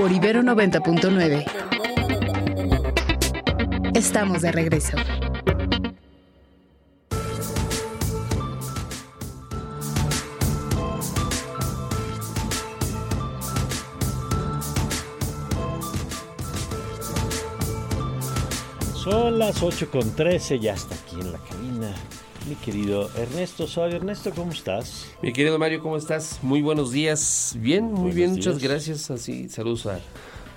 por 0.00 0.10
Ibero 0.10 0.40
90.9. 0.40 1.44
Estamos 3.94 4.40
de 4.40 4.50
regreso. 4.50 4.96
Son 18.94 19.38
las 19.38 19.62
8 19.62 19.90
con 19.90 20.16
13, 20.16 20.60
ya 20.60 20.72
está 20.72 20.99
mi 22.48 22.54
querido 22.56 23.10
Ernesto 23.16 23.66
Soy 23.66 23.92
Ernesto, 23.92 24.30
¿cómo 24.34 24.52
estás? 24.52 25.08
Mi 25.22 25.32
querido 25.32 25.58
Mario, 25.58 25.82
¿cómo 25.82 25.96
estás? 25.96 26.38
Muy 26.42 26.62
buenos 26.62 26.90
días. 26.92 27.54
Bien, 27.58 27.92
muy 27.92 28.12
bien, 28.12 28.32
muchas 28.32 28.58
gracias. 28.58 29.10
Así, 29.10 29.48
saludos 29.48 29.86
a 29.86 30.00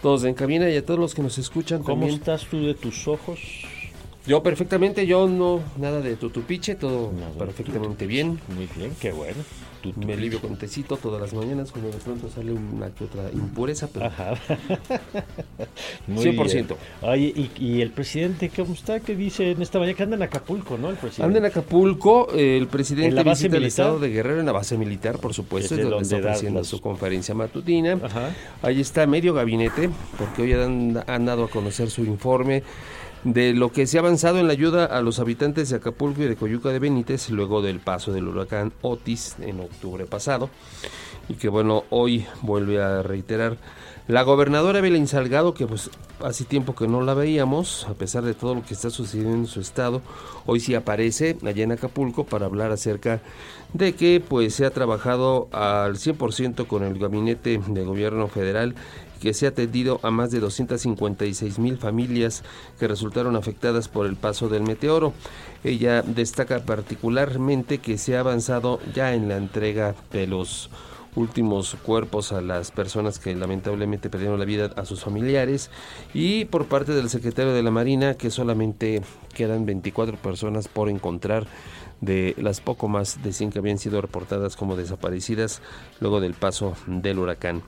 todos 0.02 0.23
en 0.23 0.34
cabina 0.34 0.70
y 0.70 0.77
a 0.77 0.85
todos 0.85 0.99
los 0.99 1.13
que 1.13 1.22
nos 1.22 1.38
escuchan. 1.38 1.84
¿Cómo 1.84 2.08
estás 2.08 2.45
tú 2.45 2.66
de 2.66 2.73
tus 2.73 3.08
ojos? 3.08 3.39
Yo 4.25 4.41
perfectamente, 4.41 5.05
yo 5.05 5.27
no, 5.27 5.61
nada 5.77 5.99
de 5.99 6.16
tutupiche, 6.16 6.75
todo 6.75 7.11
perfectamente 7.38 8.08
bien. 8.08 8.39
Muy 8.55 8.70
bien, 8.75 8.95
qué 9.00 9.11
bueno. 9.11 9.44
Me 9.96 10.14
alivio 10.14 10.40
con 10.40 10.55
tecito 10.58 10.98
todas 10.98 11.22
las 11.22 11.34
mañanas 11.34 11.72
cuando 11.72 11.92
de 11.92 11.98
pronto 11.98 12.30
sale 12.30 12.52
una 12.52 12.90
que 12.92 13.05
otra 13.05 13.30
impureza, 13.34 13.88
pero 13.92 14.06
Ajá. 14.06 14.34
100%. 16.09 16.76
Oye, 17.02 17.50
¿y, 17.59 17.82
el 17.82 17.92
presidente 17.92 18.50
cómo 18.50 18.73
está? 18.73 19.00
¿Qué 19.00 19.16
dice 19.16 19.52
en 19.52 19.62
esta 19.62 19.80
mañana? 19.80 19.98
Que 19.98 20.04
anda 20.04 20.16
en 20.16 20.23
Acapulco, 20.23 20.78
¿no? 20.78 20.90
El 20.90 20.98
presidente. 20.98 21.23
Anda 21.23 21.40
en 21.40 21.46
Acapulco, 21.46 22.30
el 22.34 22.68
presidente 22.68 23.09
¿En 23.09 23.16
la 23.16 23.23
base 23.23 23.44
visita 23.44 23.58
el 23.58 23.66
estado 23.66 24.00
de 24.00 24.09
Guerrero 24.09 24.40
en 24.40 24.46
la 24.46 24.52
base 24.52 24.78
militar, 24.78 25.20
por 25.20 25.34
supuesto, 25.34 25.76
es, 25.76 25.82
donde, 25.82 26.04
está 26.04 26.18
ofreciendo 26.18 26.64
su 26.64 26.80
conferencia 26.81 27.34
matutina. 27.36 28.00
Ahí 28.62 28.81
está 28.81 29.06
medio 29.08 29.34
gabinete, 29.34 29.90
porque 30.18 30.44
hoy 30.44 30.53
han, 30.53 31.03
han 31.08 31.25
dado 31.25 31.45
a 31.45 31.50
conocer 31.50 31.90
su 31.90 32.03
informe 32.03 32.64
de 33.23 33.53
lo 33.53 33.71
que 33.71 33.88
se 33.88 33.97
ha 33.97 34.02
avanzado 34.02 34.39
en 34.39 34.47
la 34.47 34.53
ayuda 34.53 34.85
a 34.85 35.02
los 35.02 35.19
habitantes 35.19 35.69
de 35.69 35.77
Acapulco 35.77 36.21
y 36.21 36.25
de 36.25 36.35
Coyuca 36.35 36.69
de 36.69 36.79
Benítez 36.79 37.29
luego 37.29 37.61
del 37.61 37.79
paso 37.79 38.11
del 38.11 38.27
huracán 38.27 38.73
Otis 38.81 39.35
en 39.39 39.61
octubre 39.61 40.05
pasado. 40.05 40.49
Y 41.29 41.35
que 41.35 41.47
bueno 41.47 41.85
hoy 41.89 42.25
vuelve 42.41 42.81
a 42.81 43.01
reiterar 43.01 43.57
la 44.07 44.23
gobernadora 44.23 44.79
Evelyn 44.79 45.07
Salgado 45.07 45.53
que 45.53 45.66
pues 45.66 45.89
hace 46.21 46.44
tiempo 46.44 46.75
que 46.75 46.89
no 46.89 47.01
la 47.01 47.13
veíamos 47.13 47.88
a 47.88 47.94
pesar 47.94 48.23
de 48.23 48.33
todo 48.33 48.55
lo 48.55 48.66
que 48.66 48.73
está 48.73 48.89
sucediendo 48.89 49.38
en 49.38 49.47
su 49.47 49.61
estado 49.61 50.01
hoy 50.45 50.59
sí 50.59 50.75
aparece 50.75 51.38
allá 51.45 51.63
en 51.63 51.71
Acapulco 51.71 52.25
para 52.25 52.45
hablar 52.45 52.71
acerca 52.71 53.21
de 53.71 53.95
que 53.95 54.21
pues 54.21 54.55
se 54.55 54.66
ha 54.66 54.71
trabajado 54.71 55.47
al 55.53 55.95
100% 55.95 56.67
con 56.67 56.83
el 56.83 56.99
gabinete 56.99 57.61
de 57.66 57.83
gobierno 57.85 58.27
federal 58.27 58.75
que 59.23 59.33
se 59.33 59.45
ha 59.45 59.49
atendido 59.49 60.02
a 60.03 60.11
más 60.11 60.31
de 60.31 60.41
256 60.41 61.57
mil 61.57 61.77
familias 61.77 62.43
que 62.77 62.89
resultaron 62.89 63.38
afectadas 63.38 63.88
por 63.88 64.05
el 64.05 64.17
paso 64.17 64.49
del 64.49 64.63
meteoro. 64.63 65.13
Ella 65.63 66.02
destaca 66.02 66.59
particularmente 66.66 67.77
que 67.77 67.97
se 67.97 68.17
ha 68.17 68.19
avanzado 68.19 68.81
ya 68.94 69.13
en 69.13 69.29
la 69.29 69.38
entrega 69.38 69.95
de 70.11 70.27
los 70.27 70.69
últimos 71.16 71.77
cuerpos 71.85 72.33
a 72.33 72.41
las 72.41 72.71
personas 72.71 73.17
que 73.17 73.33
lamentablemente 73.33 74.09
perdieron 74.09 74.39
la 74.39 74.45
vida 74.45 74.71
a 74.75 74.83
sus 74.83 75.05
familiares 75.05 75.69
y 76.13 76.44
por 76.44 76.66
parte 76.66 76.91
del 76.91 77.09
secretario 77.09 77.53
de 77.53 77.63
la 77.63 77.71
Marina 77.71 78.16
que 78.16 78.29
solamente 78.29 79.03
quedan 79.33 79.66
24 79.66 80.17
personas 80.17 80.67
por 80.67 80.89
encontrar 80.89 81.47
de 82.06 82.36
las 82.38 82.62
poco 82.62 82.88
más 82.88 83.23
de 83.23 83.34
100 83.34 83.52
que 83.52 83.59
habían 83.59 83.78
sido 83.78 84.02
reportadas 84.02 84.56
como 84.56 84.76
desaparecidas 84.76 85.62
luego 86.00 86.20
del 86.20 86.34
paso 86.34 86.76
del 86.88 87.20
huracán. 87.20 87.64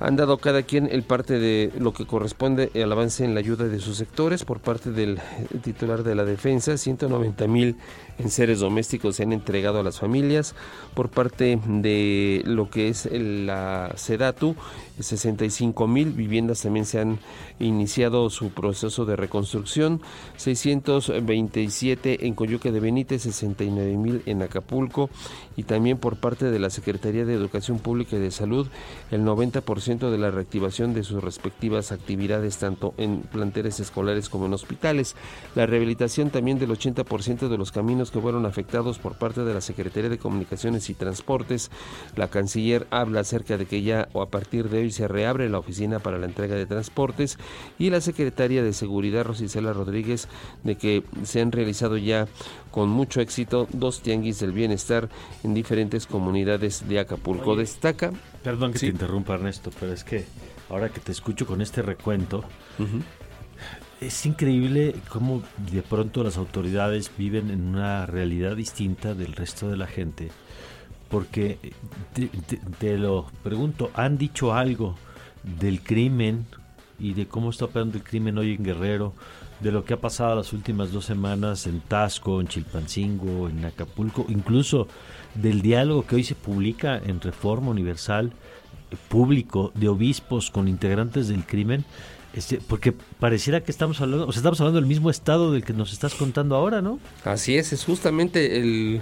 Han 0.00 0.16
dado 0.16 0.38
cada 0.38 0.62
quien 0.62 0.88
el 0.90 1.02
parte 1.02 1.38
de 1.38 1.72
lo 1.78 1.92
que 1.92 2.06
corresponde 2.06 2.70
al 2.74 2.92
avance 2.92 3.24
en 3.24 3.34
la 3.34 3.40
ayuda 3.40 3.66
de 3.66 3.78
sus 3.78 3.96
sectores 3.96 4.44
por 4.44 4.60
parte 4.60 4.90
del 4.90 5.20
titular 5.62 6.02
de 6.02 6.14
la 6.14 6.24
defensa, 6.24 6.76
190 6.76 7.46
mil 7.46 7.76
en 8.18 8.30
seres 8.30 8.60
domésticos 8.60 9.16
se 9.16 9.22
han 9.22 9.32
entregado 9.32 9.80
a 9.80 9.82
las 9.82 9.98
familias. 9.98 10.54
Por 10.94 11.10
parte 11.10 11.58
de 11.66 12.42
lo 12.44 12.70
que 12.70 12.88
es 12.88 13.08
la 13.12 13.92
SEDATU, 13.96 14.56
65 15.00 15.86
mil 15.86 16.12
viviendas 16.12 16.62
también 16.62 16.86
se 16.86 17.00
han 17.00 17.18
iniciado 17.58 18.30
su 18.30 18.50
proceso 18.50 19.04
de 19.04 19.16
reconstrucción. 19.16 20.00
627 20.36 22.26
en 22.26 22.34
Coyuca 22.34 22.70
de 22.70 22.80
Benítez, 22.80 23.22
69 23.22 23.96
mil 23.96 24.22
en 24.26 24.42
Acapulco. 24.42 25.10
Y 25.56 25.64
también 25.64 25.98
por 25.98 26.16
parte 26.16 26.50
de 26.50 26.58
la 26.58 26.70
Secretaría 26.70 27.24
de 27.24 27.34
Educación 27.34 27.78
Pública 27.78 28.16
y 28.16 28.20
de 28.20 28.30
Salud, 28.30 28.68
el 29.10 29.22
90% 29.22 30.10
de 30.10 30.18
la 30.18 30.30
reactivación 30.30 30.94
de 30.94 31.02
sus 31.02 31.22
respectivas 31.22 31.92
actividades, 31.92 32.58
tanto 32.58 32.94
en 32.98 33.22
planteles 33.22 33.80
escolares 33.80 34.28
como 34.28 34.46
en 34.46 34.54
hospitales. 34.54 35.16
La 35.54 35.66
rehabilitación 35.66 36.30
también 36.30 36.58
del 36.58 36.70
80% 36.70 37.48
de 37.48 37.58
los 37.58 37.72
caminos 37.72 38.05
que 38.10 38.20
fueron 38.20 38.46
afectados 38.46 38.98
por 38.98 39.16
parte 39.16 39.44
de 39.44 39.54
la 39.54 39.60
Secretaría 39.60 40.10
de 40.10 40.18
Comunicaciones 40.18 40.88
y 40.90 40.94
Transportes. 40.94 41.70
La 42.16 42.28
canciller 42.28 42.86
habla 42.90 43.20
acerca 43.20 43.56
de 43.56 43.66
que 43.66 43.82
ya 43.82 44.08
o 44.12 44.22
a 44.22 44.30
partir 44.30 44.68
de 44.68 44.78
hoy 44.78 44.90
se 44.90 45.08
reabre 45.08 45.48
la 45.48 45.58
oficina 45.58 45.98
para 45.98 46.18
la 46.18 46.26
entrega 46.26 46.54
de 46.54 46.66
transportes 46.66 47.38
y 47.78 47.90
la 47.90 48.00
Secretaria 48.00 48.62
de 48.62 48.72
Seguridad 48.72 49.24
Rosicela 49.24 49.72
Rodríguez 49.72 50.28
de 50.64 50.76
que 50.76 51.02
se 51.24 51.40
han 51.40 51.52
realizado 51.52 51.96
ya 51.96 52.28
con 52.70 52.88
mucho 52.88 53.20
éxito 53.20 53.66
dos 53.72 54.02
tianguis 54.02 54.40
del 54.40 54.52
bienestar 54.52 55.08
en 55.42 55.54
diferentes 55.54 56.06
comunidades 56.06 56.88
de 56.88 57.00
Acapulco. 57.00 57.56
Destaca. 57.56 58.12
Perdón 58.42 58.72
que 58.72 58.78
te 58.80 58.86
interrumpa 58.88 59.34
Ernesto, 59.34 59.70
pero 59.80 59.92
es 59.92 60.04
que 60.04 60.26
ahora 60.68 60.90
que 60.90 61.00
te 61.00 61.12
escucho 61.12 61.46
con 61.46 61.62
este 61.62 61.82
recuento, 61.82 62.44
es 64.00 64.26
increíble 64.26 64.94
cómo 65.08 65.42
de 65.72 65.82
pronto 65.82 66.22
las 66.22 66.36
autoridades 66.36 67.10
viven 67.16 67.50
en 67.50 67.62
una 67.62 68.06
realidad 68.06 68.56
distinta 68.56 69.14
del 69.14 69.32
resto 69.32 69.68
de 69.68 69.76
la 69.76 69.86
gente. 69.86 70.30
Porque 71.08 71.58
te, 72.78 72.98
lo 72.98 73.26
pregunto, 73.42 73.90
¿han 73.94 74.18
dicho 74.18 74.52
algo 74.52 74.96
del 75.60 75.80
crimen 75.80 76.46
y 76.98 77.14
de 77.14 77.26
cómo 77.26 77.50
está 77.50 77.66
operando 77.66 77.96
el 77.96 78.04
crimen 78.04 78.38
hoy 78.38 78.54
en 78.54 78.64
Guerrero? 78.64 79.14
De 79.60 79.72
lo 79.72 79.84
que 79.84 79.94
ha 79.94 80.00
pasado 80.00 80.34
las 80.34 80.52
últimas 80.52 80.92
dos 80.92 81.06
semanas 81.06 81.66
en 81.66 81.80
Tasco, 81.80 82.40
en 82.40 82.48
Chilpancingo, 82.48 83.48
en 83.48 83.64
Acapulco, 83.64 84.26
incluso 84.28 84.88
del 85.34 85.62
diálogo 85.62 86.04
que 86.04 86.16
hoy 86.16 86.24
se 86.24 86.34
publica 86.34 86.98
en 86.98 87.20
Reforma 87.20 87.70
Universal 87.70 88.32
público 89.08 89.72
de 89.74 89.88
obispos 89.88 90.50
con 90.50 90.68
integrantes 90.68 91.28
del 91.28 91.44
crimen 91.44 91.84
este, 92.36 92.60
porque 92.68 92.92
pareciera 92.92 93.62
que 93.62 93.70
estamos 93.70 94.00
hablando, 94.00 94.26
o 94.26 94.32
sea, 94.32 94.40
estamos 94.40 94.60
hablando 94.60 94.78
del 94.78 94.88
mismo 94.88 95.08
estado 95.08 95.52
del 95.52 95.64
que 95.64 95.72
nos 95.72 95.92
estás 95.92 96.14
contando 96.14 96.54
ahora, 96.54 96.82
¿no? 96.82 96.98
Así 97.24 97.56
es, 97.56 97.72
es 97.72 97.84
justamente 97.84 98.58
el 98.58 99.00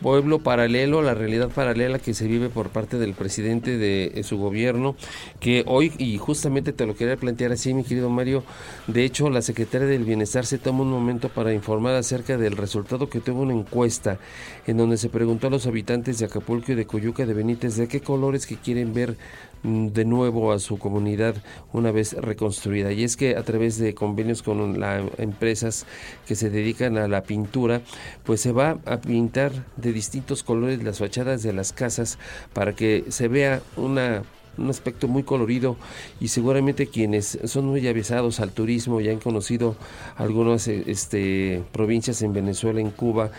pueblo 0.00 0.40
paralelo, 0.40 1.02
la 1.02 1.14
realidad 1.14 1.48
paralela 1.48 1.98
que 1.98 2.14
se 2.14 2.26
vive 2.26 2.48
por 2.48 2.68
parte 2.68 2.98
del 2.98 3.14
presidente 3.14 3.78
de, 3.78 4.22
su 4.24 4.38
gobierno, 4.38 4.96
que 5.40 5.64
hoy, 5.66 5.92
y 5.98 6.18
justamente 6.18 6.72
te 6.72 6.86
lo 6.86 6.94
quería 6.94 7.16
plantear 7.16 7.52
así, 7.52 7.72
mi 7.72 7.84
querido 7.84 8.10
Mario, 8.10 8.44
de 8.86 9.04
hecho 9.04 9.30
la 9.30 9.42
Secretaria 9.42 9.86
del 9.86 10.04
Bienestar 10.04 10.44
se 10.44 10.58
toma 10.58 10.82
un 10.82 10.90
momento 10.90 11.28
para 11.28 11.52
informar 11.52 11.94
acerca 11.94 12.36
del 12.36 12.56
resultado 12.56 13.08
que 13.08 13.20
tuvo 13.20 13.42
una 13.42 13.54
encuesta 13.54 14.18
en 14.66 14.76
donde 14.76 14.96
se 14.96 15.08
preguntó 15.08 15.46
a 15.46 15.50
los 15.50 15.66
habitantes 15.66 16.18
de 16.18 16.26
Acapulco 16.26 16.72
y 16.72 16.74
de 16.74 16.86
Coyuca 16.86 17.24
de 17.24 17.34
Benítez 17.34 17.76
de 17.76 17.88
qué 17.88 18.00
colores 18.00 18.46
que 18.46 18.56
quieren 18.56 18.92
ver 18.92 19.16
de 19.62 20.04
nuevo 20.04 20.52
a 20.52 20.58
su 20.58 20.78
comunidad 20.78 21.36
una 21.72 21.90
vez 21.90 22.12
reconstruida. 22.12 22.92
Y 22.92 23.04
es 23.04 23.16
que 23.16 23.36
a 23.36 23.42
través 23.42 23.78
de 23.78 23.94
convenios 23.94 24.42
con 24.42 24.78
las 24.78 25.02
empresas 25.18 25.86
que 26.26 26.36
se 26.36 26.50
dedican 26.50 26.98
a 26.98 27.08
la 27.08 27.22
pintura, 27.22 27.82
pues 28.24 28.40
se 28.40 28.52
va 28.52 28.78
a 28.84 29.00
pintar 29.00 29.52
de 29.76 29.92
distintos 29.92 30.42
colores 30.42 30.82
las 30.82 30.98
fachadas 30.98 31.42
de 31.42 31.52
las 31.52 31.72
casas 31.72 32.18
para 32.52 32.74
que 32.74 33.04
se 33.08 33.28
vea 33.28 33.62
una 33.76 34.22
un 34.58 34.70
aspecto 34.70 35.08
muy 35.08 35.22
colorido 35.22 35.76
y 36.20 36.28
seguramente 36.28 36.86
quienes 36.86 37.38
son 37.44 37.66
muy 37.66 37.86
avisados 37.86 38.40
al 38.40 38.52
turismo 38.52 39.00
y 39.00 39.08
han 39.08 39.18
conocido 39.18 39.76
algunas 40.16 40.68
este, 40.68 41.62
provincias 41.72 42.22
en 42.22 42.32
Venezuela, 42.32 42.80
en 42.80 42.90
Cuba, 42.90 43.30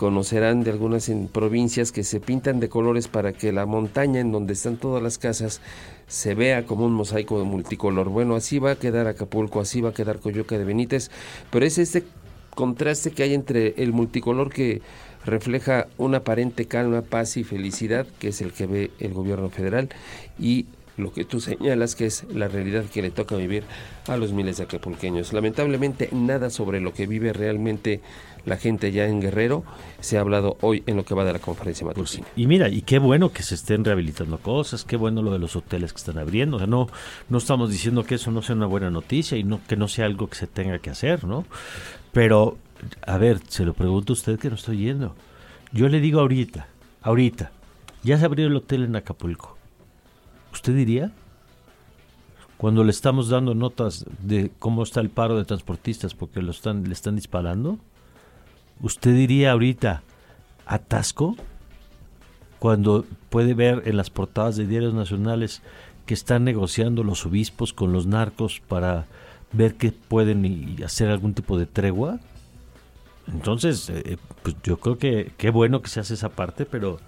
conocerán 0.00 0.64
de 0.64 0.70
algunas 0.70 1.12
provincias 1.30 1.92
que 1.92 2.04
se 2.04 2.20
pintan 2.20 2.58
de 2.58 2.70
colores 2.70 3.06
para 3.06 3.34
que 3.34 3.52
la 3.52 3.66
montaña 3.66 4.18
en 4.18 4.32
donde 4.32 4.54
están 4.54 4.78
todas 4.78 5.02
las 5.02 5.18
casas 5.18 5.60
se 6.06 6.34
vea 6.34 6.64
como 6.64 6.86
un 6.86 6.94
mosaico 6.94 7.38
de 7.38 7.44
multicolor. 7.44 8.08
Bueno, 8.08 8.34
así 8.34 8.58
va 8.58 8.70
a 8.70 8.76
quedar 8.76 9.08
Acapulco, 9.08 9.60
así 9.60 9.82
va 9.82 9.90
a 9.90 9.92
quedar 9.92 10.18
Coyoca 10.18 10.56
de 10.56 10.64
Benítez, 10.64 11.10
pero 11.50 11.66
es 11.66 11.76
este 11.76 12.04
contraste 12.54 13.10
que 13.10 13.24
hay 13.24 13.34
entre 13.34 13.74
el 13.76 13.92
multicolor 13.92 14.50
que 14.50 14.80
refleja 15.26 15.86
una 15.98 16.18
aparente 16.18 16.64
calma, 16.64 17.02
paz 17.02 17.36
y 17.36 17.44
felicidad, 17.44 18.06
que 18.18 18.28
es 18.28 18.40
el 18.40 18.54
que 18.54 18.66
ve 18.66 18.90
el 19.00 19.12
gobierno 19.12 19.50
federal, 19.50 19.90
y 20.38 20.64
lo 20.96 21.12
que 21.12 21.26
tú 21.26 21.40
señalas 21.40 21.94
que 21.94 22.06
es 22.06 22.24
la 22.32 22.48
realidad 22.48 22.84
que 22.84 23.02
le 23.02 23.10
toca 23.10 23.36
vivir 23.36 23.64
a 24.06 24.16
los 24.16 24.32
miles 24.32 24.56
de 24.58 24.64
acapulqueños. 24.64 25.32
Lamentablemente 25.32 26.08
nada 26.12 26.50
sobre 26.50 26.80
lo 26.80 26.92
que 26.92 27.06
vive 27.06 27.32
realmente 27.32 28.00
la 28.44 28.56
gente 28.56 28.92
ya 28.92 29.06
en 29.06 29.20
Guerrero 29.20 29.64
se 30.00 30.18
ha 30.18 30.20
hablado 30.20 30.56
hoy 30.60 30.82
en 30.86 30.96
lo 30.96 31.04
que 31.04 31.14
va 31.14 31.24
de 31.24 31.32
la 31.32 31.38
conferencia 31.38 31.86
matutina. 31.86 32.26
y 32.36 32.46
mira, 32.46 32.68
y 32.68 32.82
qué 32.82 32.98
bueno 32.98 33.32
que 33.32 33.42
se 33.42 33.54
estén 33.54 33.84
rehabilitando 33.84 34.38
cosas, 34.38 34.84
qué 34.84 34.96
bueno 34.96 35.22
lo 35.22 35.32
de 35.32 35.38
los 35.38 35.56
hoteles 35.56 35.92
que 35.92 35.98
están 35.98 36.18
abriendo, 36.18 36.56
o 36.56 36.60
sea, 36.60 36.66
no, 36.66 36.88
no 37.28 37.38
estamos 37.38 37.70
diciendo 37.70 38.04
que 38.04 38.16
eso 38.16 38.30
no 38.30 38.42
sea 38.42 38.56
una 38.56 38.66
buena 38.66 38.90
noticia 38.90 39.36
y 39.36 39.44
no 39.44 39.60
que 39.66 39.76
no 39.76 39.88
sea 39.88 40.06
algo 40.06 40.28
que 40.28 40.36
se 40.36 40.46
tenga 40.46 40.78
que 40.78 40.90
hacer, 40.90 41.24
¿no? 41.24 41.44
Pero, 42.12 42.58
a 43.06 43.18
ver, 43.18 43.40
se 43.48 43.64
lo 43.64 43.74
pregunto 43.74 44.12
a 44.12 44.14
usted 44.14 44.38
que 44.38 44.48
no 44.48 44.56
estoy 44.56 44.78
yendo. 44.78 45.14
Yo 45.72 45.88
le 45.88 46.00
digo 46.00 46.20
ahorita, 46.20 46.66
ahorita, 47.02 47.52
ya 48.02 48.18
se 48.18 48.24
abrió 48.24 48.46
el 48.46 48.56
hotel 48.56 48.84
en 48.84 48.96
Acapulco. 48.96 49.56
¿Usted 50.52 50.74
diría? 50.74 51.12
Cuando 52.56 52.84
le 52.84 52.90
estamos 52.90 53.28
dando 53.28 53.54
notas 53.54 54.04
de 54.20 54.50
cómo 54.58 54.82
está 54.82 55.00
el 55.00 55.10
paro 55.10 55.38
de 55.38 55.44
transportistas 55.44 56.14
porque 56.14 56.42
lo 56.42 56.50
están, 56.50 56.84
le 56.84 56.92
están 56.92 57.16
disparando, 57.16 57.78
¿usted 58.82 59.14
diría 59.14 59.52
ahorita 59.52 60.02
atasco? 60.66 61.36
Cuando 62.58 63.06
puede 63.30 63.54
ver 63.54 63.82
en 63.86 63.96
las 63.96 64.10
portadas 64.10 64.56
de 64.56 64.66
diarios 64.66 64.92
nacionales 64.92 65.62
que 66.06 66.14
están 66.14 66.44
negociando 66.44 67.04
los 67.04 67.24
obispos 67.24 67.72
con 67.72 67.92
los 67.92 68.06
narcos 68.06 68.60
para 68.68 69.06
ver 69.52 69.76
que 69.76 69.92
pueden 69.92 70.76
hacer 70.84 71.08
algún 71.08 71.34
tipo 71.34 71.58
de 71.58 71.66
tregua. 71.66 72.20
Entonces, 73.32 73.88
eh, 73.90 74.18
pues 74.42 74.56
yo 74.62 74.78
creo 74.78 74.98
que 74.98 75.32
qué 75.38 75.50
bueno 75.50 75.82
que 75.82 75.88
se 75.88 76.00
hace 76.00 76.14
esa 76.14 76.30
parte, 76.30 76.66
pero 76.66 76.98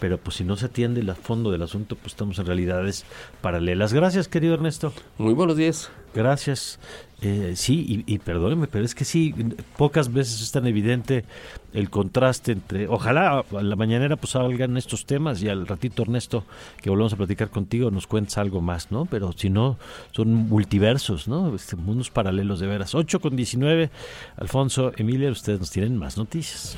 pero 0.00 0.18
pues 0.18 0.36
si 0.36 0.44
no 0.44 0.56
se 0.56 0.66
atiende 0.66 1.00
el 1.00 1.12
fondo 1.14 1.50
del 1.50 1.62
asunto, 1.62 1.96
pues 1.96 2.12
estamos 2.12 2.38
en 2.38 2.46
realidades 2.46 3.04
paralelas. 3.40 3.92
Gracias, 3.92 4.28
querido 4.28 4.54
Ernesto. 4.54 4.92
Muy 5.18 5.34
buenos 5.34 5.56
días. 5.56 5.90
Gracias. 6.14 6.78
Eh, 7.20 7.54
sí, 7.56 8.04
y, 8.06 8.18
perdóneme, 8.18 8.68
pero 8.68 8.84
es 8.84 8.94
que 8.94 9.04
sí, 9.04 9.34
pocas 9.76 10.12
veces 10.12 10.40
es 10.40 10.52
tan 10.52 10.68
evidente 10.68 11.24
el 11.72 11.90
contraste 11.90 12.52
entre, 12.52 12.86
ojalá 12.86 13.40
a 13.40 13.62
la 13.62 13.74
mañanera 13.74 14.14
pues 14.14 14.32
salgan 14.32 14.76
estos 14.76 15.04
temas 15.04 15.42
y 15.42 15.48
al 15.48 15.66
ratito 15.66 16.02
Ernesto, 16.02 16.44
que 16.80 16.90
volvamos 16.90 17.14
a 17.14 17.16
platicar 17.16 17.50
contigo, 17.50 17.90
nos 17.90 18.06
cuentes 18.06 18.38
algo 18.38 18.60
más, 18.60 18.92
¿no? 18.92 19.04
Pero 19.06 19.32
si 19.32 19.50
no, 19.50 19.78
son 20.12 20.32
multiversos, 20.32 21.26
¿no? 21.26 21.52
Este, 21.56 21.74
mundos 21.74 22.08
paralelos 22.08 22.60
de 22.60 22.68
veras. 22.68 22.94
8 22.94 23.18
con 23.18 23.34
19, 23.34 23.90
Alfonso, 24.36 24.92
Emilia, 24.96 25.32
ustedes 25.32 25.58
nos 25.58 25.72
tienen 25.72 25.96
más 25.96 26.16
noticias. 26.16 26.76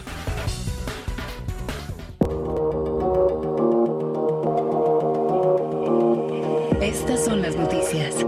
Estas 6.81 7.27
son 7.27 7.43
las 7.43 7.57
noticias. 7.57 8.25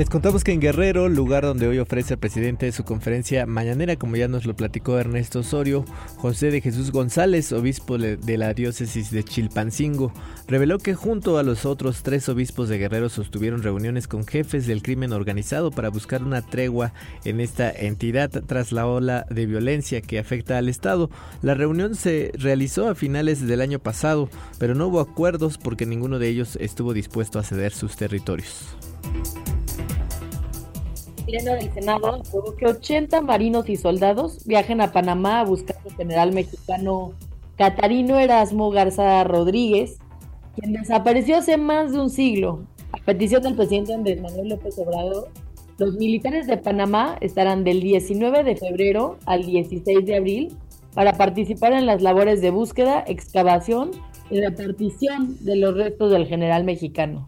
Les 0.00 0.08
contamos 0.08 0.44
que 0.44 0.52
en 0.52 0.60
Guerrero, 0.60 1.10
lugar 1.10 1.44
donde 1.44 1.68
hoy 1.68 1.78
ofrece 1.78 2.14
el 2.14 2.18
presidente 2.18 2.72
su 2.72 2.84
conferencia 2.84 3.44
mañanera, 3.44 3.96
como 3.96 4.16
ya 4.16 4.28
nos 4.28 4.46
lo 4.46 4.56
platicó 4.56 4.98
Ernesto 4.98 5.40
Osorio, 5.40 5.84
José 6.16 6.50
de 6.50 6.62
Jesús 6.62 6.90
González, 6.90 7.52
obispo 7.52 7.98
de 7.98 8.38
la 8.38 8.54
diócesis 8.54 9.10
de 9.10 9.22
Chilpancingo, 9.24 10.10
reveló 10.48 10.78
que 10.78 10.94
junto 10.94 11.36
a 11.36 11.42
los 11.42 11.66
otros 11.66 12.02
tres 12.02 12.30
obispos 12.30 12.70
de 12.70 12.78
Guerrero 12.78 13.10
sostuvieron 13.10 13.62
reuniones 13.62 14.08
con 14.08 14.26
jefes 14.26 14.66
del 14.66 14.80
crimen 14.80 15.12
organizado 15.12 15.70
para 15.70 15.90
buscar 15.90 16.22
una 16.22 16.40
tregua 16.40 16.94
en 17.26 17.38
esta 17.38 17.70
entidad 17.70 18.30
tras 18.46 18.72
la 18.72 18.86
ola 18.86 19.26
de 19.28 19.44
violencia 19.44 20.00
que 20.00 20.18
afecta 20.18 20.56
al 20.56 20.70
Estado. 20.70 21.10
La 21.42 21.52
reunión 21.52 21.94
se 21.94 22.32
realizó 22.38 22.88
a 22.88 22.94
finales 22.94 23.46
del 23.46 23.60
año 23.60 23.80
pasado, 23.80 24.30
pero 24.58 24.74
no 24.74 24.86
hubo 24.86 25.00
acuerdos 25.00 25.58
porque 25.58 25.84
ninguno 25.84 26.18
de 26.18 26.28
ellos 26.28 26.56
estuvo 26.58 26.94
dispuesto 26.94 27.38
a 27.38 27.42
ceder 27.42 27.72
sus 27.72 27.96
territorios 27.96 28.78
del 31.38 31.72
Senado 31.72 32.22
que 32.58 32.66
80 32.66 33.20
marinos 33.20 33.68
y 33.68 33.76
soldados 33.76 34.44
viajen 34.46 34.80
a 34.80 34.92
Panamá 34.92 35.40
a 35.40 35.44
buscar 35.44 35.76
al 35.84 35.94
general 35.94 36.32
mexicano 36.32 37.12
Catarino 37.56 38.18
Erasmo 38.18 38.70
Garza 38.70 39.22
Rodríguez, 39.22 39.98
quien 40.56 40.72
desapareció 40.72 41.36
hace 41.36 41.56
más 41.56 41.92
de 41.92 42.00
un 42.00 42.10
siglo. 42.10 42.64
A 42.92 43.04
petición 43.04 43.42
del 43.42 43.54
presidente 43.54 43.94
Andrés 43.94 44.20
Manuel 44.20 44.48
López 44.48 44.76
Obrador, 44.78 45.28
los 45.78 45.94
militares 45.94 46.48
de 46.48 46.56
Panamá 46.56 47.16
estarán 47.20 47.62
del 47.62 47.80
19 47.80 48.42
de 48.42 48.56
febrero 48.56 49.18
al 49.24 49.46
16 49.46 50.04
de 50.04 50.16
abril 50.16 50.56
para 50.94 51.12
participar 51.12 51.72
en 51.74 51.86
las 51.86 52.02
labores 52.02 52.40
de 52.40 52.50
búsqueda, 52.50 53.04
excavación 53.06 53.92
y 54.30 54.40
repartición 54.40 55.36
de 55.44 55.56
los 55.56 55.76
restos 55.76 56.10
del 56.10 56.26
general 56.26 56.64
mexicano. 56.64 57.26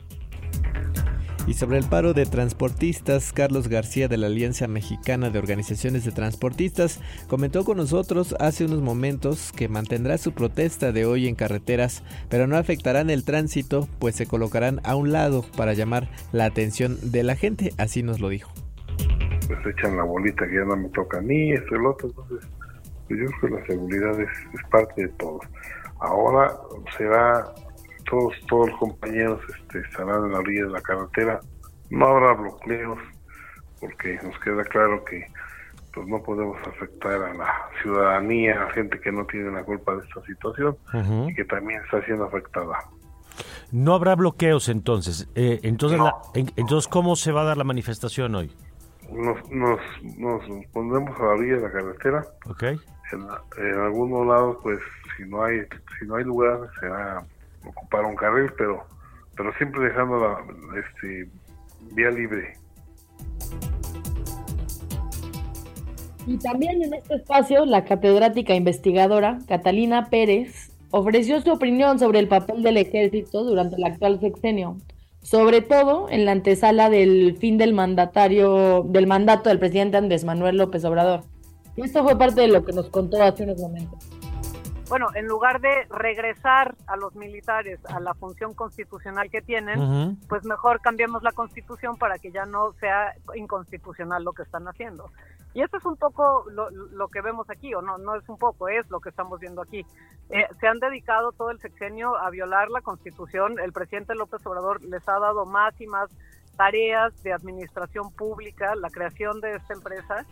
Y 1.44 1.54
sobre 1.54 1.78
el 1.78 1.88
paro 1.88 2.14
de 2.14 2.24
transportistas, 2.24 3.32
Carlos 3.32 3.66
García 3.66 4.06
de 4.06 4.16
la 4.16 4.28
Alianza 4.28 4.68
Mexicana 4.68 5.28
de 5.28 5.40
Organizaciones 5.40 6.04
de 6.04 6.12
Transportistas 6.12 7.00
comentó 7.26 7.64
con 7.64 7.78
nosotros 7.78 8.36
hace 8.38 8.64
unos 8.64 8.80
momentos 8.80 9.50
que 9.50 9.68
mantendrá 9.68 10.18
su 10.18 10.34
protesta 10.34 10.92
de 10.92 11.04
hoy 11.04 11.26
en 11.26 11.34
carreteras, 11.34 12.04
pero 12.28 12.46
no 12.46 12.56
afectarán 12.56 13.10
el 13.10 13.24
tránsito, 13.24 13.88
pues 13.98 14.14
se 14.14 14.26
colocarán 14.26 14.80
a 14.84 14.94
un 14.94 15.10
lado 15.10 15.44
para 15.56 15.72
llamar 15.72 16.08
la 16.30 16.44
atención 16.44 16.96
de 17.10 17.24
la 17.24 17.34
gente, 17.34 17.72
así 17.76 18.04
nos 18.04 18.20
lo 18.20 18.28
dijo. 18.28 18.52
Pues 19.48 19.58
echan 19.66 19.96
la 19.96 20.04
bolita 20.04 20.46
que 20.46 20.54
ya 20.54 20.64
no 20.64 20.76
me 20.76 20.90
toca 20.90 21.18
a 21.18 21.22
mí, 21.22 21.50
esto 21.50 21.74
y 21.74 21.78
el 21.78 21.86
otro, 21.86 22.08
entonces 22.08 22.48
pues 23.08 23.18
yo 23.18 23.26
creo 23.26 23.40
que 23.40 23.60
la 23.60 23.66
seguridad 23.66 24.20
es, 24.20 24.30
es 24.54 24.70
parte 24.70 25.02
de 25.02 25.08
todo. 25.08 25.40
Ahora 25.98 26.52
será 26.96 27.52
todos, 28.04 28.34
todos 28.48 28.70
los 28.70 28.78
compañeros 28.78 29.40
este, 29.58 29.80
estarán 29.80 30.24
en 30.26 30.32
la 30.32 30.38
orilla 30.38 30.64
de 30.64 30.70
la 30.70 30.80
carretera. 30.80 31.40
No 31.90 32.06
habrá 32.06 32.34
bloqueos 32.34 32.98
porque 33.80 34.18
nos 34.22 34.38
queda 34.40 34.64
claro 34.64 35.04
que 35.04 35.26
pues 35.92 36.06
no 36.06 36.22
podemos 36.22 36.56
afectar 36.66 37.22
a 37.22 37.34
la 37.34 37.52
ciudadanía, 37.82 38.64
a 38.64 38.70
gente 38.70 38.98
que 39.00 39.12
no 39.12 39.26
tiene 39.26 39.50
la 39.50 39.62
culpa 39.62 39.94
de 39.96 40.06
esta 40.06 40.22
situación 40.22 40.76
y 41.28 41.34
que 41.34 41.44
también 41.44 41.82
está 41.84 42.02
siendo 42.06 42.24
afectada. 42.24 42.78
No 43.70 43.94
habrá 43.94 44.14
bloqueos 44.14 44.68
entonces. 44.68 45.28
Eh, 45.34 45.60
entonces, 45.62 46.00
entonces, 46.56 46.88
¿cómo 46.88 47.16
se 47.16 47.32
va 47.32 47.42
a 47.42 47.44
dar 47.44 47.56
la 47.56 47.64
manifestación 47.64 48.34
hoy? 48.34 48.50
Nos, 49.10 49.50
nos, 49.50 49.80
nos 50.16 50.66
pondremos 50.72 51.18
a 51.20 51.24
la 51.24 51.28
orilla 51.30 51.56
de 51.56 51.62
la 51.62 51.72
carretera. 51.72 52.26
Okay. 52.46 52.78
En, 53.12 53.26
en 53.66 53.80
algunos 53.80 54.26
lados, 54.26 54.56
pues, 54.62 54.78
si 55.16 55.24
no 55.24 55.44
hay 55.44 55.60
si 55.98 56.06
no 56.06 56.16
hay 56.16 56.24
lugar, 56.24 56.58
será 56.80 57.22
ocupar 57.66 58.04
un 58.04 58.16
carril, 58.16 58.52
pero, 58.56 58.84
pero 59.36 59.52
siempre 59.54 59.84
dejando 59.84 60.18
la 60.18 60.38
este, 60.78 61.28
vía 61.94 62.10
libre. 62.10 62.54
Y 66.26 66.38
también 66.38 66.82
en 66.82 66.94
este 66.94 67.16
espacio, 67.16 67.64
la 67.66 67.84
catedrática 67.84 68.54
investigadora 68.54 69.38
Catalina 69.48 70.08
Pérez 70.08 70.70
ofreció 70.90 71.40
su 71.40 71.50
opinión 71.50 71.98
sobre 71.98 72.20
el 72.20 72.28
papel 72.28 72.62
del 72.62 72.76
ejército 72.76 73.42
durante 73.42 73.76
el 73.76 73.84
actual 73.84 74.20
sexenio, 74.20 74.76
sobre 75.22 75.62
todo 75.62 76.08
en 76.10 76.24
la 76.24 76.32
antesala 76.32 76.90
del 76.90 77.36
fin 77.38 77.58
del 77.58 77.72
mandatario, 77.72 78.84
del 78.84 79.06
mandato 79.06 79.48
del 79.48 79.58
presidente 79.58 79.96
Andrés 79.96 80.24
Manuel 80.24 80.58
López 80.58 80.84
Obrador. 80.84 81.22
Y 81.76 81.82
esto 81.82 82.04
fue 82.04 82.16
parte 82.16 82.42
de 82.42 82.48
lo 82.48 82.64
que 82.64 82.72
nos 82.72 82.88
contó 82.90 83.20
hace 83.22 83.44
unos 83.44 83.58
momentos 83.58 84.21
bueno, 84.92 85.08
en 85.14 85.26
lugar 85.26 85.62
de 85.62 85.86
regresar 85.88 86.74
a 86.86 86.96
los 86.98 87.14
militares 87.16 87.80
a 87.86 87.98
la 87.98 88.12
función 88.12 88.52
constitucional 88.52 89.30
que 89.30 89.40
tienen, 89.40 90.18
pues 90.28 90.44
mejor 90.44 90.82
cambiemos 90.82 91.22
la 91.22 91.32
constitución 91.32 91.96
para 91.96 92.18
que 92.18 92.30
ya 92.30 92.44
no 92.44 92.74
sea 92.74 93.14
inconstitucional 93.34 94.22
lo 94.22 94.34
que 94.34 94.42
están 94.42 94.68
haciendo. 94.68 95.10
Y 95.54 95.62
eso 95.62 95.78
es 95.78 95.86
un 95.86 95.96
poco 95.96 96.44
lo, 96.50 97.08
que 97.08 97.22
vemos 97.22 97.48
aquí, 97.48 97.72
o 97.72 97.80
no, 97.80 97.96
no 97.96 98.16
es 98.16 98.28
un 98.28 98.36
poco, 98.36 98.68
es 98.68 98.86
lo 98.90 99.00
que 99.00 99.08
estamos 99.08 99.40
viendo 99.40 99.62
aquí. 99.62 99.86
Eh, 100.28 100.46
se 100.60 100.68
han 100.68 100.78
dedicado 100.78 101.32
todo 101.32 101.50
el 101.52 101.58
sexenio 101.58 102.14
a 102.18 102.28
violar 102.28 102.68
la 102.68 102.82
constitución, 102.82 103.58
el 103.60 103.72
presidente 103.72 104.14
López 104.14 104.44
Obrador 104.44 104.82
les 104.82 105.08
ha 105.08 105.18
dado 105.18 105.46
más 105.46 105.80
y 105.80 105.86
más 105.86 106.10
tareas 106.58 107.14
de 107.22 107.32
administración 107.32 108.12
pública, 108.12 108.74
la 108.74 108.90
creación 108.90 109.40
de 109.40 109.52
esta 109.52 109.72
empresa, 109.72 110.26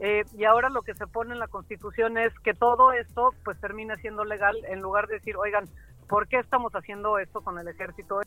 eh, 0.00 0.24
y 0.36 0.44
ahora 0.44 0.68
lo 0.68 0.82
que 0.82 0.94
se 0.94 1.06
pone 1.06 1.32
en 1.32 1.38
la 1.38 1.48
Constitución 1.48 2.18
es 2.18 2.32
que 2.40 2.54
todo 2.54 2.92
esto 2.92 3.30
pues 3.44 3.58
termine 3.60 3.96
siendo 3.96 4.24
legal 4.24 4.56
en 4.68 4.80
lugar 4.80 5.06
de 5.06 5.14
decir, 5.14 5.36
oigan, 5.36 5.64
¿por 6.08 6.28
qué 6.28 6.38
estamos 6.38 6.72
haciendo 6.74 7.18
esto 7.18 7.40
con 7.40 7.58
el 7.58 7.68
ejército? 7.68 8.20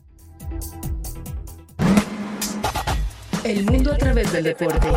El 3.44 3.64
mundo 3.64 3.92
a 3.92 3.96
través 3.96 4.32
del 4.32 4.44
deporte. 4.44 4.88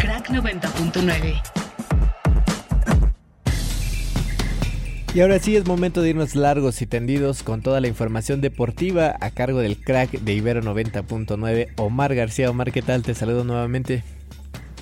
Crack 0.00 0.28
90.9 0.28 1.60
Y 5.12 5.22
ahora 5.22 5.40
sí 5.40 5.56
es 5.56 5.66
momento 5.66 6.02
de 6.02 6.10
irnos 6.10 6.36
largos 6.36 6.82
y 6.82 6.86
tendidos 6.86 7.42
con 7.42 7.62
toda 7.62 7.80
la 7.80 7.88
información 7.88 8.40
deportiva 8.40 9.16
a 9.20 9.32
cargo 9.32 9.58
del 9.58 9.76
crack 9.76 10.12
de 10.12 10.34
Ibero 10.34 10.62
90.9, 10.62 11.70
Omar 11.78 12.14
García. 12.14 12.48
Omar, 12.48 12.70
¿qué 12.70 12.80
tal? 12.80 13.02
Te 13.02 13.14
saludo 13.16 13.42
nuevamente. 13.42 14.04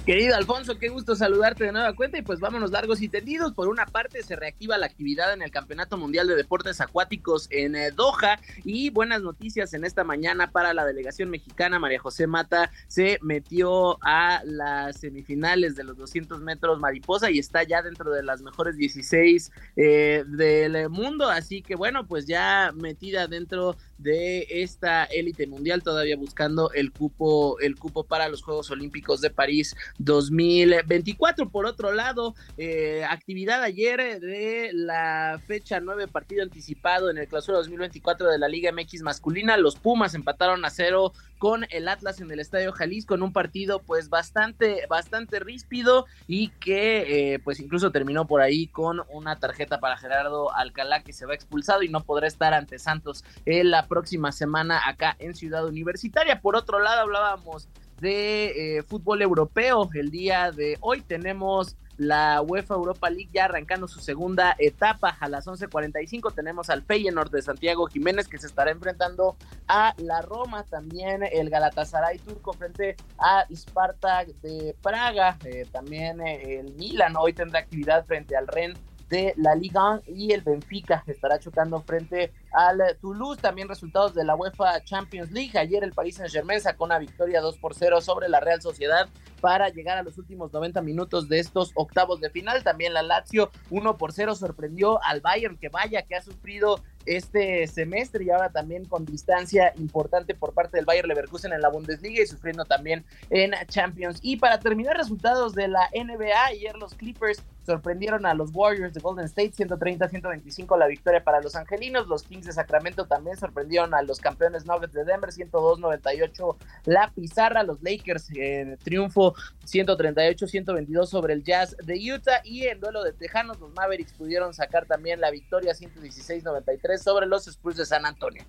Querido 0.08 0.36
Alfonso, 0.36 0.78
qué 0.78 0.88
gusto 0.88 1.14
saludarte 1.14 1.64
de 1.64 1.72
nueva 1.72 1.94
cuenta 1.94 2.16
y 2.16 2.22
pues 2.22 2.40
vámonos 2.40 2.70
largos 2.70 3.02
y 3.02 3.10
tendidos. 3.10 3.52
Por 3.52 3.68
una 3.68 3.84
parte 3.84 4.22
se 4.22 4.36
reactiva 4.36 4.78
la 4.78 4.86
actividad 4.86 5.34
en 5.34 5.42
el 5.42 5.50
Campeonato 5.50 5.98
Mundial 5.98 6.26
de 6.26 6.34
Deportes 6.34 6.80
Acuáticos 6.80 7.46
en 7.50 7.76
eh, 7.76 7.90
Doha 7.90 8.40
y 8.64 8.88
buenas 8.88 9.20
noticias 9.20 9.74
en 9.74 9.84
esta 9.84 10.04
mañana 10.04 10.50
para 10.50 10.72
la 10.72 10.86
delegación 10.86 11.28
mexicana. 11.28 11.78
María 11.78 11.98
José 11.98 12.26
Mata 12.26 12.70
se 12.86 13.18
metió 13.20 13.98
a 14.02 14.40
las 14.46 14.98
semifinales 14.98 15.76
de 15.76 15.84
los 15.84 15.98
200 15.98 16.40
metros 16.40 16.80
mariposa 16.80 17.30
y 17.30 17.38
está 17.38 17.62
ya 17.64 17.82
dentro 17.82 18.10
de 18.10 18.22
las 18.22 18.40
mejores 18.40 18.78
16 18.78 19.52
eh, 19.76 20.24
del 20.26 20.88
mundo. 20.88 21.28
Así 21.28 21.60
que 21.60 21.76
bueno, 21.76 22.06
pues 22.06 22.24
ya 22.24 22.72
metida 22.74 23.26
dentro 23.26 23.76
de 23.98 24.46
esta 24.48 25.04
élite 25.04 25.46
mundial, 25.46 25.82
todavía 25.82 26.16
buscando 26.16 26.72
el 26.72 26.92
cupo, 26.92 27.60
el 27.60 27.76
cupo 27.76 28.04
para 28.04 28.28
los 28.28 28.42
Juegos 28.42 28.70
Olímpicos 28.70 29.20
de 29.20 29.28
París 29.28 29.76
2024. 29.98 31.50
Por 31.50 31.66
otro 31.66 31.92
lado, 31.92 32.34
eh, 32.56 33.04
actividad 33.08 33.62
ayer 33.62 34.20
de 34.20 34.70
la 34.72 35.40
fecha 35.46 35.80
9, 35.80 36.08
partido 36.08 36.42
anticipado 36.42 37.10
en 37.10 37.18
el 37.18 37.28
clausura 37.28 37.58
2024 37.58 38.30
de 38.30 38.38
la 38.38 38.48
Liga 38.48 38.72
MX 38.72 39.02
masculina. 39.02 39.56
Los 39.56 39.76
Pumas 39.76 40.14
empataron 40.14 40.64
a 40.64 40.70
cero 40.70 41.12
con 41.38 41.66
el 41.70 41.88
Atlas 41.88 42.20
en 42.20 42.30
el 42.30 42.40
Estadio 42.40 42.72
Jalisco 42.72 43.14
en 43.14 43.22
un 43.22 43.32
partido 43.32 43.80
pues 43.80 44.08
bastante, 44.08 44.84
bastante 44.88 45.38
ríspido 45.38 46.06
y 46.26 46.48
que 46.48 47.34
eh, 47.34 47.38
pues 47.38 47.60
incluso 47.60 47.92
terminó 47.92 48.26
por 48.26 48.40
ahí 48.40 48.66
con 48.66 49.02
una 49.10 49.38
tarjeta 49.38 49.78
para 49.78 49.96
Gerardo 49.96 50.52
Alcalá 50.54 51.02
que 51.02 51.12
se 51.12 51.26
va 51.26 51.34
expulsado 51.34 51.82
y 51.82 51.88
no 51.88 52.02
podrá 52.02 52.26
estar 52.26 52.54
ante 52.54 52.78
Santos 52.78 53.24
en 53.46 53.70
la 53.70 53.86
próxima 53.86 54.32
semana 54.32 54.80
acá 54.86 55.16
en 55.18 55.34
Ciudad 55.34 55.64
Universitaria. 55.64 56.40
Por 56.40 56.56
otro 56.56 56.80
lado 56.80 57.02
hablábamos 57.02 57.68
de 58.00 58.78
eh, 58.78 58.82
fútbol 58.82 59.22
europeo. 59.22 59.88
El 59.94 60.10
día 60.10 60.50
de 60.50 60.76
hoy 60.80 61.02
tenemos 61.02 61.76
la 61.98 62.40
UEFA 62.42 62.74
Europa 62.74 63.10
League 63.10 63.30
ya 63.32 63.46
arrancando 63.46 63.88
su 63.88 64.00
segunda 64.00 64.54
etapa. 64.58 65.16
A 65.20 65.28
las 65.28 65.46
11:45 65.46 66.32
tenemos 66.32 66.70
al 66.70 66.82
Feyenoord 66.82 67.30
de 67.30 67.42
Santiago 67.42 67.86
Jiménez 67.86 68.28
que 68.28 68.38
se 68.38 68.46
estará 68.46 68.70
enfrentando 68.70 69.36
a 69.66 69.94
la 69.98 70.22
Roma. 70.22 70.62
También 70.64 71.22
el 71.24 71.50
Galatasaray 71.50 72.18
turco 72.18 72.52
frente 72.52 72.96
a 73.18 73.44
Spartak 73.52 74.28
de 74.42 74.76
Praga. 74.80 75.36
Eh, 75.44 75.66
también 75.70 76.20
eh, 76.20 76.60
el 76.60 76.74
Milan 76.74 77.16
hoy 77.16 77.32
tendrá 77.32 77.60
actividad 77.60 78.06
frente 78.06 78.36
al 78.36 78.46
Rennes 78.46 78.78
de 79.08 79.34
la 79.36 79.54
Liga 79.54 80.00
y 80.06 80.32
el 80.32 80.42
Benfica 80.42 81.02
estará 81.06 81.38
chocando 81.38 81.80
frente 81.82 82.32
al 82.52 82.80
Toulouse. 83.00 83.40
También 83.40 83.68
resultados 83.68 84.14
de 84.14 84.24
la 84.24 84.36
UEFA 84.36 84.84
Champions 84.84 85.30
League. 85.30 85.58
Ayer 85.58 85.82
el 85.84 85.92
Paris 85.92 86.16
Saint-Germain 86.16 86.60
sacó 86.60 86.84
una 86.84 86.98
victoria 86.98 87.40
2 87.40 87.58
por 87.58 87.74
0 87.74 88.00
sobre 88.00 88.28
la 88.28 88.40
Real 88.40 88.60
Sociedad 88.60 89.08
para 89.40 89.68
llegar 89.68 89.98
a 89.98 90.02
los 90.02 90.18
últimos 90.18 90.52
90 90.52 90.82
minutos 90.82 91.28
de 91.28 91.38
estos 91.38 91.72
octavos 91.74 92.20
de 92.20 92.30
final. 92.30 92.62
También 92.64 92.92
la 92.92 93.02
Lazio 93.02 93.50
1 93.70 93.96
por 93.96 94.12
0 94.12 94.34
sorprendió 94.34 95.02
al 95.02 95.20
Bayern, 95.20 95.58
que 95.58 95.68
vaya 95.68 96.02
que 96.02 96.16
ha 96.16 96.22
sufrido 96.22 96.80
este 97.16 97.66
semestre 97.66 98.24
y 98.24 98.30
ahora 98.30 98.50
también 98.50 98.84
con 98.84 99.04
distancia 99.04 99.72
importante 99.76 100.34
por 100.34 100.52
parte 100.52 100.76
del 100.76 100.84
Bayern 100.84 101.08
Leverkusen 101.08 101.52
en 101.52 101.60
la 101.60 101.68
Bundesliga 101.68 102.22
y 102.22 102.26
sufriendo 102.26 102.64
también 102.64 103.04
en 103.30 103.52
Champions. 103.68 104.18
Y 104.22 104.36
para 104.36 104.58
terminar 104.58 104.96
resultados 104.96 105.54
de 105.54 105.68
la 105.68 105.88
NBA, 105.94 106.44
ayer 106.46 106.76
los 106.76 106.94
Clippers 106.94 107.42
sorprendieron 107.68 108.24
a 108.24 108.32
los 108.32 108.50
Warriors 108.54 108.94
de 108.94 109.00
Golden 109.00 109.26
State 109.26 109.52
130-125 109.52 110.78
la 110.78 110.86
victoria 110.86 111.22
para 111.22 111.42
los 111.42 111.54
angelinos. 111.54 112.08
Los 112.08 112.22
Kings 112.22 112.46
de 112.46 112.52
Sacramento 112.52 113.04
también 113.06 113.36
sorprendieron 113.36 113.92
a 113.92 114.00
los 114.00 114.20
campeones 114.20 114.64
Nuggets 114.64 114.94
de 114.94 115.04
Denver 115.04 115.30
102-98 115.30 116.56
la 116.86 117.12
pizarra. 117.14 117.62
Los 117.62 117.82
Lakers 117.82 118.30
en 118.34 118.78
triunfo 118.78 119.34
138-122 119.66 121.06
sobre 121.06 121.34
el 121.34 121.44
Jazz 121.44 121.76
de 121.84 121.94
Utah 122.10 122.40
y 122.42 122.66
en 122.66 122.80
duelo 122.80 123.04
de 123.04 123.12
Tejanos 123.12 123.60
los 123.60 123.72
Mavericks 123.74 124.14
pudieron 124.14 124.54
sacar 124.54 124.86
también 124.86 125.20
la 125.20 125.30
victoria 125.30 125.74
116-93 125.74 126.97
sobre 126.98 127.26
los 127.26 127.46
Spurs 127.48 127.76
de 127.76 127.86
San 127.86 128.06
Antonio. 128.06 128.44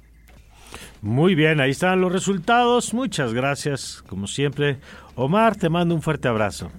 Muy 1.02 1.34
bien, 1.36 1.62
ahí 1.62 1.72
están 1.72 2.02
los 2.02 2.12
resultados. 2.12 2.94
Muchas 2.94 3.34
gracias, 3.34 4.04
como 4.08 4.28
siempre. 4.28 4.80
Omar, 5.16 5.56
te 5.56 5.70
mando 5.70 5.96
un 5.96 6.02
fuerte 6.02 6.28
abrazo. 6.28 6.72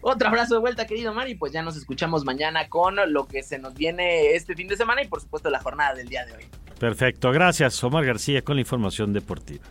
Otro 0.00 0.28
abrazo 0.28 0.54
de 0.54 0.60
vuelta, 0.60 0.86
querido 0.86 1.14
Mari. 1.14 1.34
Pues 1.34 1.52
ya 1.52 1.62
nos 1.62 1.76
escuchamos 1.76 2.24
mañana 2.24 2.68
con 2.68 2.96
lo 3.12 3.26
que 3.26 3.42
se 3.42 3.58
nos 3.58 3.74
viene 3.74 4.34
este 4.34 4.54
fin 4.54 4.68
de 4.68 4.76
semana 4.76 5.02
y 5.02 5.08
por 5.08 5.20
supuesto 5.20 5.48
la 5.50 5.60
jornada 5.60 5.94
del 5.94 6.08
día 6.08 6.26
de 6.26 6.32
hoy. 6.32 6.44
Perfecto, 6.78 7.30
gracias. 7.32 7.82
Omar 7.82 8.04
García 8.04 8.42
con 8.42 8.56
la 8.56 8.60
información 8.60 9.12
deportiva. 9.12 9.64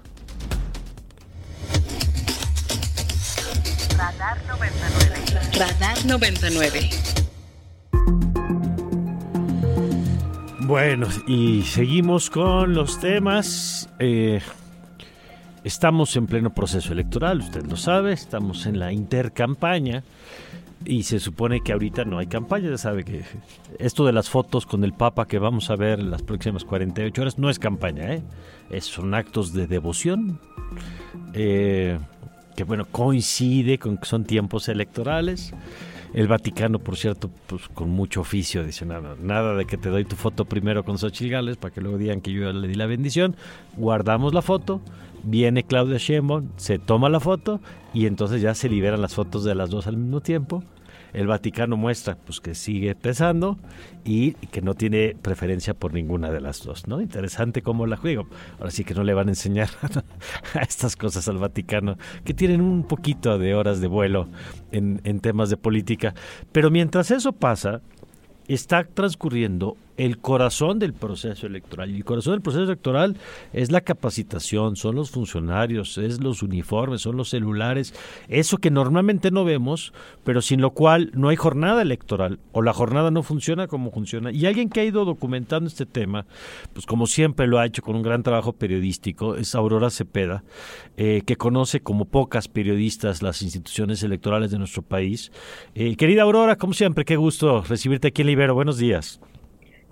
Radar 3.95 4.37
99. 4.47 5.59
Radar 5.59 6.05
99. 6.05 7.22
Bueno, 10.65 11.07
y 11.27 11.61
seguimos 11.63 12.29
con 12.29 12.73
los 12.73 12.99
temas. 12.99 13.89
Eh, 13.99 14.41
Estamos 15.63 16.13
en 16.17 16.27
pleno 16.27 16.53
proceso 16.53 16.91
electoral, 16.91 17.39
usted 17.39 17.65
lo 17.65 17.77
sabe, 17.77 18.11
estamos 18.11 18.65
en 18.65 18.79
la 18.79 18.91
intercampaña 18.91 20.03
y 20.83 21.03
se 21.03 21.21
supone 21.21 21.61
que 21.61 21.71
ahorita 21.71 22.03
no 22.03 22.17
hay 22.17 22.27
campaña, 22.27 22.69
ya 22.69 22.77
sabe 22.77 23.05
que 23.05 23.23
esto 23.79 24.05
de 24.05 24.11
las 24.11 24.29
fotos 24.29 24.65
con 24.65 24.83
el 24.83 24.91
Papa 24.91 25.25
que 25.25 25.39
vamos 25.39 25.69
a 25.69 25.77
ver 25.77 26.01
en 26.01 26.11
las 26.11 26.21
próximas 26.21 26.65
48 26.65 27.21
horas 27.21 27.39
no 27.39 27.49
es 27.49 27.59
campaña, 27.59 28.13
¿eh? 28.13 28.23
son 28.81 29.13
actos 29.13 29.53
de 29.53 29.67
devoción, 29.67 30.41
eh, 31.33 31.97
que 32.57 32.65
bueno, 32.65 32.85
coincide 32.91 33.79
con 33.79 33.97
que 33.97 34.05
son 34.05 34.25
tiempos 34.25 34.67
electorales. 34.67 35.53
El 36.13 36.27
Vaticano, 36.27 36.77
por 36.77 36.95
cierto, 36.95 37.31
pues 37.47 37.67
con 37.69 37.89
mucho 37.89 38.21
oficio, 38.21 38.63
dice 38.63 38.85
nada, 38.85 39.55
de 39.55 39.65
que 39.65 39.77
te 39.77 39.89
doy 39.89 40.05
tu 40.05 40.15
foto 40.15 40.45
primero 40.45 40.85
con 40.85 40.99
Xochitl 40.99 41.31
Gales 41.31 41.57
para 41.57 41.73
que 41.73 41.81
luego 41.81 41.97
digan 41.97 42.21
que 42.21 42.31
yo 42.31 42.53
le 42.53 42.67
di 42.67 42.75
la 42.75 42.85
bendición. 42.85 43.35
Guardamos 43.77 44.33
la 44.33 44.43
foto, 44.43 44.79
viene 45.23 45.63
Claudia 45.63 45.97
Sheinbaum, 45.97 46.49
se 46.57 46.77
toma 46.77 47.09
la 47.09 47.19
foto 47.19 47.61
y 47.95 48.05
entonces 48.05 48.41
ya 48.41 48.53
se 48.53 48.69
liberan 48.69 49.01
las 49.01 49.15
fotos 49.15 49.43
de 49.43 49.55
las 49.55 49.71
dos 49.71 49.87
al 49.87 49.97
mismo 49.97 50.21
tiempo. 50.21 50.63
El 51.13 51.27
Vaticano 51.27 51.77
muestra 51.77 52.15
pues 52.15 52.39
que 52.39 52.55
sigue 52.55 52.95
pesando 52.95 53.57
y 54.03 54.33
que 54.33 54.61
no 54.61 54.73
tiene 54.73 55.15
preferencia 55.21 55.73
por 55.73 55.93
ninguna 55.93 56.31
de 56.31 56.41
las 56.41 56.63
dos, 56.63 56.87
¿no? 56.87 57.01
Interesante 57.01 57.61
cómo 57.61 57.85
la 57.85 57.97
juego. 57.97 58.27
Ahora 58.59 58.71
sí 58.71 58.83
que 58.83 58.93
no 58.93 59.03
le 59.03 59.13
van 59.13 59.27
a 59.27 59.31
enseñar 59.31 59.69
a 60.53 60.61
estas 60.61 60.95
cosas 60.95 61.27
al 61.27 61.37
Vaticano, 61.37 61.97
que 62.23 62.33
tienen 62.33 62.61
un 62.61 62.83
poquito 62.83 63.37
de 63.37 63.53
horas 63.53 63.79
de 63.81 63.87
vuelo 63.87 64.27
en, 64.71 65.01
en 65.03 65.19
temas 65.19 65.49
de 65.49 65.57
política. 65.57 66.13
Pero 66.51 66.71
mientras 66.71 67.11
eso 67.11 67.31
pasa, 67.33 67.81
está 68.47 68.83
transcurriendo 68.83 69.77
el 69.97 70.17
corazón 70.19 70.79
del 70.79 70.93
proceso 70.93 71.47
electoral. 71.47 71.91
Y 71.91 71.97
el 71.97 72.05
corazón 72.05 72.33
del 72.33 72.41
proceso 72.41 72.63
electoral 72.63 73.17
es 73.51 73.71
la 73.71 73.81
capacitación, 73.81 74.75
son 74.75 74.95
los 74.95 75.11
funcionarios, 75.11 75.97
es 75.97 76.21
los 76.21 76.43
uniformes, 76.43 77.01
son 77.01 77.17
los 77.17 77.29
celulares, 77.29 77.93
eso 78.27 78.57
que 78.57 78.71
normalmente 78.71 79.31
no 79.31 79.45
vemos, 79.45 79.93
pero 80.23 80.41
sin 80.41 80.61
lo 80.61 80.71
cual 80.71 81.11
no 81.13 81.29
hay 81.29 81.35
jornada 81.35 81.81
electoral 81.81 82.39
o 82.51 82.61
la 82.61 82.73
jornada 82.73 83.11
no 83.11 83.23
funciona 83.23 83.67
como 83.67 83.91
funciona. 83.91 84.31
Y 84.31 84.45
alguien 84.45 84.69
que 84.69 84.81
ha 84.81 84.85
ido 84.85 85.05
documentando 85.05 85.67
este 85.67 85.85
tema, 85.85 86.25
pues 86.73 86.85
como 86.85 87.07
siempre 87.07 87.47
lo 87.47 87.59
ha 87.59 87.65
hecho 87.65 87.81
con 87.81 87.95
un 87.95 88.03
gran 88.03 88.23
trabajo 88.23 88.53
periodístico, 88.53 89.35
es 89.35 89.55
Aurora 89.55 89.89
Cepeda, 89.89 90.43
eh, 90.97 91.21
que 91.25 91.35
conoce 91.35 91.81
como 91.81 92.05
pocas 92.05 92.47
periodistas 92.47 93.21
las 93.21 93.41
instituciones 93.41 94.03
electorales 94.03 94.51
de 94.51 94.59
nuestro 94.59 94.81
país. 94.81 95.31
Eh, 95.75 95.95
querida 95.95 96.23
Aurora, 96.23 96.57
como 96.57 96.73
siempre, 96.73 97.05
qué 97.05 97.15
gusto 97.15 97.61
recibirte 97.61 98.09
aquí 98.09 98.21
en 98.21 98.27
Libero. 98.27 98.53
Buenos 98.53 98.77
días. 98.77 99.19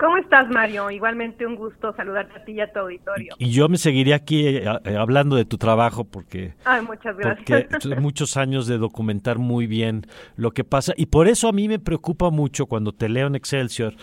¿Cómo 0.02 0.18
estás, 0.18 0.50
Mario? 0.50 0.90
Igualmente 0.90 1.46
un 1.46 1.56
gusto 1.56 1.94
saludarte 1.96 2.40
a 2.40 2.44
ti 2.44 2.54
y 2.54 2.60
a 2.60 2.74
tu 2.74 2.80
auditorio. 2.80 3.36
Y 3.38 3.52
yo 3.52 3.70
me 3.70 3.78
seguiría 3.78 4.16
aquí 4.16 4.48
eh, 4.48 4.64
eh, 4.84 4.96
hablando 4.98 5.36
de 5.36 5.46
tu 5.46 5.60
trabajo 5.60 6.06
porque... 6.06 6.56
Ay, 6.66 6.82
muchas 6.82 7.16
gracias. 7.16 7.68
Porque 7.70 7.96
muchos 7.98 8.36
años 8.36 8.66
de 8.66 8.80
documentar 8.80 9.38
muy 9.38 9.68
bien 9.68 10.08
lo 10.38 10.52
que 10.52 10.64
pasa 10.64 10.94
y 10.98 11.06
por 11.06 11.28
eso 11.28 11.48
a 11.48 11.52
mí 11.52 11.68
me 11.68 11.78
preocupa 11.78 12.32
mucho 12.32 12.66
cuando 12.66 12.94
te 12.94 13.10
leo 13.10 13.28
en 13.28 13.36
Excelsior 13.36 13.94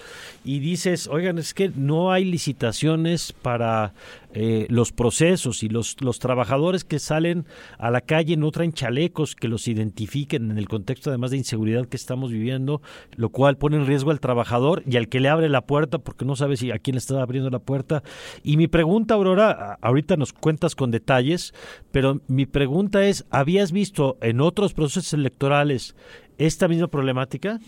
y 0.44 0.60
dices, 0.60 1.08
oigan, 1.08 1.36
es 1.36 1.52
que 1.52 1.72
no 1.74 2.12
hay 2.12 2.24
licitaciones 2.24 3.32
para 3.32 3.92
eh, 4.40 4.68
los 4.70 4.92
procesos 4.92 5.64
y 5.64 5.68
los, 5.68 6.00
los 6.00 6.20
trabajadores 6.20 6.84
que 6.84 7.00
salen 7.00 7.44
a 7.76 7.90
la 7.90 8.02
calle 8.02 8.36
no 8.36 8.52
traen 8.52 8.72
chalecos 8.72 9.34
que 9.34 9.48
los 9.48 9.66
identifiquen 9.66 10.52
en 10.52 10.58
el 10.58 10.68
contexto 10.68 11.10
además 11.10 11.32
de 11.32 11.38
inseguridad 11.38 11.86
que 11.86 11.96
estamos 11.96 12.30
viviendo, 12.30 12.80
lo 13.16 13.30
cual 13.30 13.56
pone 13.56 13.78
en 13.78 13.86
riesgo 13.86 14.12
al 14.12 14.20
trabajador 14.20 14.84
y 14.86 14.96
al 14.96 15.08
que 15.08 15.18
le 15.18 15.28
abre 15.28 15.48
la 15.48 15.62
puerta 15.62 15.98
porque 15.98 16.24
no 16.24 16.36
sabe 16.36 16.56
si 16.56 16.70
a 16.70 16.78
quién 16.78 16.96
está 16.96 17.20
abriendo 17.20 17.50
la 17.50 17.58
puerta. 17.58 18.04
Y 18.44 18.58
mi 18.58 18.68
pregunta, 18.68 19.14
Aurora, 19.14 19.76
ahorita 19.80 20.16
nos 20.16 20.32
cuentas 20.32 20.76
con 20.76 20.92
detalles, 20.92 21.52
pero 21.90 22.20
mi 22.28 22.46
pregunta 22.46 23.04
es, 23.06 23.26
¿habías 23.30 23.72
visto 23.72 24.18
en 24.20 24.40
otros 24.40 24.72
procesos 24.72 25.14
electorales 25.14 25.96
esta 26.38 26.68
misma 26.68 26.86
problemática? 26.86 27.58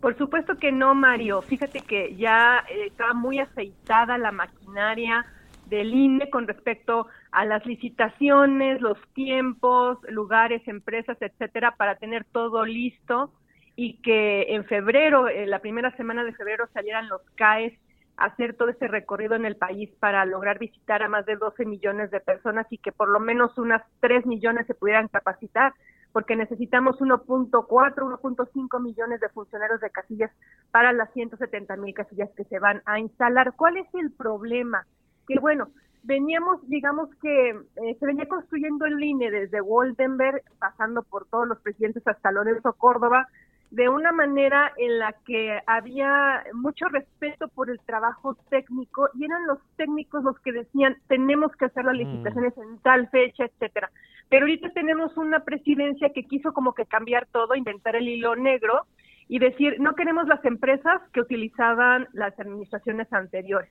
Por 0.00 0.18
supuesto 0.18 0.56
que 0.56 0.72
no, 0.72 0.96
Mario. 0.96 1.42
Fíjate 1.42 1.78
que 1.78 2.16
ya 2.16 2.64
eh, 2.68 2.88
está 2.88 3.14
muy 3.14 3.38
aceitada 3.38 4.18
la 4.18 4.32
maquinaria 4.32 5.24
del 5.66 5.92
INE 5.92 6.30
con 6.30 6.46
respecto 6.46 7.06
a 7.30 7.44
las 7.44 7.64
licitaciones, 7.66 8.80
los 8.80 8.98
tiempos, 9.14 9.98
lugares, 10.08 10.66
empresas, 10.66 11.16
etcétera, 11.20 11.74
para 11.76 11.96
tener 11.96 12.24
todo 12.24 12.64
listo 12.64 13.32
y 13.76 14.00
que 14.02 14.54
en 14.54 14.64
febrero, 14.64 15.28
en 15.28 15.50
la 15.50 15.58
primera 15.58 15.96
semana 15.96 16.24
de 16.24 16.32
febrero, 16.34 16.68
salieran 16.72 17.08
los 17.08 17.22
CAES 17.34 17.72
a 18.16 18.26
hacer 18.26 18.54
todo 18.54 18.68
ese 18.68 18.86
recorrido 18.86 19.34
en 19.34 19.44
el 19.44 19.56
país 19.56 19.90
para 19.98 20.24
lograr 20.24 20.58
visitar 20.58 21.02
a 21.02 21.08
más 21.08 21.26
de 21.26 21.36
12 21.36 21.64
millones 21.64 22.10
de 22.10 22.20
personas 22.20 22.66
y 22.70 22.78
que 22.78 22.92
por 22.92 23.08
lo 23.08 23.18
menos 23.18 23.58
unas 23.58 23.82
3 24.00 24.26
millones 24.26 24.66
se 24.66 24.74
pudieran 24.74 25.08
capacitar, 25.08 25.72
porque 26.12 26.36
necesitamos 26.36 27.00
1.4, 27.00 27.60
1.5 27.66 28.80
millones 28.80 29.18
de 29.20 29.28
funcionarios 29.30 29.80
de 29.80 29.90
casillas 29.90 30.30
para 30.70 30.92
las 30.92 31.12
170 31.12 31.76
mil 31.76 31.92
casillas 31.92 32.30
que 32.36 32.44
se 32.44 32.60
van 32.60 32.82
a 32.86 33.00
instalar. 33.00 33.54
¿Cuál 33.56 33.78
es 33.78 33.92
el 33.94 34.12
problema? 34.12 34.86
Que 35.26 35.38
bueno, 35.40 35.68
veníamos, 36.04 36.66
digamos 36.68 37.08
que 37.20 37.50
eh, 37.50 37.96
se 37.98 38.06
venía 38.06 38.26
construyendo 38.26 38.86
el 38.86 39.02
INE 39.02 39.30
desde 39.30 39.60
Woldenberg, 39.60 40.42
pasando 40.58 41.02
por 41.02 41.26
todos 41.26 41.48
los 41.48 41.58
presidentes 41.60 42.06
hasta 42.06 42.30
Lorenzo 42.30 42.74
Córdoba, 42.74 43.28
de 43.70 43.88
una 43.88 44.12
manera 44.12 44.72
en 44.76 44.98
la 45.00 45.14
que 45.26 45.58
había 45.66 46.44
mucho 46.52 46.86
respeto 46.88 47.48
por 47.48 47.70
el 47.70 47.80
trabajo 47.80 48.36
técnico 48.48 49.08
y 49.14 49.24
eran 49.24 49.46
los 49.46 49.58
técnicos 49.76 50.22
los 50.22 50.38
que 50.40 50.52
decían 50.52 50.96
tenemos 51.08 51.50
que 51.56 51.64
hacer 51.64 51.84
las 51.84 51.96
mm. 51.96 51.98
licitaciones 51.98 52.56
en 52.56 52.78
tal 52.78 53.08
fecha, 53.08 53.44
etcétera. 53.44 53.90
Pero 54.28 54.44
ahorita 54.44 54.70
tenemos 54.70 55.16
una 55.16 55.40
presidencia 55.40 56.10
que 56.10 56.24
quiso 56.24 56.52
como 56.52 56.72
que 56.74 56.86
cambiar 56.86 57.26
todo, 57.26 57.56
inventar 57.56 57.96
el 57.96 58.08
hilo 58.08 58.36
negro 58.36 58.86
y 59.26 59.38
decir 59.38 59.80
no 59.80 59.94
queremos 59.94 60.28
las 60.28 60.44
empresas 60.44 61.02
que 61.12 61.20
utilizaban 61.20 62.06
las 62.12 62.38
administraciones 62.38 63.12
anteriores 63.12 63.70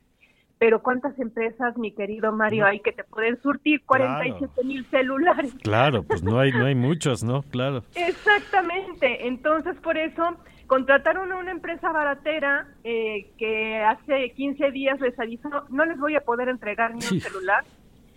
pero 0.64 0.82
¿cuántas 0.82 1.20
empresas, 1.20 1.78
mi 1.78 1.92
querido 1.92 2.32
Mario, 2.32 2.66
hay 2.66 2.80
que 2.80 2.94
te 2.94 3.04
pueden 3.04 3.38
surtir 3.42 3.82
47 3.86 4.64
mil 4.64 4.86
celulares? 4.86 5.54
Claro, 5.62 6.04
pues 6.04 6.24
no 6.24 6.40
hay, 6.40 6.54
no 6.54 6.66
hay 6.66 6.74
muchos, 6.88 7.22
¿no? 7.22 7.42
Claro. 7.42 7.84
Exactamente, 7.96 9.28
entonces 9.28 9.76
por 9.84 9.98
eso 9.98 10.38
contrataron 10.68 11.34
a 11.34 11.36
una 11.36 11.52
empresa 11.52 11.92
baratera 11.92 12.66
eh, 12.86 13.30
que 13.38 13.84
hace 13.84 14.32
15 14.38 14.72
días 14.72 15.02
les 15.02 15.20
avisó, 15.20 15.50
no 15.70 15.84
les 15.84 16.00
voy 16.00 16.16
a 16.16 16.22
poder 16.22 16.48
entregar 16.48 16.96
ni 16.96 17.06
un 17.12 17.20
celular. 17.20 17.66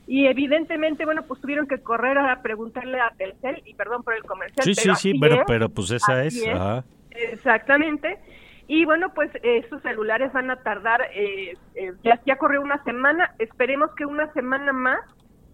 Y 0.06 0.26
evidentemente, 0.26 1.04
bueno, 1.04 1.22
pues 1.26 1.40
tuvieron 1.40 1.66
que 1.66 1.78
correr 1.78 2.16
a 2.16 2.42
preguntarle 2.42 3.00
a 3.00 3.10
Telcel, 3.18 3.60
y 3.66 3.74
perdón 3.74 4.04
por 4.04 4.14
el 4.14 4.22
comercial. 4.22 4.64
Sí, 4.64 4.72
sí, 4.72 4.90
sí, 4.94 5.14
pero, 5.20 5.42
pero 5.48 5.68
pues 5.68 5.90
esa 5.90 6.22
es. 6.22 6.40
Exactamente. 7.10 8.20
Y 8.68 8.84
bueno, 8.84 9.12
pues 9.14 9.30
estos 9.42 9.82
celulares 9.82 10.32
van 10.32 10.50
a 10.50 10.56
tardar, 10.56 11.02
eh, 11.14 11.56
eh, 11.74 11.92
ya, 12.02 12.20
ya 12.26 12.36
corrió 12.36 12.60
una 12.60 12.82
semana, 12.82 13.34
esperemos 13.38 13.94
que 13.94 14.06
una 14.06 14.32
semana 14.32 14.72
más 14.72 15.00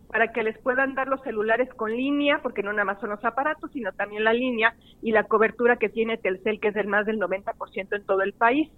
para 0.09 0.28
que 0.33 0.42
les 0.42 0.59
puedan 0.59 0.95
dar 0.95 1.09
los 1.09 1.23
celulares 1.23 1.69
con 1.75 1.90
línea, 1.90 2.40
porque 2.42 2.62
no 2.62 2.73
nada 2.73 2.85
más 2.85 3.00
son 3.00 3.11
los 3.11 3.25
aparatos, 3.25 3.71
sino 3.73 3.92
también 3.92 4.25
la 4.25 4.35
línea 4.35 4.75
y 5.00 5.11
la 5.11 5.25
cobertura 5.25 5.76
que 5.76 5.88
tiene 5.88 6.19
Telcel, 6.19 6.61
que 6.61 6.69
es 6.69 6.75
del 6.75 6.87
más 6.87 7.07
del 7.07 7.19
90% 7.19 7.97
en 7.97 8.04
todo 8.04 8.23
el 8.23 8.35
país. 8.35 8.71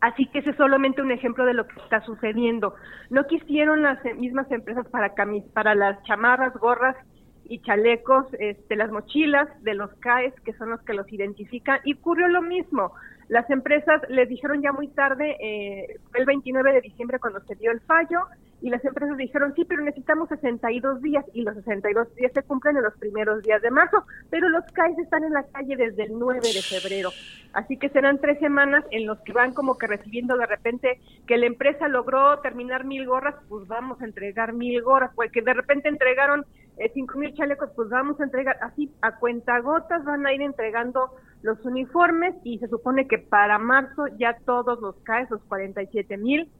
Así 0.00 0.26
que 0.26 0.38
ese 0.38 0.50
es 0.50 0.56
solamente 0.56 1.02
un 1.02 1.10
ejemplo 1.10 1.44
de 1.44 1.54
lo 1.54 1.66
que 1.66 1.80
está 1.80 2.00
sucediendo. 2.02 2.74
No 3.10 3.26
quisieron 3.26 3.82
las 3.82 4.02
mismas 4.16 4.50
empresas 4.50 4.86
para 4.88 5.14
camis, 5.14 5.44
para 5.52 5.74
las 5.74 6.02
chamarras, 6.04 6.54
gorras 6.54 6.96
y 7.44 7.60
chalecos, 7.60 8.26
este, 8.38 8.76
las 8.76 8.90
mochilas 8.90 9.48
de 9.62 9.74
los 9.74 9.92
CAES, 10.00 10.34
que 10.40 10.54
son 10.54 10.70
los 10.70 10.80
que 10.82 10.94
los 10.94 11.10
identifican, 11.12 11.80
y 11.84 11.94
ocurrió 11.94 12.28
lo 12.28 12.40
mismo. 12.42 12.92
Las 13.28 13.48
empresas 13.50 14.02
les 14.08 14.28
dijeron 14.28 14.62
ya 14.62 14.72
muy 14.72 14.88
tarde, 14.88 15.36
eh, 15.40 15.98
el 16.14 16.24
29 16.24 16.72
de 16.72 16.80
diciembre 16.80 17.18
cuando 17.18 17.40
se 17.40 17.56
dio 17.56 17.72
el 17.72 17.80
fallo, 17.80 18.20
y 18.62 18.70
las 18.70 18.84
empresas 18.84 19.16
dijeron, 19.16 19.52
sí, 19.54 19.64
pero 19.64 19.82
necesitamos 19.82 20.28
62 20.28 21.02
días, 21.02 21.24
y 21.34 21.42
los 21.42 21.54
62 21.56 22.14
días 22.14 22.32
se 22.32 22.42
cumplen 22.42 22.76
en 22.76 22.84
los 22.84 22.96
primeros 22.96 23.42
días 23.42 23.60
de 23.62 23.70
marzo, 23.70 24.04
pero 24.30 24.48
los 24.48 24.64
CAIs 24.72 24.98
están 24.98 25.24
en 25.24 25.32
la 25.32 25.42
calle 25.44 25.76
desde 25.76 26.04
el 26.04 26.18
9 26.18 26.40
de 26.40 26.62
febrero. 26.62 27.10
Así 27.52 27.76
que 27.76 27.88
serán 27.88 28.18
tres 28.18 28.38
semanas 28.38 28.84
en 28.90 29.06
los 29.06 29.18
que 29.20 29.32
van 29.32 29.54
como 29.54 29.76
que 29.78 29.86
recibiendo 29.86 30.36
de 30.36 30.46
repente 30.46 31.00
que 31.26 31.36
la 31.36 31.46
empresa 31.46 31.88
logró 31.88 32.38
terminar 32.40 32.84
mil 32.84 33.06
gorras, 33.06 33.34
pues 33.48 33.66
vamos 33.66 34.00
a 34.00 34.04
entregar 34.04 34.52
mil 34.52 34.82
gorras, 34.82 35.10
pues 35.14 35.32
que 35.32 35.42
de 35.42 35.54
repente 35.54 35.88
entregaron 35.88 36.44
cinco 36.92 37.18
mil 37.18 37.34
chalecos, 37.34 37.70
pues 37.74 37.88
vamos 37.88 38.20
a 38.20 38.24
entregar, 38.24 38.58
así 38.62 38.90
a 39.00 39.16
cuentagotas 39.16 40.04
van 40.04 40.26
a 40.26 40.32
ir 40.32 40.42
entregando 40.42 41.10
los 41.42 41.64
uniformes 41.64 42.34
y 42.44 42.58
se 42.58 42.68
supone 42.68 43.06
que 43.06 43.18
para 43.18 43.58
marzo 43.58 44.06
ya 44.18 44.36
todos 44.44 44.80
los 44.80 44.96
CAES, 45.04 45.30
los 45.30 45.42
47 45.44 46.16
mil, 46.16 46.50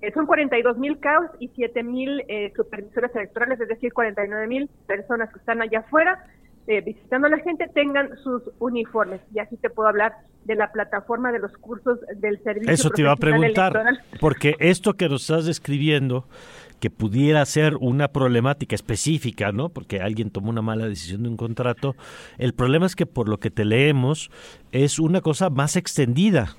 eh, 0.00 0.12
son 0.12 0.26
42 0.26 0.78
mil 0.78 0.98
CAES 0.98 1.30
y 1.38 1.48
7 1.48 1.82
mil 1.82 2.22
eh, 2.28 2.52
supervisores 2.56 3.14
electorales, 3.14 3.60
es 3.60 3.68
decir, 3.68 3.92
49 3.92 4.46
mil 4.46 4.68
personas 4.86 5.32
que 5.32 5.38
están 5.38 5.62
allá 5.62 5.80
afuera 5.80 6.26
eh, 6.66 6.80
visitando 6.80 7.26
a 7.26 7.30
la 7.30 7.38
gente, 7.38 7.68
tengan 7.74 8.16
sus 8.18 8.42
uniformes. 8.60 9.20
Y 9.34 9.40
así 9.40 9.56
te 9.56 9.68
puedo 9.68 9.88
hablar 9.88 10.14
de 10.44 10.54
la 10.54 10.70
plataforma 10.70 11.32
de 11.32 11.40
los 11.40 11.52
cursos 11.56 11.98
del 12.16 12.40
servicio. 12.42 12.72
Eso 12.72 12.90
te 12.90 13.02
iba 13.02 13.12
a 13.12 13.16
preguntar, 13.16 13.82
porque 14.20 14.54
esto 14.60 14.94
que 14.94 15.08
nos 15.08 15.22
estás 15.22 15.46
describiendo 15.46 16.24
que 16.82 16.90
pudiera 16.90 17.46
ser 17.46 17.76
una 17.76 18.08
problemática 18.08 18.74
específica, 18.74 19.52
¿no? 19.52 19.68
Porque 19.68 20.00
alguien 20.00 20.30
tomó 20.30 20.50
una 20.50 20.62
mala 20.62 20.88
decisión 20.88 21.22
de 21.22 21.28
un 21.28 21.36
contrato. 21.36 21.94
El 22.38 22.54
problema 22.54 22.86
es 22.86 22.96
que 22.96 23.06
por 23.06 23.28
lo 23.28 23.38
que 23.38 23.52
te 23.52 23.64
leemos 23.64 24.32
es 24.72 24.98
una 24.98 25.20
cosa 25.20 25.48
más 25.48 25.76
extendida. 25.76 26.56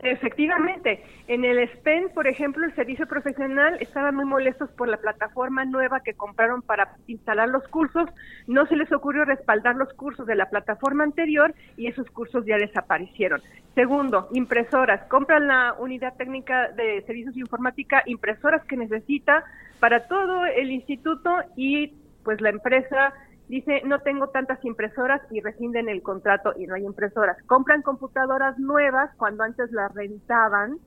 Efectivamente, 0.00 1.02
en 1.26 1.44
el 1.44 1.68
SPEN, 1.68 2.10
por 2.14 2.28
ejemplo, 2.28 2.64
el 2.64 2.74
servicio 2.76 3.06
profesional 3.08 3.78
estaban 3.80 4.14
muy 4.14 4.26
molestos 4.26 4.70
por 4.70 4.86
la 4.86 4.96
plataforma 4.96 5.64
nueva 5.64 6.00
que 6.00 6.14
compraron 6.14 6.62
para 6.62 6.96
instalar 7.08 7.48
los 7.48 7.66
cursos. 7.66 8.08
No 8.46 8.64
se 8.66 8.76
les 8.76 8.92
ocurrió 8.92 9.24
respaldar 9.24 9.74
los 9.74 9.92
cursos 9.94 10.24
de 10.26 10.36
la 10.36 10.50
plataforma 10.50 11.02
anterior 11.02 11.52
y 11.76 11.88
esos 11.88 12.08
cursos 12.10 12.46
ya 12.46 12.58
desaparecieron. 12.58 13.42
Segundo, 13.74 14.28
impresoras. 14.32 15.04
Compran 15.08 15.48
la 15.48 15.74
unidad 15.80 16.14
técnica 16.16 16.68
de 16.68 17.02
servicios 17.02 17.34
de 17.34 17.40
informática, 17.40 18.02
impresoras 18.06 18.64
que 18.66 18.76
necesita 18.76 19.44
para 19.80 20.06
todo 20.06 20.44
el 20.46 20.70
instituto 20.70 21.34
y 21.56 21.94
pues 22.22 22.40
la 22.40 22.50
empresa 22.50 23.14
dice 23.48 23.82
no 23.84 24.00
tengo 24.00 24.28
tantas 24.28 24.62
impresoras 24.64 25.20
y 25.30 25.40
rescinden 25.40 25.88
el 25.88 26.02
contrato 26.02 26.52
y 26.56 26.66
no 26.66 26.74
hay 26.74 26.84
impresoras. 26.84 27.36
Compran 27.46 27.82
computadoras 27.82 28.58
nuevas 28.58 29.10
cuando 29.16 29.44
antes 29.44 29.70
las 29.72 29.92
rentaban. 29.94 30.78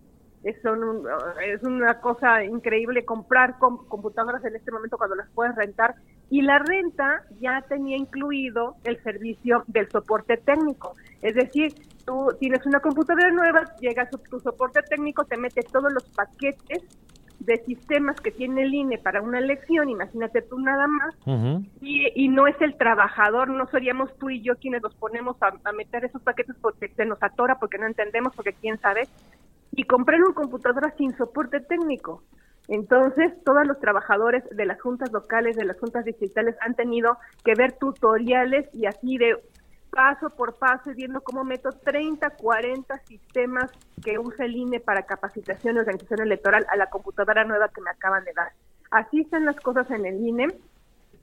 Es, 0.44 0.56
es 1.46 1.64
una 1.64 2.02
cosa 2.02 2.44
increíble 2.44 3.06
comprar 3.06 3.60
computadoras 3.60 4.44
en 4.44 4.56
este 4.56 4.72
momento 4.72 4.98
cuando 4.98 5.16
las 5.16 5.30
puedes 5.36 5.56
rentar 5.56 5.94
y 6.32 6.42
la 6.42 6.58
renta 6.58 7.24
ya 7.40 7.62
tenía 7.70 7.96
incluido 7.96 8.76
el 8.84 9.02
servicio 9.04 9.64
del 9.68 9.88
soporte 9.92 10.38
técnico. 10.38 10.96
Es 11.22 11.36
decir, 11.36 11.76
tú 12.06 12.30
tienes 12.40 12.66
una 12.66 12.80
computadora 12.80 13.30
nueva, 13.30 13.76
llega 13.80 14.10
tu 14.10 14.40
soporte 14.40 14.82
técnico, 14.82 15.26
te 15.26 15.38
mete 15.38 15.62
todos 15.62 15.94
los 15.94 16.06
paquetes 16.10 16.82
de 17.46 17.58
sistemas 17.66 18.20
que 18.22 18.32
tiene 18.32 18.64
el 18.64 18.74
INE 18.74 19.00
para 19.00 19.22
una 19.22 19.40
elección, 19.40 19.90
imagínate 19.90 20.44
tú 20.44 20.60
nada 20.60 20.88
más, 20.88 21.16
y, 21.82 22.30
no 22.30 22.46
es 22.48 22.56
el 22.62 22.78
trabajador, 22.78 23.50
no 23.50 23.66
seríamos 23.68 24.16
tú 24.18 24.30
y 24.30 24.42
yo 24.42 24.56
quienes 24.58 24.84
nos 24.84 24.94
ponemos 24.96 25.38
a, 25.42 25.72
meter 25.72 26.06
esos 26.06 26.22
paquetes 26.22 26.56
porque 26.62 26.90
se 26.90 27.06
nos 27.06 27.22
atora, 27.24 27.58
porque 27.60 27.80
no 27.80 27.88
entendemos, 27.88 28.36
porque 28.36 28.54
quién 28.54 28.80
sabe, 28.80 29.08
y 29.72 29.84
comprar 29.84 30.22
una 30.22 30.36
computadora 30.36 30.94
sin 30.98 31.16
soporte 31.18 31.60
técnico. 31.62 32.24
Entonces, 32.68 33.34
todos 33.44 33.66
los 33.66 33.80
trabajadores 33.80 34.44
de 34.52 34.66
las 34.66 34.80
juntas 34.80 35.12
locales, 35.12 35.56
de 35.56 35.66
las 35.66 35.80
juntas 35.80 36.06
distritales, 36.06 36.56
han 36.62 36.76
tenido 36.76 37.18
que 37.44 37.56
ver 37.56 37.74
tutoriales 37.74 38.70
y 38.74 38.86
así 38.86 39.18
de 39.18 39.36
paso 39.92 40.30
por 40.30 40.56
paso 40.56 40.92
y 40.92 40.96
viendo 40.96 41.22
cómo 41.22 41.44
meto 41.44 41.70
30, 41.70 42.32
40 42.32 42.98
sistemas 43.06 43.70
que 44.04 44.18
usa 44.18 44.46
el 44.46 44.56
INE 44.56 44.80
para 44.80 45.04
capacitación 45.04 45.76
y 45.76 45.80
organización 45.80 46.22
electoral 46.22 46.66
a 46.70 46.78
la 46.78 46.90
computadora 46.90 47.44
nueva 47.44 47.70
que 47.70 47.82
me 47.82 47.92
acaban 47.92 48.24
de 48.24 48.34
dar. 48.34 48.54
Así 48.90 49.22
están 49.22 49.46
las 49.46 49.58
cosas 49.58 49.90
en 49.92 50.06
el 50.06 50.26
INE 50.26 50.48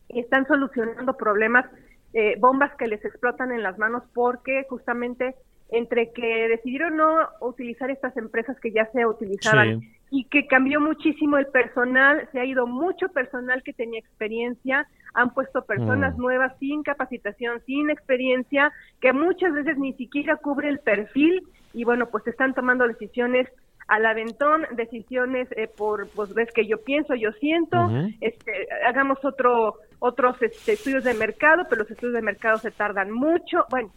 y 0.08 0.20
están 0.20 0.46
solucionando 0.46 1.16
problemas, 1.16 1.66
eh, 2.12 2.36
bombas 2.38 2.74
que 2.76 2.86
les 2.86 3.04
explotan 3.04 3.52
en 3.52 3.62
las 3.62 3.78
manos 3.78 4.04
porque 4.14 4.66
justamente 4.68 5.34
entre 5.70 6.12
que 6.12 6.48
decidieron 6.48 6.96
no 6.96 7.28
utilizar 7.40 7.90
estas 7.90 8.16
empresas 8.16 8.58
que 8.60 8.72
ya 8.72 8.90
se 8.92 9.04
utilizaban 9.04 9.82
y 10.10 10.24
que 10.24 10.46
cambió 10.46 10.80
muchísimo 10.80 11.36
el 11.36 11.46
personal, 11.46 12.28
se 12.32 12.40
ha 12.40 12.44
ido 12.44 12.66
mucho 12.66 13.08
personal 13.08 13.62
que 13.62 13.72
tenía 13.72 14.00
experiencia, 14.00 14.86
han 15.14 15.34
puesto 15.34 15.62
personas 15.62 16.16
mm. 16.16 16.20
nuevas 16.20 16.52
sin 16.58 16.82
capacitación, 16.82 17.60
sin 17.66 17.90
experiencia, 17.90 18.72
que 19.00 19.12
muchas 19.12 19.52
veces 19.52 19.78
ni 19.78 19.92
siquiera 19.94 20.36
cubre 20.36 20.68
el 20.68 20.78
perfil 20.78 21.42
y 21.72 21.84
bueno, 21.84 22.06
pues 22.06 22.26
están 22.26 22.54
tomando 22.54 22.86
decisiones 22.86 23.48
al 23.88 24.04
aventón, 24.04 24.66
decisiones 24.72 25.48
eh, 25.52 25.66
por, 25.66 26.08
pues 26.10 26.34
ves 26.34 26.52
que 26.52 26.66
yo 26.66 26.82
pienso, 26.82 27.14
yo 27.14 27.32
siento, 27.32 27.90
este, 28.20 28.68
hagamos 28.86 29.18
otro, 29.24 29.76
otros 29.98 30.40
este, 30.42 30.72
estudios 30.72 31.04
de 31.04 31.14
mercado, 31.14 31.64
pero 31.68 31.82
los 31.82 31.90
estudios 31.90 32.14
de 32.14 32.22
mercado 32.22 32.58
se 32.58 32.70
tardan 32.70 33.10
mucho. 33.10 33.64
Bueno, 33.70 33.90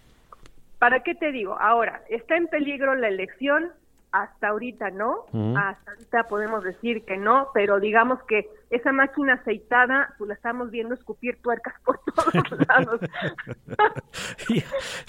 ¿para 0.79 1.01
qué 1.01 1.13
te 1.13 1.33
digo? 1.33 1.57
Ahora, 1.59 2.03
está 2.09 2.37
en 2.37 2.47
peligro 2.47 2.95
la 2.95 3.09
elección, 3.09 3.71
hasta 4.11 4.49
ahorita 4.49 4.91
no, 4.91 5.25
hasta 5.55 5.91
ahorita 5.91 6.23
podemos 6.27 6.63
decir 6.63 7.05
que 7.05 7.17
no, 7.17 7.49
pero 7.53 7.79
digamos 7.79 8.21
que 8.23 8.49
esa 8.71 8.93
máquina 8.93 9.33
aceitada, 9.33 10.15
pues 10.17 10.29
la 10.29 10.33
estamos 10.33 10.71
viendo 10.71 10.95
escupir 10.95 11.37
tuercas 11.41 11.73
por 11.83 11.99
todos 12.15 12.67
lados. 12.67 13.01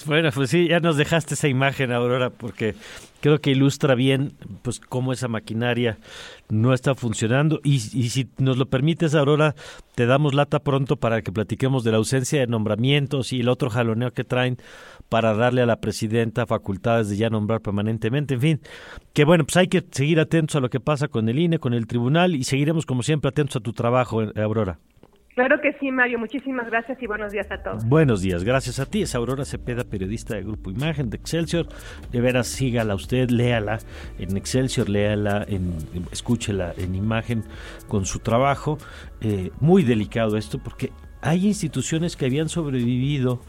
bueno, 0.07 0.31
pues 0.35 0.51
sí, 0.51 0.69
ya 0.69 0.81
nos 0.81 0.97
dejaste 0.97 1.35
esa 1.35 1.47
imagen, 1.47 1.93
Aurora, 1.93 2.31
porque 2.31 2.75
creo 3.21 3.41
que 3.41 3.53
ilustra 3.53 3.95
bien 3.95 4.33
pues 4.63 4.81
cómo 4.81 5.13
esa 5.13 5.29
maquinaria 5.29 5.97
no 6.49 6.75
está 6.75 6.97
funcionando 6.97 7.61
y, 7.63 7.75
y 7.75 8.11
si 8.11 8.29
nos 8.39 8.59
lo 8.59 8.67
permites, 8.67 9.15
Aurora, 9.15 9.55
te 9.95 10.07
damos 10.07 10.35
lata 10.35 10.59
pronto 10.59 10.97
para 10.97 11.23
que 11.23 11.31
platiquemos 11.31 11.85
de 11.85 11.93
la 11.93 11.99
ausencia 11.99 12.41
de 12.41 12.49
nombramientos 12.49 13.33
y 13.33 13.41
el 13.41 13.49
otro 13.49 13.71
jaloneo 13.71 14.13
que 14.13 14.25
traen 14.25 14.59
para 15.09 15.35
darle 15.35 15.61
a 15.61 15.67
la 15.67 15.77
presidenta 15.77 16.47
facultades 16.47 17.11
de 17.11 17.17
ya 17.19 17.29
nombrar 17.29 17.61
permanentemente. 17.61 18.35
En 18.35 18.41
fin, 18.41 18.61
que 19.13 19.25
bueno, 19.27 19.45
pues 19.45 19.59
hay 19.59 19.69
que 19.69 19.85
seguir 19.91 20.19
atentos 20.19 20.57
a 20.57 20.61
lo 20.61 20.71
que 20.71 20.81
pasa 20.81 21.09
con 21.09 21.29
el 21.29 21.39
INE, 21.39 21.59
con 21.59 21.75
el 21.75 21.87
tribunal 21.87 22.35
y 22.35 22.45
seguiremos 22.45 22.87
como 22.87 23.03
siempre 23.03 23.29
atentos 23.29 23.52
a 23.57 23.61
tu 23.61 23.73
trabajo, 23.73 24.23
eh, 24.23 24.33
Aurora. 24.37 24.79
Claro 25.35 25.63
que 25.63 25.73
sí, 25.81 25.91
Mario. 25.91 26.19
Muchísimas 26.19 26.67
gracias 26.67 27.03
y 27.03 27.07
buenos 27.07 27.33
días 27.33 27.51
a 27.51 27.63
todos. 27.63 27.87
Buenos 27.87 28.21
días, 28.21 28.45
gracias 28.45 28.79
a 28.81 28.87
ti. 28.87 29.01
Es 29.01 29.15
Aurora 29.15 29.47
Cepeda, 29.47 29.85
periodista 29.85 30.35
de 30.35 30.43
Grupo 30.43 30.71
Imagen 30.71 31.09
de 31.09 31.17
Excelsior. 31.17 31.69
De 32.11 32.21
veras, 32.21 32.49
sígala 32.49 32.95
usted, 32.95 33.31
léala 33.31 33.79
en 34.19 34.37
Excelsior, 34.37 34.91
léala, 34.91 35.47
en, 35.49 35.75
escúchela 36.13 36.75
en 36.77 36.95
Imagen 36.95 37.45
con 37.89 38.05
su 38.05 38.19
trabajo. 38.19 38.77
Eh, 39.23 39.51
muy 39.59 39.85
delicado 39.85 40.37
esto 40.37 40.59
porque 40.59 40.93
hay 41.23 41.47
instituciones 41.47 42.15
que 42.15 42.27
habían 42.27 42.51
sobrevivido 42.51 43.41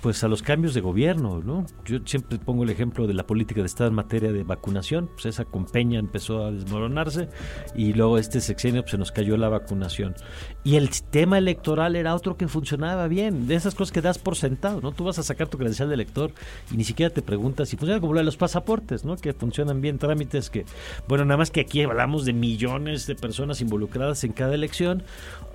pues 0.00 0.24
a 0.24 0.28
los 0.28 0.42
cambios 0.42 0.74
de 0.74 0.80
gobierno, 0.80 1.40
¿no? 1.44 1.66
Yo 1.84 1.98
siempre 2.04 2.38
pongo 2.38 2.64
el 2.64 2.70
ejemplo 2.70 3.06
de 3.06 3.14
la 3.14 3.26
política 3.26 3.60
de 3.60 3.66
Estado 3.66 3.88
en 3.88 3.94
materia 3.94 4.32
de 4.32 4.44
vacunación, 4.44 5.08
pues 5.12 5.26
esa 5.26 5.44
con 5.44 5.66
empezó 5.74 6.44
a 6.44 6.50
desmoronarse 6.50 7.28
y 7.74 7.92
luego 7.92 8.18
este 8.18 8.40
sexenio 8.40 8.82
pues, 8.82 8.92
se 8.92 8.98
nos 8.98 9.12
cayó 9.12 9.36
la 9.36 9.48
vacunación. 9.48 10.14
Y 10.64 10.76
el 10.76 10.88
sistema 10.88 11.38
electoral 11.38 11.96
era 11.96 12.14
otro 12.14 12.36
que 12.36 12.48
funcionaba 12.48 13.08
bien, 13.08 13.46
de 13.46 13.54
esas 13.54 13.74
cosas 13.74 13.92
que 13.92 14.00
das 14.00 14.18
por 14.18 14.36
sentado, 14.36 14.80
¿no? 14.80 14.92
Tú 14.92 15.04
vas 15.04 15.18
a 15.18 15.22
sacar 15.22 15.48
tu 15.48 15.58
credencial 15.58 15.88
de 15.88 15.94
elector 15.94 16.32
y 16.70 16.76
ni 16.76 16.84
siquiera 16.84 17.12
te 17.12 17.22
preguntas 17.22 17.68
si 17.68 17.76
funciona 17.76 18.00
como 18.00 18.14
lo 18.14 18.20
de 18.20 18.24
los 18.24 18.36
pasaportes, 18.36 19.04
¿no? 19.04 19.16
Que 19.16 19.32
funcionan 19.32 19.80
bien, 19.80 19.98
trámites 19.98 20.50
que, 20.50 20.64
bueno, 21.08 21.24
nada 21.24 21.38
más 21.38 21.50
que 21.50 21.60
aquí 21.60 21.82
hablamos 21.82 22.24
de 22.24 22.32
millones 22.32 23.06
de 23.06 23.14
personas 23.14 23.60
involucradas 23.60 24.24
en 24.24 24.32
cada 24.32 24.54
elección. 24.54 25.02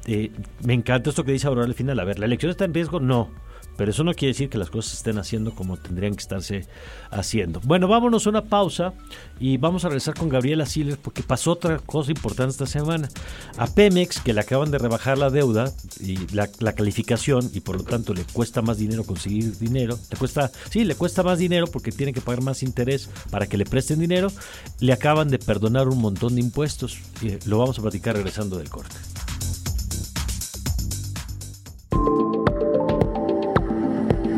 Eh, 0.08 0.32
me 0.64 0.74
encanta 0.74 1.10
esto 1.10 1.24
que 1.24 1.32
dice 1.32 1.48
Aurora 1.48 1.66
al 1.66 1.74
final, 1.74 2.00
a 2.00 2.04
ver, 2.04 2.20
¿la 2.20 2.26
elección 2.26 2.52
está 2.52 2.66
en 2.66 2.74
riesgo? 2.74 3.00
No 3.00 3.30
pero 3.78 3.92
eso 3.92 4.04
no 4.04 4.14
quiere 4.14 4.34
decir 4.34 4.50
que 4.50 4.58
las 4.58 4.70
cosas 4.70 4.92
se 4.92 4.98
estén 4.98 5.18
haciendo 5.18 5.52
como 5.52 5.78
tendrían 5.78 6.14
que 6.14 6.22
estarse 6.22 6.68
haciendo. 7.12 7.60
Bueno, 7.64 7.88
vámonos 7.88 8.26
a 8.26 8.30
una 8.30 8.44
pausa 8.44 8.94
y 9.40 9.58
vamos 9.58 9.86
a 9.86 9.90
regresar 9.90 10.14
con 10.16 10.30
Gabriela 10.30 10.66
Siles 10.66 10.98
porque 10.98 11.24
pasó 11.24 11.52
otra 11.52 11.80
cosa 11.80 12.12
importante 12.12 12.52
esta 12.52 12.66
semana. 12.66 13.10
A 13.58 13.68
Pemex, 13.68 14.20
que 14.20 14.34
le 14.34 14.42
acaban 14.42 14.72
de 14.72 14.78
rebajar 14.78 15.18
la 15.18 15.30
deuda 15.30 15.72
y 16.00 16.18
la, 16.34 16.48
calificación 16.76 17.50
y 17.54 17.62
por 17.62 17.78
lo 17.78 17.84
tanto 17.84 18.14
le 18.14 18.24
cuesta 18.24 18.62
más 18.62 18.78
dinero 18.78 19.06
conseguir 19.06 19.58
dinero, 19.58 19.98
le 20.12 20.18
cuesta, 20.18 20.52
sí, 20.70 20.84
le 20.84 20.96
cuesta 20.96 21.24
más 21.24 21.40
dinero 21.40 21.68
porque 21.68 21.92
tiene 21.92 22.14
que 22.14 22.22
pagar 22.22 22.42
más 22.42 22.64
interés 22.64 23.10
para 23.30 23.48
que 23.48 23.58
le 23.58 23.66
presten 23.66 24.00
dinero, 24.00 24.32
le 24.80 24.94
acaban 24.94 25.30
de 25.30 25.40
perdonar 25.40 25.88
un 25.88 26.00
montón 26.00 26.36
de 26.36 26.42
impuestos. 26.42 27.00
Lo 27.46 27.60
vamos 27.60 27.80
a 27.80 27.82
platicar 27.82 28.16
regresando 28.16 28.58
del 28.58 28.70
corte. 28.70 28.96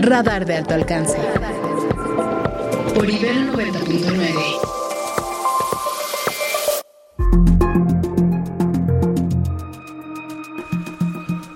Radar 0.09 0.45
de 0.45 0.55
alto 0.55 0.73
alcance. 0.73 1.17
Por 2.95 3.09
Ibero 3.09 3.51
90.9. 3.51 4.67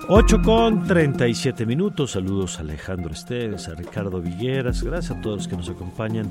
8 0.10 0.42
con 0.44 0.86
37 0.86 1.66
minutos. 1.66 2.12
Saludos 2.12 2.58
a 2.58 2.64
Alejandro 2.64 3.14
Esteves, 3.14 3.70
a 3.70 3.76
Ricardo 3.76 4.22
Vigueras. 4.22 4.84
Gracias 4.84 5.18
a 5.18 5.22
todos 5.22 5.38
los 5.38 5.48
que 5.48 5.56
nos 5.56 5.70
acompañan 5.70 6.30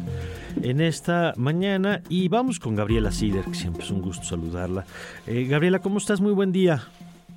en 0.60 0.82
esta 0.82 1.32
mañana. 1.38 2.02
Y 2.10 2.28
vamos 2.28 2.60
con 2.60 2.76
Gabriela 2.76 3.12
Sider, 3.12 3.46
que 3.46 3.54
siempre 3.54 3.82
es 3.82 3.90
un 3.90 4.02
gusto 4.02 4.24
saludarla. 4.24 4.84
Eh, 5.26 5.44
Gabriela, 5.44 5.78
¿cómo 5.78 5.96
estás? 5.96 6.20
Muy 6.20 6.32
buen 6.32 6.52
día. 6.52 6.82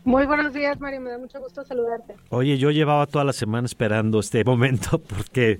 Muy 0.05 0.25
buenos 0.25 0.53
días, 0.53 0.79
Mario. 0.81 0.99
Me 0.99 1.11
da 1.11 1.17
mucho 1.17 1.39
gusto 1.39 1.63
saludarte. 1.63 2.15
Oye, 2.29 2.57
yo 2.57 2.71
llevaba 2.71 3.05
toda 3.05 3.23
la 3.23 3.31
semana 3.31 3.65
esperando 3.65 4.19
este 4.19 4.43
momento 4.43 4.99
porque 5.07 5.59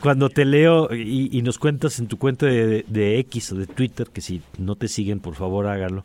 cuando 0.00 0.28
te 0.28 0.44
leo 0.44 0.92
y, 0.92 1.40
nos 1.42 1.58
cuentas 1.58 2.00
en 2.00 2.08
tu 2.08 2.18
cuenta 2.18 2.46
de, 2.46 3.18
X 3.20 3.52
o 3.52 3.56
de 3.56 3.66
Twitter, 3.66 4.08
que 4.12 4.20
si 4.20 4.42
no 4.58 4.74
te 4.74 4.88
siguen, 4.88 5.20
por 5.20 5.34
favor 5.34 5.68
hágalo, 5.68 6.04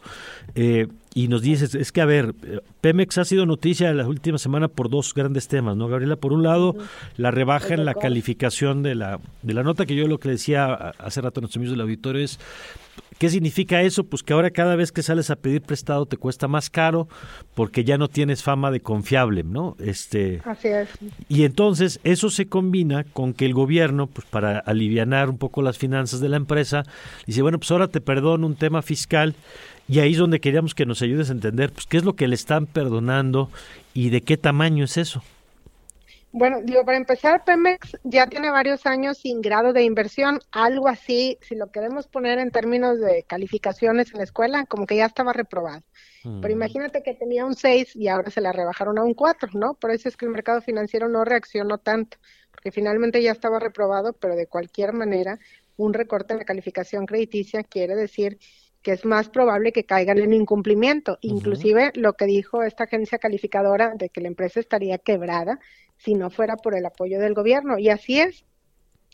eh, 0.54 0.88
y 1.16 1.28
nos 1.28 1.42
dices, 1.42 1.74
es 1.74 1.92
que 1.92 2.02
a 2.02 2.06
ver, 2.06 2.34
Pemex 2.80 3.18
ha 3.18 3.26
sido 3.26 3.46
noticia 3.46 3.92
la 3.94 4.08
última 4.08 4.38
semana 4.38 4.68
por 4.68 4.90
dos 4.90 5.14
grandes 5.14 5.48
temas, 5.48 5.76
¿no, 5.76 5.88
Gabriela? 5.88 6.16
Por 6.16 6.34
un 6.34 6.44
lado, 6.44 6.76
la 7.18 7.32
rebaja 7.32 7.74
en 7.74 7.84
la 7.84 7.96
calificación 7.96 8.84
de 8.84 8.96
la, 8.96 9.20
de 9.42 9.54
la 9.54 9.64
nota, 9.64 9.86
que 9.86 9.96
yo 9.96 10.08
lo 10.08 10.20
que 10.20 10.30
decía 10.30 10.74
hace 11.00 11.22
rato 11.22 11.40
a 11.40 11.42
nuestros 11.42 11.58
amigos 11.58 11.74
del 11.74 11.82
auditorio 11.82 12.24
es, 12.24 12.40
¿Qué 13.22 13.30
significa 13.30 13.84
eso? 13.84 14.04
Pues 14.04 14.24
que 14.24 14.34
ahora 14.34 14.50
cada 14.50 14.76
vez 14.76 14.92
que 14.92 15.04
sales 15.04 15.30
a 15.30 15.36
pedir 15.36 15.62
prestado 15.62 16.08
te 16.08 16.18
cuesta 16.18 16.48
más 16.48 16.72
caro 16.72 17.08
porque 17.54 17.84
ya 17.84 18.00
no 18.00 18.08
tienes 18.08 18.42
fama 18.42 18.72
de 18.72 18.80
confiable, 18.80 19.44
¿no? 19.44 19.76
Este, 19.78 20.42
Así 20.44 20.70
es. 20.70 20.90
Y 21.30 21.44
entonces 21.44 22.00
eso 22.04 22.32
se 22.32 22.48
combina 22.48 23.04
con 23.04 23.36
que 23.36 23.46
el 23.46 23.54
gobierno, 23.54 24.08
pues 24.08 24.26
para 24.26 24.58
alivianar 24.58 25.30
un 25.30 25.38
poco 25.38 25.62
las 25.62 25.78
finanzas 25.78 26.20
de 26.20 26.30
la 26.30 26.38
empresa, 26.38 26.82
dice, 27.28 27.44
bueno, 27.44 27.60
pues 27.60 27.70
ahora 27.70 27.90
te 27.90 28.02
perdono 28.02 28.48
un 28.48 28.56
tema 28.56 28.82
fiscal 28.82 29.36
y 29.88 30.00
ahí 30.00 30.14
es 30.14 30.18
donde 30.18 30.40
queríamos 30.40 30.74
que 30.74 30.88
nos 30.88 31.04
ayudes 31.04 31.30
a 31.30 31.34
entender, 31.34 31.72
pues 31.72 31.86
qué 31.86 31.98
es 31.98 32.04
lo 32.04 32.16
que 32.16 32.28
le 32.28 32.34
están 32.34 32.66
perdonando 32.66 33.52
y 33.94 34.10
de 34.10 34.22
qué 34.22 34.36
tamaño 34.36 34.84
es 34.84 34.98
eso. 34.98 35.22
Bueno, 36.34 36.62
digo, 36.64 36.86
para 36.86 36.98
empezar, 36.98 37.44
Pemex 37.44 37.98
ya 38.04 38.26
tiene 38.28 38.50
varios 38.50 38.86
años 38.86 39.18
sin 39.18 39.42
grado 39.42 39.74
de 39.74 39.84
inversión, 39.84 40.40
algo 40.52 40.88
así, 40.88 41.38
si 41.42 41.56
lo 41.56 41.72
queremos 41.72 42.08
poner 42.08 42.40
en 42.40 42.52
términos 42.52 43.00
de 43.02 43.24
calificaciones 43.24 44.12
en 44.12 44.20
la 44.20 44.24
escuela, 44.24 44.66
como 44.66 44.86
que 44.86 44.96
ya 44.96 45.06
estaba 45.06 45.34
reprobado. 45.34 45.84
Pero 46.24 46.48
mm. 46.48 46.52
imagínate 46.52 47.04
que 47.04 47.16
tenía 47.16 47.46
un 47.46 47.56
6 47.56 47.98
y 47.98 48.08
ahora 48.08 48.32
se 48.32 48.40
la 48.40 48.54
rebajaron 48.54 48.98
a 48.98 49.04
un 49.04 49.14
4, 49.14 49.50
¿no? 49.56 49.74
Por 49.74 49.92
eso 49.92 50.08
es 50.08 50.16
que 50.16 50.26
el 50.26 50.32
mercado 50.32 50.62
financiero 50.62 51.10
no 51.10 51.26
reaccionó 51.26 51.80
tanto, 51.80 52.18
porque 52.52 52.72
finalmente 52.72 53.22
ya 53.22 53.32
estaba 53.34 53.60
reprobado, 53.60 54.14
pero 54.14 54.36
de 54.36 54.48
cualquier 54.48 54.94
manera, 54.94 55.38
un 55.76 55.94
recorte 55.94 56.34
en 56.34 56.40
la 56.40 56.46
calificación 56.46 57.06
crediticia 57.08 57.64
quiere 57.64 57.96
decir 57.96 58.40
que 58.82 58.92
es 58.92 59.06
más 59.06 59.30
probable 59.30 59.72
que 59.72 59.86
caigan 59.86 60.18
en 60.20 60.34
incumplimiento. 60.34 61.18
Inclusive 61.22 61.92
lo 61.96 62.14
que 62.14 62.26
dijo 62.26 62.64
esta 62.64 62.86
agencia 62.86 63.20
calificadora 63.20 63.94
de 63.96 64.10
que 64.10 64.22
la 64.22 64.28
empresa 64.28 64.60
estaría 64.60 64.98
quebrada 64.98 65.60
si 65.98 66.16
no 66.16 66.30
fuera 66.30 66.58
por 66.58 66.76
el 66.76 66.86
apoyo 66.86 67.20
del 67.20 67.34
gobierno. 67.34 67.78
Y 67.78 67.90
así 67.90 68.20
es. 68.20 68.46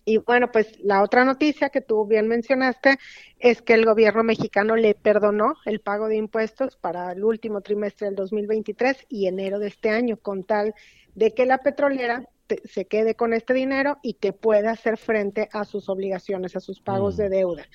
Y 0.05 0.19
bueno, 0.19 0.49
pues 0.53 0.79
la 0.79 1.03
otra 1.03 1.25
noticia 1.25 1.67
que 1.67 1.81
tú 1.81 2.05
bien 2.05 2.29
mencionaste 2.29 2.97
es 3.39 3.61
que 3.61 3.73
el 3.73 3.83
gobierno 3.83 4.23
mexicano 4.23 4.77
le 4.77 4.95
perdonó 4.95 5.55
el 5.65 5.81
pago 5.81 6.07
de 6.07 6.15
impuestos 6.15 6.77
para 6.77 7.11
el 7.11 7.25
último 7.25 7.59
trimestre 7.59 8.07
del 8.07 8.15
2023 8.15 9.05
y 9.09 9.27
enero 9.27 9.59
de 9.59 9.67
este 9.67 9.89
año, 9.89 10.15
con 10.15 10.45
tal 10.45 10.73
de 11.13 11.33
que 11.33 11.45
la 11.45 11.57
petrolera 11.57 12.29
se 12.63 12.85
quede 12.85 13.15
con 13.15 13.33
este 13.33 13.53
dinero 13.53 13.97
y 14.01 14.13
que 14.13 14.31
pueda 14.31 14.71
hacer 14.71 14.95
frente 14.95 15.49
a 15.51 15.65
sus 15.65 15.89
obligaciones, 15.89 16.55
a 16.55 16.61
sus 16.61 16.79
pagos 16.79 17.15
mm. 17.15 17.17
de 17.17 17.29
deuda. 17.29 17.65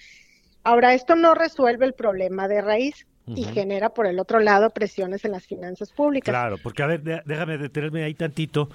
Ahora, 0.64 0.94
esto 0.94 1.16
no 1.16 1.35
resuelve 1.35 1.87
el 1.87 1.92
problema 1.92 2.48
de 2.48 2.61
raíz 2.61 3.07
y 3.27 3.44
genera, 3.44 3.90
por 3.90 4.07
el 4.07 4.18
otro 4.18 4.40
lado, 4.40 4.70
presiones 4.70 5.25
en 5.25 5.33
las 5.33 5.46
finanzas 5.46 5.92
públicas. 5.92 6.33
Claro, 6.33 6.57
porque 6.62 6.83
a 6.83 6.87
ver, 6.87 7.03
déjame 7.25 7.57
detenerme 7.57 8.03
ahí 8.05 8.14
tantito, 8.14 8.68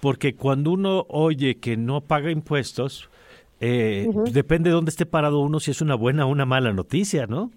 porque 0.00 0.34
cuando 0.34 0.72
uno 0.72 1.06
oye 1.08 1.58
que 1.58 1.76
no 1.76 2.00
paga 2.00 2.30
impuestos, 2.30 3.08
eh, 3.60 4.08
depende 4.32 4.70
de 4.70 4.74
dónde 4.74 4.90
esté 4.90 5.06
parado 5.06 5.38
uno, 5.38 5.60
si 5.60 5.70
es 5.70 5.80
una 5.80 5.94
buena 5.94 6.26
o 6.26 6.30
una 6.30 6.44
mala 6.44 6.72
noticia, 6.72 7.26
¿no? 7.26 7.52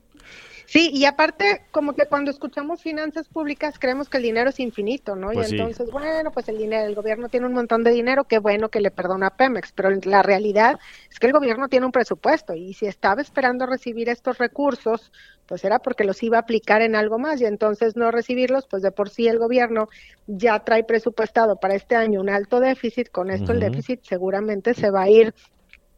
Sí, 0.66 0.90
y 0.94 1.06
aparte, 1.06 1.64
como 1.72 1.94
que 1.94 2.06
cuando 2.08 2.32
escuchamos 2.32 2.82
finanzas 2.82 3.28
públicas 3.28 3.78
creemos 3.80 4.10
que 4.10 4.18
el 4.18 4.24
dinero 4.24 4.50
es 4.50 4.60
infinito, 4.60 5.16
¿no? 5.16 5.32
y 5.32 5.36
pues 5.36 5.52
entonces, 5.52 5.92
bueno, 5.92 6.32
pues 6.32 6.50
el 6.50 6.58
dinero, 6.58 6.88
el 6.88 6.96
gobierno 6.96 7.30
tiene 7.30 7.46
un 7.46 7.54
montón 7.54 7.84
de 7.84 7.92
dinero, 7.92 8.24
qué 8.24 8.40
bueno 8.40 8.70
que 8.70 8.82
le 8.82 8.92
perdona 8.92 9.28
a 9.28 9.38
Pemex, 9.38 9.72
pero 9.74 9.90
la 10.04 10.24
realidad 10.24 10.80
es 11.10 11.20
que 11.20 11.28
el 11.28 11.34
gobierno 11.34 11.68
tiene 11.70 11.86
un 11.86 11.92
presupuesto 11.92 12.54
y 12.54 12.74
si 12.74 12.88
estaba 12.88 13.22
esperando 13.22 13.66
recibir 13.66 14.10
estos 14.10 14.38
recursos, 14.38 15.12
pues 15.46 15.64
era 15.64 15.80
porque 15.80 16.04
los 16.04 16.22
iba 16.24 16.38
a 16.38 16.42
aplicar 16.42 16.82
en 16.82 16.96
algo 16.96 17.20
más 17.20 17.40
y 17.42 17.46
entonces 17.46 17.96
no 17.96 18.10
recibirlos, 18.12 18.66
pues 18.68 18.82
de 18.82 18.92
por 18.92 19.10
sí 19.10 19.28
el 19.28 19.38
gobierno 19.38 19.88
ya 20.28 20.60
trae 20.60 20.84
presupuestado 20.84 21.58
para 21.58 21.76
este 21.76 21.96
año 21.96 22.20
un 22.20 22.30
alto 22.30 22.60
déficit, 22.60 23.10
con 23.10 23.30
esto 23.30 23.52
el 23.52 23.60
déficit 23.60 24.02
seguramente 24.04 24.74
se 24.74 24.90
va 24.90 25.04
a 25.04 25.10
ir 25.10 25.34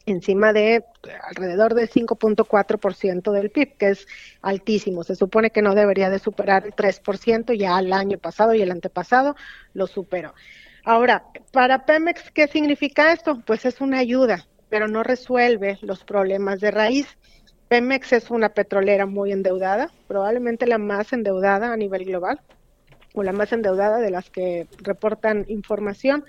encima 0.08 0.54
de 0.54 0.86
alrededor 1.24 1.74
del 1.74 1.89
5.4% 1.89 3.32
del 3.32 3.52
PIB, 3.52 3.78
que 3.78 3.89
es 3.89 4.08
altísimo. 4.41 5.04
Se 5.04 5.15
supone 5.15 5.52
que 5.52 5.62
no 5.62 5.76
debería 5.76 6.10
de 6.10 6.20
superar 6.20 6.65
el 6.65 6.74
3%, 6.74 7.54
ya 7.54 7.78
el 7.78 7.93
año 7.93 8.17
pasado 8.17 8.54
y 8.54 8.62
el 8.62 8.72
antepasado 8.72 9.36
lo 9.74 9.86
superó. 9.86 10.34
Ahora, 10.84 11.26
para 11.52 11.86
Pemex, 11.86 12.32
¿qué 12.32 12.48
significa 12.48 13.12
esto? 13.12 13.41
Pues 13.46 13.65
es 13.65 13.82
una 13.82 14.00
ayuda, 14.00 14.48
pero 14.70 14.88
no 14.88 15.04
resuelve 15.04 15.78
los 15.82 16.06
problemas 16.06 16.62
de 16.62 16.72
raíz. 16.72 17.08
Pemex 17.67 18.13
es 18.13 18.32
una 18.32 18.50
petrolera 18.50 19.06
muy 19.06 19.34
endeudada, 19.34 19.91
probablemente 20.08 20.65
la 20.65 20.78
más 20.78 21.12
endeudada 21.12 21.74
a 21.74 21.78
nivel 21.78 22.06
global 22.06 22.39
o 23.13 23.24
la 23.24 23.34
más 23.34 23.52
endeudada 23.52 23.98
de 23.98 24.12
las 24.12 24.30
que 24.30 24.67
reportan 24.78 25.46
información. 25.50 26.24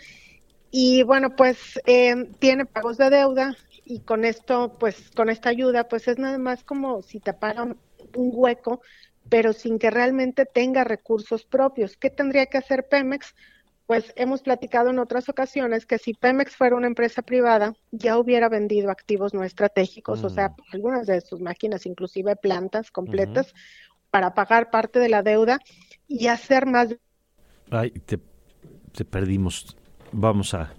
Y 0.73 1.05
bueno, 1.05 1.37
pues 1.37 1.81
eh, 1.87 2.29
tiene 2.41 2.67
pagos 2.67 2.99
de 2.99 3.11
deuda 3.11 3.57
y 3.89 4.01
con 4.01 4.27
esto, 4.27 4.77
pues 4.79 5.11
con 5.17 5.31
esta 5.31 5.49
ayuda, 5.49 5.89
pues 5.89 6.09
es 6.09 6.19
nada 6.19 6.37
más 6.37 6.63
como 6.63 7.01
si 7.01 7.21
taparan 7.21 7.79
un 8.15 8.31
hueco, 8.35 8.83
pero 9.31 9.55
sin 9.55 9.79
que 9.79 9.91
realmente 9.91 10.45
tenga 10.45 10.85
recursos 10.85 11.47
propios. 11.47 11.97
¿Qué 11.97 12.11
tendría 12.11 12.47
que 12.47 12.59
hacer 12.59 12.87
Pemex? 12.87 13.35
Pues 13.87 14.13
hemos 14.17 14.43
platicado 14.43 14.91
en 14.91 14.99
otras 14.99 15.31
ocasiones 15.31 15.87
que 15.87 15.97
si 15.97 16.13
Pemex 16.13 16.55
fuera 16.55 16.77
una 16.77 16.87
empresa 16.87 17.23
privada, 17.23 17.73
ya 17.91 18.19
hubiera 18.19 18.51
vendido 18.51 18.91
activos 18.91 19.33
no 19.33 19.43
estratégicos, 19.43 20.23
o 20.23 20.29
sea, 20.29 20.51
mm. 20.51 20.55
algunas 20.75 21.07
de 21.07 21.23
sus 21.23 21.41
máquinas, 21.41 21.87
inclusive 21.87 22.37
plantas 22.37 22.91
completas, 22.91 23.55
para 24.11 24.35
pagar 24.35 24.71
parte 24.71 24.99
de 24.99 25.09
la 25.09 25.23
deuda 25.23 25.61
y 26.07 26.27
hacer 26.27 26.67
más. 26.67 26.95
Ay, 27.71 27.91
te, 27.91 28.19
te 28.93 29.07
perdimos. 29.07 29.75
Vamos 30.13 30.53
a. 30.53 30.75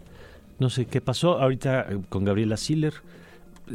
No 0.60 0.70
sé 0.70 0.86
qué 0.86 1.02
pasó 1.02 1.40
ahorita 1.42 1.88
eh, 1.90 2.00
con 2.10 2.26
Gabriela 2.26 2.58
Siller 2.58 2.94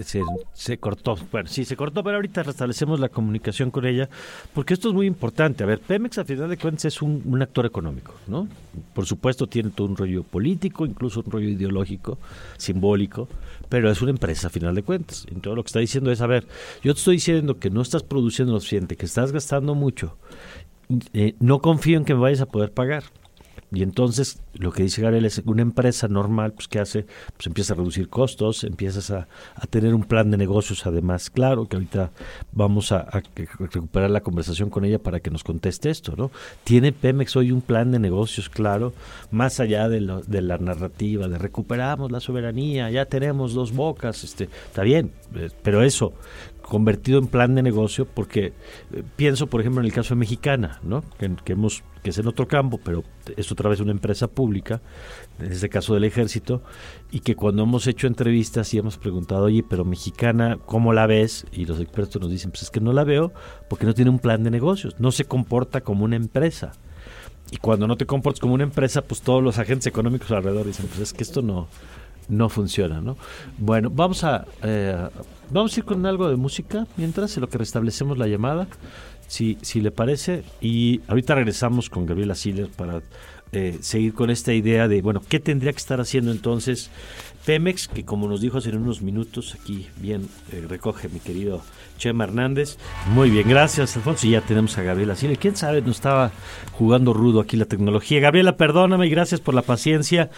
se, 0.02 0.78
cortó. 0.78 1.16
Bueno, 1.30 1.48
sí, 1.48 1.64
se 1.64 1.76
cortó, 1.76 2.02
pero 2.02 2.16
ahorita 2.16 2.42
restablecemos 2.42 2.98
la 2.98 3.08
comunicación 3.08 3.70
con 3.70 3.86
ella, 3.86 4.08
porque 4.52 4.74
esto 4.74 4.88
es 4.88 4.94
muy 4.94 5.06
importante. 5.06 5.62
A 5.62 5.66
ver, 5.66 5.80
Pemex 5.80 6.18
a 6.18 6.24
final 6.24 6.48
de 6.48 6.56
cuentas 6.56 6.86
es 6.86 7.02
un, 7.02 7.40
actor 7.40 7.66
económico, 7.66 8.14
¿no? 8.26 8.48
Por 8.94 9.06
supuesto 9.06 9.46
tiene 9.46 9.70
todo 9.70 9.86
un 9.86 9.96
rollo 9.96 10.22
político, 10.22 10.86
incluso 10.86 11.20
un 11.20 11.30
rollo 11.30 11.48
ideológico, 11.48 12.18
simbólico, 12.56 13.28
pero 13.68 13.90
es 13.90 14.00
una 14.02 14.10
empresa 14.10 14.48
a 14.48 14.50
final 14.50 14.74
de 14.74 14.82
cuentas. 14.82 15.26
Todo 15.40 15.54
lo 15.54 15.62
que 15.62 15.68
está 15.68 15.80
diciendo 15.80 16.10
es, 16.10 16.20
a 16.20 16.26
ver, 16.26 16.46
yo 16.82 16.94
te 16.94 16.98
estoy 16.98 17.16
diciendo 17.16 17.58
que 17.58 17.70
no 17.70 17.82
estás 17.82 18.02
produciendo 18.02 18.52
lo 18.52 18.60
suficiente, 18.60 18.96
que 18.96 19.06
estás 19.06 19.32
gastando 19.32 19.74
mucho, 19.74 20.16
eh, 21.12 21.34
no 21.40 21.60
confío 21.60 21.98
en 21.98 22.04
que 22.04 22.14
me 22.14 22.20
vayas 22.20 22.40
a 22.40 22.46
poder 22.46 22.72
pagar. 22.72 23.04
Y 23.74 23.82
entonces 23.82 24.38
lo 24.54 24.72
que 24.72 24.84
dice 24.84 25.02
Gabriel 25.02 25.24
es 25.24 25.42
una 25.44 25.62
empresa 25.62 26.08
normal, 26.08 26.52
pues 26.52 26.68
¿qué 26.68 26.78
hace? 26.78 27.06
Pues 27.36 27.46
empieza 27.46 27.74
a 27.74 27.76
reducir 27.76 28.08
costos, 28.08 28.64
empiezas 28.64 29.10
a, 29.10 29.26
tener 29.70 29.94
un 29.94 30.04
plan 30.04 30.30
de 30.30 30.36
negocios 30.36 30.86
además 30.86 31.30
claro, 31.30 31.66
que 31.68 31.76
ahorita 31.76 32.10
vamos 32.52 32.92
a, 32.92 33.08
recuperar 33.58 34.10
la 34.10 34.20
conversación 34.20 34.70
con 34.70 34.84
ella 34.84 34.98
para 34.98 35.20
que 35.20 35.30
nos 35.30 35.42
conteste 35.42 35.90
esto, 35.90 36.14
¿no? 36.16 36.30
¿Tiene 36.62 36.92
Pemex 36.92 37.36
hoy 37.36 37.50
un 37.50 37.62
plan 37.62 37.90
de 37.90 37.98
negocios 37.98 38.48
claro, 38.48 38.92
más 39.30 39.60
allá 39.60 39.88
de, 39.88 40.00
de 40.26 40.42
la 40.42 40.58
narrativa, 40.58 41.28
de 41.28 41.38
recuperamos 41.38 42.12
la 42.12 42.20
soberanía, 42.20 42.90
ya 42.90 43.06
tenemos 43.06 43.54
dos 43.54 43.72
bocas, 43.72 44.22
este, 44.24 44.48
está 44.66 44.82
bien, 44.82 45.10
eh, 45.34 45.50
pero 45.62 45.82
eso, 45.82 46.12
convertido 46.64 47.18
en 47.18 47.26
plan 47.26 47.54
de 47.54 47.62
negocio 47.62 48.06
porque 48.06 48.52
eh, 48.92 49.02
pienso 49.16 49.46
por 49.48 49.60
ejemplo 49.60 49.80
en 49.80 49.86
el 49.86 49.92
caso 49.92 50.14
de 50.14 50.20
Mexicana 50.20 50.80
no 50.82 51.04
que, 51.18 51.52
hemos 51.52 51.84
que 52.02 52.10
es 52.10 52.18
en 52.18 52.26
otro 52.26 52.48
campo 52.48 52.80
pero 52.82 53.04
es 53.36 53.52
otra 53.52 53.68
vez 53.68 53.80
una 53.80 53.92
empresa 53.92 54.28
pública 54.28 54.80
en 55.38 55.52
este 55.52 55.68
caso 55.68 55.94
del 55.94 56.04
ejército 56.04 56.62
y 57.10 57.20
que 57.20 57.36
cuando 57.36 57.62
hemos 57.62 57.86
hecho 57.86 58.06
entrevistas 58.06 58.72
y 58.72 58.78
hemos 58.78 58.96
preguntado 58.96 59.44
oye 59.44 59.62
pero 59.68 59.84
Mexicana 59.84 60.58
cómo 60.64 60.92
la 60.92 61.06
ves 61.06 61.46
y 61.52 61.66
los 61.66 61.80
expertos 61.80 62.20
nos 62.20 62.30
dicen 62.30 62.50
pues 62.50 62.62
es 62.62 62.70
que 62.70 62.80
no 62.80 62.92
la 62.92 63.04
veo 63.04 63.32
porque 63.68 63.84
no 63.86 63.94
tiene 63.94 64.10
un 64.10 64.18
plan 64.18 64.42
de 64.42 64.50
negocios 64.50 64.98
no 64.98 65.12
se 65.12 65.26
comporta 65.26 65.82
como 65.82 66.04
una 66.04 66.16
empresa 66.16 66.72
y 67.50 67.58
cuando 67.58 67.86
no 67.86 67.96
te 67.96 68.06
comportas 68.06 68.40
como 68.40 68.54
una 68.54 68.64
empresa 68.64 69.02
pues 69.02 69.20
todos 69.20 69.42
los 69.42 69.58
agentes 69.58 69.86
económicos 69.86 70.30
alrededor 70.30 70.66
dicen 70.66 70.86
pues 70.86 71.00
es 71.00 71.12
que 71.12 71.24
esto 71.24 71.42
no 71.42 71.68
no 72.28 72.48
funciona, 72.48 73.00
¿no? 73.00 73.16
Bueno, 73.58 73.90
vamos 73.90 74.24
a 74.24 74.46
eh, 74.62 75.08
vamos 75.50 75.76
a 75.76 75.80
ir 75.80 75.84
con 75.84 76.06
algo 76.06 76.28
de 76.28 76.36
música 76.36 76.86
mientras 76.96 77.36
en 77.36 77.42
lo 77.42 77.48
que 77.48 77.58
restablecemos 77.58 78.18
la 78.18 78.26
llamada, 78.26 78.66
si 79.26 79.58
si 79.62 79.80
le 79.80 79.90
parece 79.90 80.44
y 80.60 81.00
ahorita 81.08 81.34
regresamos 81.34 81.90
con 81.90 82.06
Gabriela 82.06 82.34
Siller 82.34 82.68
para 82.68 83.02
eh, 83.52 83.78
seguir 83.80 84.14
con 84.14 84.30
esta 84.30 84.52
idea 84.52 84.88
de 84.88 85.00
bueno 85.00 85.22
qué 85.28 85.38
tendría 85.38 85.72
que 85.72 85.78
estar 85.78 86.00
haciendo 86.00 86.32
entonces 86.32 86.90
Pemex, 87.44 87.88
que 87.88 88.04
como 88.04 88.28
nos 88.28 88.40
dijo 88.40 88.58
hace 88.58 88.70
unos 88.70 89.02
minutos, 89.02 89.56
aquí 89.60 89.88
bien 89.96 90.28
eh, 90.52 90.64
recoge 90.68 91.08
mi 91.08 91.20
querido 91.20 91.62
Chema 91.98 92.24
Hernández. 92.24 92.78
Muy 93.08 93.30
bien, 93.30 93.48
gracias 93.48 93.96
Alfonso. 93.96 94.26
Y 94.26 94.30
ya 94.30 94.40
tenemos 94.40 94.76
a 94.78 94.82
Gabriela 94.82 95.14
Siller. 95.14 95.38
¿Quién 95.38 95.54
sabe? 95.54 95.82
Nos 95.82 95.96
estaba 95.96 96.32
jugando 96.72 97.12
rudo 97.12 97.40
aquí 97.40 97.56
la 97.56 97.66
tecnología. 97.66 98.20
Gabriela, 98.20 98.56
perdóname 98.56 99.06
y 99.06 99.10
gracias 99.10 99.40
por 99.40 99.54
la 99.54 99.62
paciencia. 99.62 100.30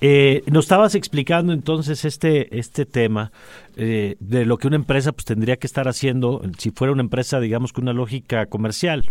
Eh, 0.00 0.42
nos 0.46 0.66
estabas 0.66 0.94
explicando 0.94 1.52
entonces 1.52 2.04
este, 2.04 2.58
este 2.58 2.86
tema 2.86 3.32
eh, 3.76 4.16
de 4.20 4.46
lo 4.46 4.58
que 4.58 4.68
una 4.68 4.76
empresa 4.76 5.12
pues 5.12 5.24
tendría 5.24 5.56
que 5.56 5.66
estar 5.66 5.88
haciendo 5.88 6.42
si 6.58 6.70
fuera 6.70 6.92
una 6.92 7.02
empresa, 7.02 7.40
digamos, 7.40 7.72
con 7.72 7.84
una 7.84 7.92
lógica 7.92 8.46
comercial. 8.46 9.08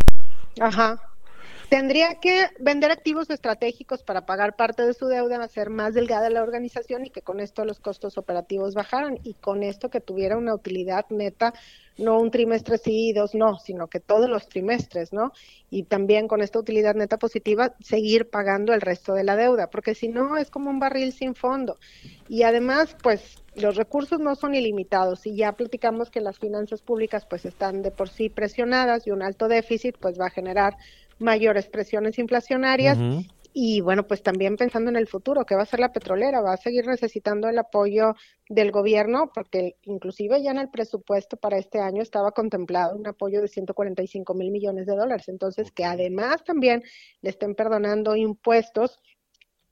Ajá. 0.59 1.10
Tendría 1.71 2.15
que 2.15 2.47
vender 2.59 2.91
activos 2.91 3.29
estratégicos 3.29 4.03
para 4.03 4.25
pagar 4.25 4.57
parte 4.57 4.85
de 4.85 4.93
su 4.93 5.07
deuda, 5.07 5.41
hacer 5.41 5.69
más 5.69 5.93
delgada 5.93 6.29
la 6.29 6.43
organización 6.43 7.05
y 7.05 7.11
que 7.11 7.21
con 7.21 7.39
esto 7.39 7.63
los 7.63 7.79
costos 7.79 8.17
operativos 8.17 8.73
bajaran 8.73 9.19
y 9.23 9.35
con 9.35 9.63
esto 9.63 9.89
que 9.89 10.01
tuviera 10.01 10.35
una 10.37 10.53
utilidad 10.53 11.05
neta, 11.11 11.53
no 11.97 12.19
un 12.19 12.29
trimestre 12.29 12.77
sí 12.77 13.11
y 13.11 13.13
dos 13.13 13.35
no, 13.35 13.57
sino 13.57 13.87
que 13.87 14.01
todos 14.01 14.29
los 14.29 14.49
trimestres, 14.49 15.13
¿no? 15.13 15.31
Y 15.69 15.83
también 15.83 16.27
con 16.27 16.41
esta 16.41 16.59
utilidad 16.59 16.93
neta 16.93 17.17
positiva 17.17 17.73
seguir 17.79 18.29
pagando 18.29 18.73
el 18.73 18.81
resto 18.81 19.13
de 19.13 19.23
la 19.23 19.37
deuda, 19.37 19.69
porque 19.69 19.95
si 19.95 20.09
no 20.09 20.35
es 20.35 20.49
como 20.49 20.69
un 20.69 20.79
barril 20.79 21.13
sin 21.13 21.35
fondo. 21.35 21.77
Y 22.27 22.43
además, 22.43 22.97
pues 23.01 23.37
los 23.55 23.77
recursos 23.77 24.19
no 24.19 24.35
son 24.35 24.55
ilimitados 24.55 25.25
y 25.25 25.37
ya 25.37 25.53
platicamos 25.53 26.09
que 26.09 26.19
las 26.19 26.37
finanzas 26.37 26.81
públicas 26.81 27.25
pues 27.25 27.45
están 27.45 27.81
de 27.81 27.91
por 27.91 28.09
sí 28.09 28.29
presionadas 28.29 29.07
y 29.07 29.11
un 29.11 29.21
alto 29.21 29.47
déficit 29.47 29.95
pues 29.97 30.19
va 30.19 30.27
a 30.27 30.31
generar 30.31 30.75
mayores 31.21 31.67
presiones 31.67 32.19
inflacionarias. 32.19 32.97
Y 33.53 33.81
bueno, 33.81 34.07
pues 34.07 34.23
también 34.23 34.55
pensando 34.55 34.89
en 34.89 34.95
el 34.95 35.07
futuro, 35.07 35.45
¿qué 35.45 35.55
va 35.55 35.63
a 35.63 35.65
ser 35.65 35.81
la 35.81 35.91
petrolera? 35.91 36.41
Va 36.41 36.53
a 36.53 36.57
seguir 36.57 36.87
necesitando 36.87 37.49
el 37.49 37.59
apoyo 37.59 38.15
del 38.47 38.71
gobierno, 38.71 39.29
porque 39.33 39.75
inclusive 39.83 40.41
ya 40.41 40.51
en 40.51 40.59
el 40.59 40.69
presupuesto 40.69 41.35
para 41.35 41.57
este 41.57 41.79
año 41.79 42.01
estaba 42.01 42.31
contemplado 42.31 42.95
un 42.95 43.07
apoyo 43.07 43.41
de 43.41 43.49
145 43.49 44.33
mil 44.35 44.51
millones 44.51 44.85
de 44.85 44.95
dólares. 44.95 45.27
Entonces, 45.27 45.71
que 45.71 45.83
además 45.83 46.45
también 46.45 46.81
le 47.21 47.29
estén 47.29 47.53
perdonando 47.53 48.15
impuestos, 48.15 49.01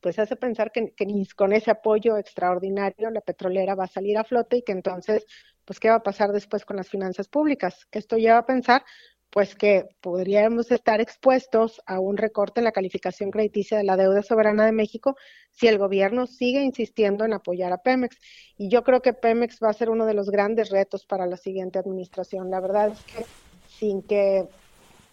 pues 0.02 0.20
hace 0.20 0.36
pensar 0.36 0.72
que, 0.74 0.94
que 0.94 1.06
con 1.36 1.54
ese 1.54 1.72
apoyo 1.72 2.18
extraordinario 2.18 3.10
la 3.12 3.22
petrolera 3.22 3.76
va 3.76 3.86
a 3.86 3.88
salir 3.88 4.18
a 4.18 4.26
flote 4.26 4.58
y 4.58 4.62
que 4.62 4.74
entonces, 4.74 5.26
pues, 5.64 5.80
¿qué 5.80 5.90
va 5.90 5.96
a 5.96 6.04
pasar 6.04 6.34
después 6.34 6.66
con 6.66 6.76
las 6.76 6.90
finanzas 6.90 7.30
públicas? 7.30 7.88
Esto 7.92 8.18
lleva 8.18 8.40
a 8.40 8.46
pensar 8.46 8.84
pues 9.30 9.56
que 9.56 9.90
podríamos 10.02 10.72
estar 10.72 11.02
expuestos 11.02 11.82
a 11.86 12.00
un 12.00 12.18
recorte 12.18 12.60
en 12.60 12.66
la 12.66 12.72
calificación 12.72 13.30
crediticia 13.32 13.78
de 13.78 13.84
la 13.84 13.96
deuda 13.96 14.24
soberana 14.24 14.66
de 14.66 14.72
México 14.72 15.16
si 15.52 15.68
el 15.68 15.78
gobierno 15.78 16.26
sigue 16.26 16.62
insistiendo 16.62 17.26
en 17.26 17.34
apoyar 17.34 17.72
a 17.72 17.78
Pemex. 17.78 18.18
Y 18.58 18.70
yo 18.70 18.84
creo 18.84 19.02
que 19.02 19.14
Pemex 19.14 19.60
va 19.64 19.70
a 19.70 19.74
ser 19.74 19.90
uno 19.90 20.06
de 20.06 20.14
los 20.14 20.30
grandes 20.30 20.70
retos 20.70 21.06
para 21.06 21.28
la 21.28 21.38
siguiente 21.38 21.78
administración. 21.78 22.50
La 22.50 22.60
verdad 22.60 22.90
es 22.90 23.04
que 23.04 23.26
sin 23.68 24.02
que 24.02 24.48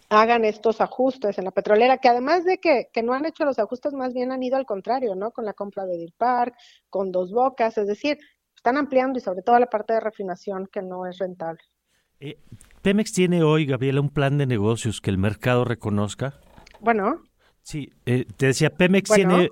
hagan 0.09 0.45
estos 0.45 0.81
ajustes 0.81 1.37
en 1.37 1.45
la 1.45 1.51
petrolera, 1.51 1.97
que 1.97 2.07
además 2.07 2.45
de 2.45 2.57
que, 2.59 2.89
que 2.91 3.03
no 3.03 3.13
han 3.13 3.25
hecho 3.25 3.45
los 3.45 3.59
ajustes, 3.59 3.93
más 3.93 4.13
bien 4.13 4.31
han 4.31 4.41
ido 4.41 4.57
al 4.57 4.65
contrario, 4.65 5.15
¿no? 5.15 5.31
Con 5.31 5.45
la 5.45 5.53
compra 5.53 5.85
de 5.85 5.97
Deer 5.97 6.13
Park, 6.17 6.55
con 6.89 7.11
dos 7.11 7.31
bocas, 7.31 7.77
es 7.77 7.87
decir, 7.87 8.17
están 8.55 8.77
ampliando 8.77 9.19
y 9.19 9.21
sobre 9.21 9.41
todo 9.41 9.59
la 9.59 9.67
parte 9.67 9.93
de 9.93 9.99
refinación 9.99 10.67
que 10.71 10.81
no 10.81 11.05
es 11.05 11.17
rentable. 11.17 11.61
Eh, 12.19 12.37
¿Pemex 12.81 13.11
tiene 13.11 13.43
hoy, 13.43 13.65
Gabriela, 13.65 14.01
un 14.01 14.09
plan 14.09 14.37
de 14.37 14.45
negocios 14.45 15.01
que 15.01 15.09
el 15.09 15.17
mercado 15.17 15.65
reconozca? 15.65 16.35
Bueno. 16.79 17.23
Sí, 17.63 17.91
eh, 18.05 18.25
te 18.37 18.47
decía, 18.47 18.69
Pemex 18.69 19.09
tiene... 19.09 19.49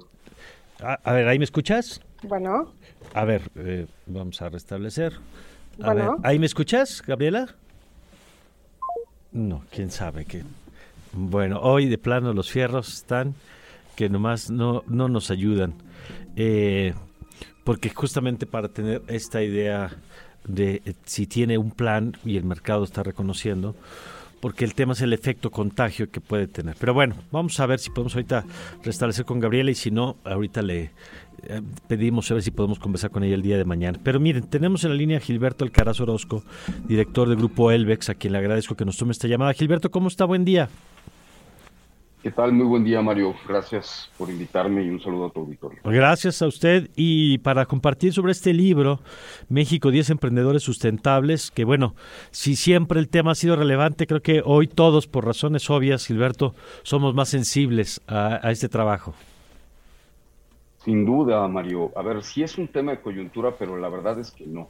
A, 0.79 1.13
ver, 1.13 1.27
¿ahí 1.27 1.39
me 1.39 1.45
escuchas? 1.45 2.01
Bueno. 2.23 2.73
A 3.13 3.25
ver, 3.25 3.49
eh, 3.55 3.87
vamos 4.05 4.41
a 4.41 4.49
restablecer. 4.49 5.13
A 5.81 5.93
ver, 5.93 6.09
¿ahí 6.23 6.39
me 6.39 6.45
escuchas, 6.45 7.01
Gabriela? 7.05 7.55
No, 9.31 9.63
quién 9.71 9.91
sabe 9.91 10.25
qué. 10.25 10.43
Bueno, 11.11 11.59
hoy 11.61 11.87
de 11.87 11.97
plano 11.97 12.33
los 12.33 12.51
fierros 12.51 12.93
están 12.93 13.35
que 13.95 14.09
nomás 14.09 14.49
no, 14.49 14.83
no 14.87 15.07
nos 15.07 15.31
ayudan. 15.31 15.73
Eh, 16.35 16.93
porque 17.63 17.89
justamente 17.89 18.45
para 18.45 18.69
tener 18.69 19.01
esta 19.07 19.41
idea 19.41 19.91
de 20.47 20.81
eh, 20.85 20.93
si 21.05 21.27
tiene 21.27 21.57
un 21.57 21.71
plan 21.71 22.17
y 22.25 22.37
el 22.37 22.43
mercado 22.43 22.83
está 22.83 23.03
reconociendo, 23.03 23.75
porque 24.39 24.65
el 24.65 24.75
tema 24.75 24.93
es 24.93 25.01
el 25.01 25.13
efecto 25.13 25.49
contagio 25.49 26.09
que 26.11 26.21
puede 26.21 26.47
tener. 26.47 26.75
Pero 26.79 26.93
bueno, 26.93 27.15
vamos 27.31 27.59
a 27.59 27.65
ver 27.65 27.79
si 27.79 27.89
podemos 27.89 28.15
ahorita 28.15 28.45
restablecer 28.83 29.25
con 29.25 29.39
Gabriela 29.39 29.71
y 29.71 29.75
si 29.75 29.91
no, 29.91 30.17
ahorita 30.23 30.61
le 30.61 30.91
eh, 31.47 31.61
pedimos 31.87 32.29
a 32.31 32.35
ver 32.35 32.43
si 32.43 32.51
podemos 32.51 32.79
conversar 32.79 33.11
con 33.11 33.23
ella 33.23 33.35
el 33.35 33.41
día 33.41 33.57
de 33.57 33.65
mañana. 33.65 33.99
Pero 34.03 34.19
miren, 34.19 34.47
tenemos 34.47 34.83
en 34.83 34.91
la 34.91 34.95
línea 34.95 35.17
a 35.17 35.21
Gilberto 35.21 35.65
Alcaraz 35.65 35.99
Orozco, 35.99 36.43
director 36.87 37.27
del 37.27 37.37
grupo 37.37 37.71
Elvex, 37.71 38.09
a 38.09 38.15
quien 38.15 38.33
le 38.33 38.39
agradezco 38.39 38.75
que 38.75 38.85
nos 38.85 38.97
tome 38.97 39.11
esta 39.11 39.27
llamada. 39.27 39.53
Gilberto, 39.53 39.91
¿cómo 39.91 40.07
está? 40.07 40.25
Buen 40.25 40.45
día. 40.45 40.69
¿Qué 42.25 42.31
tal? 42.31 42.53
Muy 42.53 42.65
buen 42.65 42.83
día, 42.83 43.03
Mario. 43.03 43.35
Gracias 43.47 44.09
por 44.17 44.31
invitarme 44.31 44.83
y 44.83 44.89
un 44.89 44.99
saludo 44.99 45.27
a 45.27 45.29
tu 45.29 45.41
auditorio. 45.41 45.79
Gracias 45.83 46.41
a 46.41 46.47
usted 46.47 46.89
y 46.95 47.37
para 47.37 47.67
compartir 47.67 48.13
sobre 48.13 48.31
este 48.31 48.51
libro, 48.51 48.99
México 49.47 49.91
10 49.91 50.09
Emprendedores 50.09 50.63
Sustentables, 50.63 51.51
que 51.51 51.65
bueno, 51.65 51.93
si 52.31 52.55
siempre 52.55 52.99
el 52.99 53.09
tema 53.09 53.33
ha 53.33 53.35
sido 53.35 53.55
relevante, 53.55 54.07
creo 54.07 54.23
que 54.23 54.41
hoy 54.43 54.67
todos, 54.67 55.05
por 55.05 55.23
razones 55.23 55.69
obvias, 55.69 56.07
Gilberto, 56.07 56.55
somos 56.81 57.13
más 57.13 57.29
sensibles 57.29 58.01
a, 58.07 58.39
a 58.41 58.49
este 58.49 58.69
trabajo. 58.69 59.13
Sin 60.83 61.05
duda, 61.05 61.47
Mario. 61.47 61.91
A 61.95 62.01
ver, 62.01 62.23
sí 62.23 62.41
es 62.41 62.57
un 62.57 62.67
tema 62.69 62.93
de 62.93 63.01
coyuntura, 63.01 63.53
pero 63.55 63.77
la 63.77 63.89
verdad 63.89 64.17
es 64.17 64.31
que 64.31 64.47
no. 64.47 64.67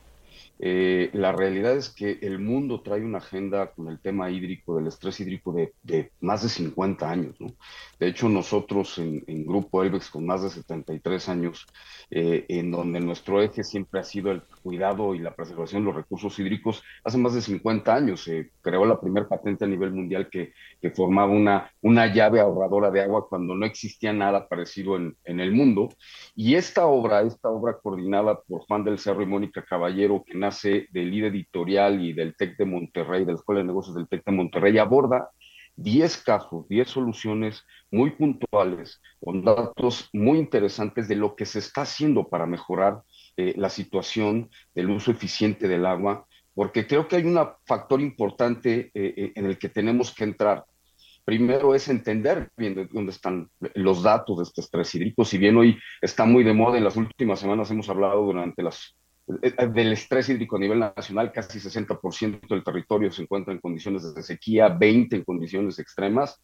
Eh, 0.59 1.09
la 1.13 1.33
realidad 1.33 1.75
es 1.75 1.89
que 1.89 2.17
el 2.21 2.39
mundo 2.39 2.81
trae 2.81 3.03
una 3.03 3.17
agenda 3.17 3.71
con 3.71 3.89
el 3.89 3.99
tema 3.99 4.29
hídrico, 4.31 4.77
del 4.77 4.87
estrés 4.87 5.19
hídrico 5.19 5.53
de, 5.53 6.11
más 6.21 6.43
de 6.43 6.49
50 6.49 7.09
años. 7.09 7.35
De 7.99 8.07
hecho, 8.07 8.29
nosotros 8.29 8.97
en, 8.97 9.45
Grupo 9.45 9.83
Elbex, 9.83 10.09
con 10.09 10.25
más 10.25 10.43
de 10.43 10.49
73 10.49 11.29
años, 11.29 11.65
eh, 12.09 12.45
en 12.47 12.71
donde 12.71 12.99
nuestro 12.99 13.41
eje 13.41 13.63
siempre 13.63 13.99
ha 13.99 14.03
sido 14.03 14.31
el 14.31 14.43
cuidado 14.63 15.13
y 15.13 15.19
la 15.19 15.35
preservación 15.35 15.81
de 15.81 15.87
los 15.87 15.95
recursos 15.95 16.37
hídricos, 16.39 16.83
hace 17.03 17.17
más 17.17 17.33
de 17.33 17.41
50 17.41 17.93
años 17.93 18.23
se 18.23 18.51
creó 18.61 18.85
la 18.85 18.99
primera 18.99 19.27
patente 19.27 19.65
a 19.65 19.67
nivel 19.67 19.91
mundial 19.91 20.29
que, 20.29 20.53
formaba 20.95 21.31
una, 21.31 21.71
una 21.81 22.13
llave 22.13 22.39
ahorradora 22.39 22.91
de 22.91 23.01
agua 23.01 23.27
cuando 23.27 23.55
no 23.55 23.65
existía 23.65 24.13
nada 24.13 24.47
parecido 24.47 24.97
en, 24.97 25.17
en 25.23 25.39
el 25.39 25.51
mundo. 25.51 25.89
Y 26.35 26.53
esta 26.53 26.85
obra, 26.85 27.21
esta 27.21 27.49
obra 27.49 27.79
coordinada 27.81 28.39
por 28.41 28.61
Juan 28.61 28.83
del 28.83 28.99
Cerro 28.99 29.23
y 29.23 29.25
Mónica 29.25 29.65
Caballero, 29.65 30.23
que 30.23 30.37
nace 30.45 30.87
del 30.91 31.09
líder 31.09 31.31
editorial 31.31 32.01
y 32.03 32.13
del 32.13 32.35
TEC 32.35 32.57
de 32.57 32.65
Monterrey, 32.65 33.25
de 33.25 33.31
la 33.31 33.37
Escuela 33.37 33.61
de 33.61 33.67
Negocios 33.67 33.95
del 33.95 34.07
TEC 34.07 34.23
de 34.25 34.31
Monterrey, 34.31 34.77
aborda 34.77 35.29
10 35.75 36.17
casos, 36.23 36.67
10 36.69 36.87
soluciones 36.87 37.65
muy 37.91 38.11
puntuales, 38.11 39.01
con 39.23 39.43
datos 39.43 40.09
muy 40.13 40.37
interesantes 40.39 41.07
de 41.07 41.15
lo 41.15 41.35
que 41.35 41.45
se 41.45 41.59
está 41.59 41.81
haciendo 41.81 42.27
para 42.29 42.45
mejorar 42.45 43.01
eh, 43.37 43.53
la 43.57 43.69
situación 43.69 44.49
del 44.73 44.89
uso 44.89 45.11
eficiente 45.11 45.67
del 45.67 45.85
agua, 45.85 46.25
porque 46.53 46.87
creo 46.87 47.07
que 47.07 47.17
hay 47.17 47.25
un 47.25 47.37
factor 47.65 47.99
importante 47.99 48.91
eh, 48.93 49.13
eh, 49.17 49.31
en 49.35 49.45
el 49.45 49.57
que 49.57 49.69
tenemos 49.69 50.13
que 50.13 50.23
entrar. 50.23 50.63
Primero 51.25 51.73
es 51.73 51.87
entender 51.89 52.49
bien 52.55 52.87
dónde 52.91 53.11
están 53.11 53.49
los 53.73 54.03
datos 54.03 54.37
de 54.37 54.43
este 54.43 54.61
estrés 54.61 54.93
hídrico. 54.93 55.25
Si 55.25 55.37
bien 55.39 55.57
hoy 55.57 55.77
está 55.99 56.23
muy 56.25 56.43
de 56.43 56.53
moda, 56.53 56.77
en 56.77 56.83
las 56.83 56.95
últimas 56.95 57.39
semanas 57.39 57.71
hemos 57.71 57.89
hablado 57.89 58.21
durante 58.21 58.61
las 58.61 58.95
del 59.27 59.91
estrés 59.93 60.29
hídrico 60.29 60.55
a 60.55 60.59
nivel 60.59 60.79
nacional, 60.79 61.31
casi 61.31 61.59
60% 61.59 62.47
del 62.47 62.63
territorio 62.63 63.11
se 63.11 63.23
encuentra 63.23 63.53
en 63.53 63.59
condiciones 63.59 64.13
de 64.13 64.21
sequía, 64.21 64.69
20 64.69 65.15
en 65.15 65.23
condiciones 65.23 65.79
extremas, 65.79 66.41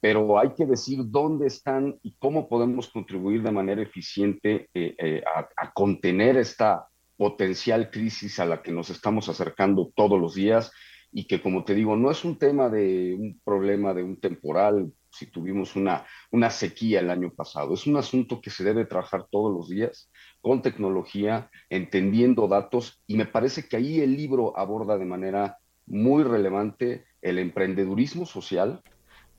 pero 0.00 0.38
hay 0.38 0.54
que 0.54 0.66
decir 0.66 1.00
dónde 1.04 1.46
están 1.46 1.98
y 2.02 2.16
cómo 2.18 2.48
podemos 2.48 2.88
contribuir 2.88 3.42
de 3.42 3.52
manera 3.52 3.82
eficiente 3.82 4.68
eh, 4.74 5.22
a, 5.56 5.72
contener 5.72 6.36
esta 6.38 6.88
potencial 7.16 7.90
crisis 7.90 8.40
a 8.40 8.46
la 8.46 8.62
que 8.62 8.72
nos 8.72 8.90
estamos 8.90 9.28
acercando 9.28 9.92
todos 9.94 10.18
los 10.18 10.34
días 10.34 10.72
y 11.12 11.24
que, 11.24 11.42
como 11.42 11.64
te 11.64 11.74
digo, 11.74 11.96
no 11.96 12.10
es 12.10 12.24
un 12.24 12.38
tema 12.38 12.68
de 12.68 13.14
un 13.18 13.40
problema 13.44 13.92
de 13.92 14.02
un 14.02 14.18
temporal, 14.18 14.92
si 15.10 15.26
tuvimos 15.26 15.76
una, 15.76 16.06
una 16.30 16.48
sequía 16.48 17.00
el 17.00 17.10
año 17.10 17.30
pasado, 17.30 17.74
es 17.74 17.86
un 17.86 17.96
asunto 17.96 18.40
que 18.40 18.48
se 18.50 18.64
debe 18.64 18.86
trabajar 18.86 19.26
todos 19.30 19.52
los 19.52 19.68
días 19.68 20.10
con 20.40 20.62
tecnología, 20.62 21.50
entendiendo 21.68 22.48
datos, 22.48 23.02
y 23.06 23.16
me 23.16 23.26
parece 23.26 23.68
que 23.68 23.76
ahí 23.76 24.00
el 24.00 24.16
libro 24.16 24.58
aborda 24.58 24.96
de 24.96 25.04
manera 25.04 25.58
muy 25.86 26.22
relevante 26.22 27.04
el 27.20 27.38
emprendedurismo 27.38 28.24
social, 28.24 28.82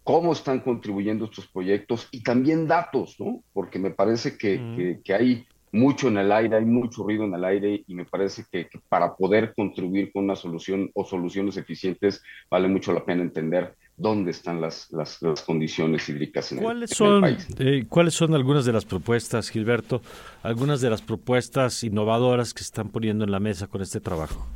cómo 0.04 0.34
están 0.34 0.60
contribuyendo 0.60 1.26
estos 1.26 1.48
proyectos 1.48 2.08
y 2.12 2.24
también 2.24 2.68
datos, 2.68 3.16
¿no? 3.20 3.44
Porque 3.54 3.80
me 3.80 3.92
parece 3.92 4.38
que, 4.38 5.02
que, 5.04 5.14
hay 5.14 5.48
mucho 5.74 6.08
en 6.08 6.18
el 6.18 6.32
aire, 6.32 6.58
hay 6.58 6.66
mucho 6.66 7.04
ruido 7.04 7.26
en 7.26 7.34
el 7.34 7.44
aire 7.44 7.84
y 7.86 7.96
me 7.96 8.06
parece 8.06 8.46
que, 8.50 8.68
que, 8.68 8.80
para 8.88 9.16
poder 9.16 9.54
contribuir 9.56 10.14
con 10.14 10.24
una 10.26 10.36
solución 10.36 10.90
o 10.94 11.04
soluciones 11.04 11.58
eficientes 11.58 12.24
vale 12.50 12.68
mucho 12.68 12.94
la 12.94 13.04
pena 13.04 13.24
entender 13.24 13.76
dónde 13.98 14.32
están 14.32 14.62
las, 14.62 14.92
las, 14.92 15.20
condiciones 15.46 16.08
hídricas 16.10 16.52
en, 16.52 16.60
¿Cuáles 16.60 16.92
son, 16.92 17.22
país. 17.22 17.48
Eh, 17.58 17.86
¿Cuáles 17.90 18.14
son 18.14 18.36
algunas 18.36 18.66
de 18.66 18.74
las 18.74 18.86
propuestas, 18.86 19.50
Gilberto, 19.50 20.02
algunas 20.44 20.80
de 20.80 20.92
las 20.92 21.02
propuestas 21.02 21.84
innovadoras 21.84 22.54
que 22.54 22.60
se 22.60 22.66
están 22.66 22.90
poniendo 22.90 23.24
en 23.24 23.32
la 23.32 23.40
mesa 23.40 23.68
con 23.68 23.82
este 23.82 24.00
trabajo? 24.00 24.48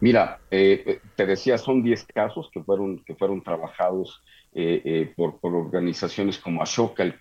Mira, 0.00 0.38
eh, 0.50 0.84
eh, 0.86 1.00
te 1.16 1.26
decía, 1.26 1.58
son 1.58 1.82
10 1.82 2.06
casos 2.14 2.48
que 2.52 2.62
fueron, 2.62 2.98
que 3.00 3.14
fueron 3.14 3.42
trabajados 3.42 4.22
por, 5.16 5.38
por, 5.40 5.54
organizaciones 5.54 6.38
como 6.38 6.62
Ashoka, 6.62 7.02
el, 7.02 7.14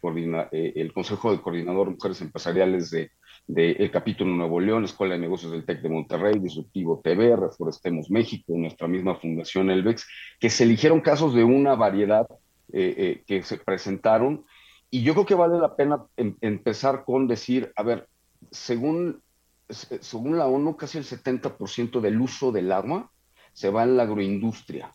el 0.51 0.93
Consejo 0.93 1.31
de 1.31 1.41
Coordinador 1.41 1.91
Mujeres 1.91 2.21
Empresariales 2.21 2.89
de, 2.89 3.89
capítulo 3.91 4.31
Nuevo 4.35 4.59
León, 4.59 4.85
Escuela 4.85 5.13
de 5.13 5.21
Negocios 5.21 5.51
del 5.51 5.65
TEC 5.65 5.81
de 5.81 5.89
Monterrey, 5.89 6.39
Disruptivo 6.39 7.01
TV, 7.03 7.35
Reforestemos 7.35 8.09
México, 8.09 8.53
nuestra 8.55 8.87
misma 8.87 9.15
fundación 9.15 9.69
Elvex, 9.69 10.07
que 10.39 10.49
se 10.49 10.63
eligieron 10.63 11.01
casos 11.01 11.33
de 11.33 11.43
una 11.43 11.75
variedad 11.75 12.27
eh, 12.73 12.95
eh, 12.97 13.23
que 13.25 13.43
se 13.43 13.57
presentaron. 13.57 14.45
Y 14.89 15.01
yo 15.03 15.13
creo 15.13 15.25
que 15.25 15.35
vale 15.35 15.57
la 15.57 15.77
pena 15.77 16.03
em, 16.17 16.35
empezar 16.41 17.05
con 17.05 17.27
decir, 17.27 17.71
a 17.77 17.83
ver, 17.83 18.09
según, 18.51 19.21
según 19.69 20.37
la 20.37 20.47
ONU, 20.47 20.75
casi 20.75 20.97
el 20.97 21.05
70% 21.05 22.01
del 22.01 22.19
uso 22.19 22.51
del 22.51 22.71
agua 22.73 23.09
se 23.53 23.69
va 23.69 23.83
en 23.83 23.95
la 23.95 24.03
agroindustria. 24.03 24.93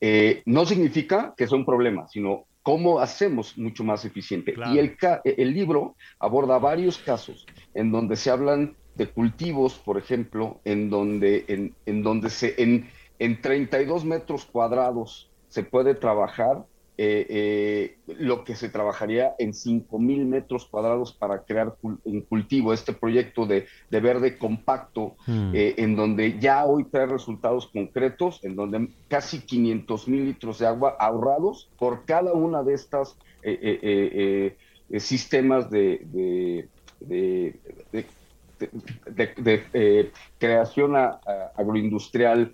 Eh, 0.00 0.42
no 0.46 0.66
significa 0.66 1.34
que 1.36 1.46
sea 1.46 1.56
un 1.56 1.64
problema, 1.64 2.06
sino 2.08 2.44
cómo 2.62 2.98
hacemos 2.98 3.56
mucho 3.58 3.84
más 3.84 4.04
eficiente. 4.04 4.54
Y 4.72 4.78
el, 4.78 4.96
el 5.24 5.54
libro 5.54 5.96
aborda 6.18 6.58
varios 6.58 6.98
casos 6.98 7.46
en 7.74 7.92
donde 7.92 8.16
se 8.16 8.30
hablan 8.30 8.76
de 8.94 9.08
cultivos, 9.08 9.74
por 9.74 9.98
ejemplo, 9.98 10.60
en 10.64 10.88
donde, 10.88 11.44
en, 11.48 11.74
en 11.86 12.02
donde 12.02 12.30
se, 12.30 12.60
en, 12.62 12.88
en 13.18 13.40
32 13.40 14.04
metros 14.04 14.46
cuadrados 14.46 15.30
se 15.48 15.62
puede 15.62 15.94
trabajar 15.94 16.64
eh, 16.96 17.26
eh, 17.28 18.14
lo 18.18 18.44
que 18.44 18.54
se 18.54 18.68
trabajaría 18.68 19.34
en 19.40 19.52
5.000 19.52 20.26
metros 20.26 20.64
cuadrados 20.66 21.12
para 21.12 21.42
crear 21.42 21.74
un 21.82 22.20
cultivo, 22.20 22.72
este 22.72 22.92
proyecto 22.92 23.46
de, 23.46 23.66
verde 23.90 24.38
compacto, 24.38 25.16
hmm. 25.26 25.54
eh, 25.54 25.74
en 25.78 25.96
donde 25.96 26.38
ya 26.38 26.64
hoy 26.64 26.84
trae 26.84 27.06
resultados 27.06 27.66
concretos, 27.66 28.38
en 28.44 28.54
donde 28.54 28.90
casi 29.08 29.40
500 29.40 30.06
mil 30.06 30.24
litros 30.24 30.60
de 30.60 30.68
agua 30.68 30.96
ahorrados 31.00 31.68
por 31.80 32.04
cada 32.04 32.32
una 32.32 32.62
de 32.62 32.74
estas 32.74 33.16
sistemas 34.98 35.68
de, 35.70 36.68
de, 37.00 37.58
creación 40.38 40.94
agroindustrial 41.56 42.52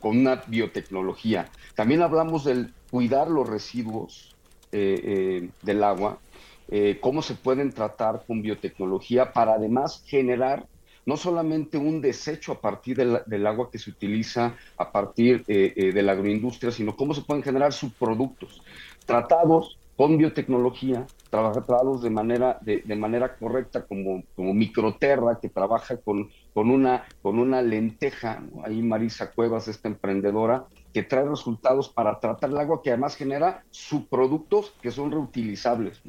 con 0.00 0.18
una 0.18 0.42
biotecnología. 0.48 1.48
También 1.76 2.02
hablamos 2.02 2.44
del 2.44 2.74
cuidar 2.94 3.28
los 3.28 3.48
residuos 3.48 4.36
eh, 4.70 5.00
eh, 5.02 5.48
del 5.62 5.82
agua, 5.82 6.20
eh, 6.68 6.98
cómo 7.00 7.22
se 7.22 7.34
pueden 7.34 7.72
tratar 7.72 8.22
con 8.24 8.40
biotecnología 8.40 9.32
para 9.32 9.54
además 9.54 10.04
generar 10.06 10.64
no 11.04 11.16
solamente 11.16 11.76
un 11.76 12.00
desecho 12.00 12.52
a 12.52 12.60
partir 12.60 12.96
del 12.96 13.46
agua 13.48 13.68
que 13.68 13.80
se 13.80 13.90
utiliza 13.90 14.54
a 14.78 14.92
partir 14.92 15.44
de 15.44 16.02
la 16.02 16.12
agroindustria, 16.12 16.70
sino 16.70 16.96
cómo 16.96 17.12
se 17.12 17.22
pueden 17.22 17.42
generar 17.42 17.72
subproductos 17.72 18.62
tratados 19.04 19.76
con 19.96 20.16
biotecnología, 20.16 21.04
trabajados 21.30 22.00
de 22.00 22.10
manera, 22.10 22.58
de, 22.62 22.96
manera 22.96 23.36
correcta, 23.36 23.84
como, 23.84 24.22
como 24.34 24.54
Microterra, 24.54 25.40
que 25.42 25.48
trabaja 25.48 25.96
con, 25.98 26.30
con, 26.54 26.70
una, 26.70 27.04
con 27.20 27.38
una 27.38 27.60
lenteja, 27.60 28.42
ahí 28.64 28.80
Marisa 28.80 29.30
Cuevas, 29.32 29.68
esta 29.68 29.88
emprendedora, 29.88 30.64
que 30.94 31.02
trae 31.02 31.28
resultados 31.28 31.88
para 31.88 32.20
tratar 32.20 32.50
el 32.50 32.56
agua, 32.56 32.80
que 32.80 32.90
además 32.90 33.16
genera 33.16 33.64
subproductos 33.72 34.72
que 34.80 34.92
son 34.92 35.10
reutilizables. 35.10 36.00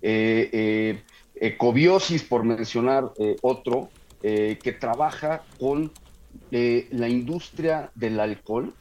Eh, 0.00 0.48
eh, 0.52 1.02
ecobiosis, 1.34 2.22
por 2.22 2.44
mencionar 2.44 3.10
eh, 3.18 3.36
otro, 3.42 3.90
que 4.22 4.76
trabaja 4.78 5.42
con 5.58 5.90
la 6.50 7.08
industria 7.08 7.90
del 7.94 8.20
alcohol, 8.20 8.74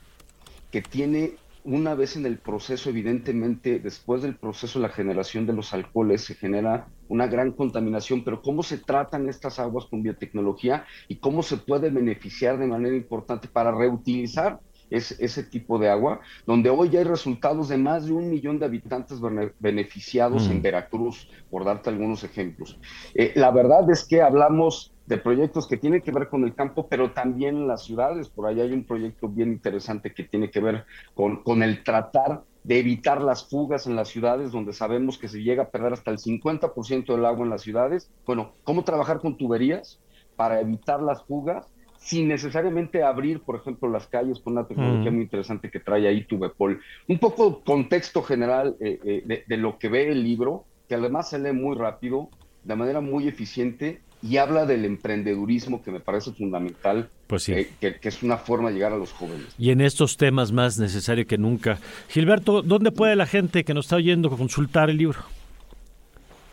que 0.69 0.81
tiene 0.81 1.35
una 1.63 1.95
vez 1.95 2.17
en 2.17 2.25
el 2.25 2.37
proceso, 2.37 2.89
evidentemente, 2.89 3.79
después 3.79 4.21
del 4.21 4.35
proceso 4.35 4.79
de 4.79 4.87
la 4.87 4.93
generación 4.93 5.45
de 5.45 5.53
los 5.53 5.73
alcoholes, 5.73 6.25
se 6.25 6.35
genera 6.35 6.87
una 7.07 7.27
gran 7.27 7.53
contaminación, 7.53 8.25
pero 8.25 8.41
cómo 8.41 8.63
se 8.63 8.79
tratan 8.79 9.29
estas 9.29 9.59
aguas 9.59 9.85
con 9.85 10.03
biotecnología 10.03 10.85
y 11.07 11.15
cómo 11.15 11.41
se 11.41 11.55
puede 11.55 11.89
beneficiar 11.89 12.57
de 12.57 12.67
manera 12.67 12.95
importante 12.95 13.47
para 13.47 13.71
reutilizar 13.71 14.59
ese 14.89 15.43
tipo 15.43 15.77
de 15.77 15.89
agua, 15.89 16.19
donde 16.45 16.69
hoy 16.69 16.89
ya 16.89 16.99
hay 16.99 17.05
resultados 17.05 17.69
de 17.69 17.77
más 17.77 18.05
de 18.05 18.13
un 18.13 18.29
millón 18.29 18.59
de 18.59 18.65
habitantes 18.65 19.19
beneficiados 19.59 20.47
en 20.49 20.59
mm. 20.59 20.61
Veracruz, 20.61 21.29
por 21.49 21.65
darte 21.65 21.89
algunos 21.89 22.23
ejemplos. 22.23 22.79
Eh, 23.13 23.33
la 23.35 23.51
verdad 23.51 23.89
es 23.91 24.05
que 24.05 24.21
hablamos 24.21 24.93
de 25.05 25.17
proyectos 25.17 25.67
que 25.67 25.77
tienen 25.77 26.01
que 26.01 26.11
ver 26.11 26.29
con 26.29 26.43
el 26.43 26.53
campo, 26.53 26.87
pero 26.87 27.11
también 27.11 27.57
en 27.57 27.67
las 27.67 27.83
ciudades. 27.83 28.29
Por 28.29 28.45
ahí 28.45 28.61
hay 28.61 28.73
un 28.73 28.83
proyecto 28.83 29.27
bien 29.27 29.49
interesante 29.49 30.13
que 30.13 30.23
tiene 30.23 30.51
que 30.51 30.59
ver 30.59 30.85
con, 31.15 31.43
con 31.43 31.63
el 31.63 31.83
tratar 31.83 32.43
de 32.63 32.79
evitar 32.79 33.21
las 33.21 33.49
fugas 33.49 33.87
en 33.87 33.95
las 33.95 34.09
ciudades, 34.09 34.51
donde 34.51 34.73
sabemos 34.73 35.17
que 35.17 35.27
se 35.27 35.41
llega 35.41 35.63
a 35.63 35.69
perder 35.69 35.93
hasta 35.93 36.11
el 36.11 36.19
50% 36.19 37.07
del 37.07 37.25
agua 37.25 37.43
en 37.43 37.49
las 37.49 37.61
ciudades. 37.61 38.11
Bueno, 38.25 38.51
cómo 38.63 38.83
trabajar 38.83 39.19
con 39.19 39.37
tuberías 39.37 39.99
para 40.35 40.59
evitar 40.61 41.01
las 41.01 41.23
fugas 41.23 41.65
sin 41.99 42.29
necesariamente 42.29 43.03
abrir, 43.03 43.41
por 43.41 43.57
ejemplo, 43.57 43.89
las 43.89 44.07
calles 44.07 44.39
con 44.39 44.53
una 44.53 44.67
tecnología 44.67 45.11
mm. 45.11 45.13
muy 45.13 45.23
interesante 45.23 45.69
que 45.69 45.79
trae 45.79 46.07
ahí 46.07 46.23
Tubepol. 46.23 46.79
Un 47.07 47.19
poco 47.19 47.61
contexto 47.61 48.23
general 48.23 48.75
eh, 48.79 48.99
eh, 49.03 49.43
de, 49.45 49.57
lo 49.57 49.77
que 49.77 49.89
ve 49.89 50.09
el 50.09 50.23
libro, 50.23 50.65
que 50.87 50.95
además 50.95 51.29
se 51.29 51.39
lee 51.39 51.51
muy 51.51 51.75
rápido, 51.75 52.29
de 52.63 52.75
manera 52.75 53.01
muy 53.01 53.27
eficiente 53.27 54.01
y 54.21 54.37
habla 54.37 54.65
del 54.65 54.85
emprendedurismo 54.85 55.81
que 55.83 55.91
me 55.91 55.99
parece 55.99 56.31
fundamental, 56.31 57.09
pues 57.27 57.43
sí. 57.43 57.53
Eh, 57.53 57.69
que, 57.79 57.97
es 58.01 58.23
una 58.23 58.37
forma 58.37 58.69
de 58.69 58.75
llegar 58.75 58.93
a 58.93 58.97
los 58.97 59.11
jóvenes. 59.11 59.47
Y 59.57 59.71
en 59.71 59.81
estos 59.81 60.17
temas 60.17 60.51
más 60.51 60.79
necesario 60.79 61.27
que 61.27 61.37
nunca. 61.37 61.79
Gilberto, 62.07 62.61
¿dónde 62.61 62.91
puede 62.91 63.15
la 63.15 63.25
gente 63.25 63.63
que 63.63 63.73
nos 63.73 63.85
está 63.85 63.97
oyendo 63.97 64.29
consultar 64.29 64.89
el 64.89 64.97
libro? 64.97 65.19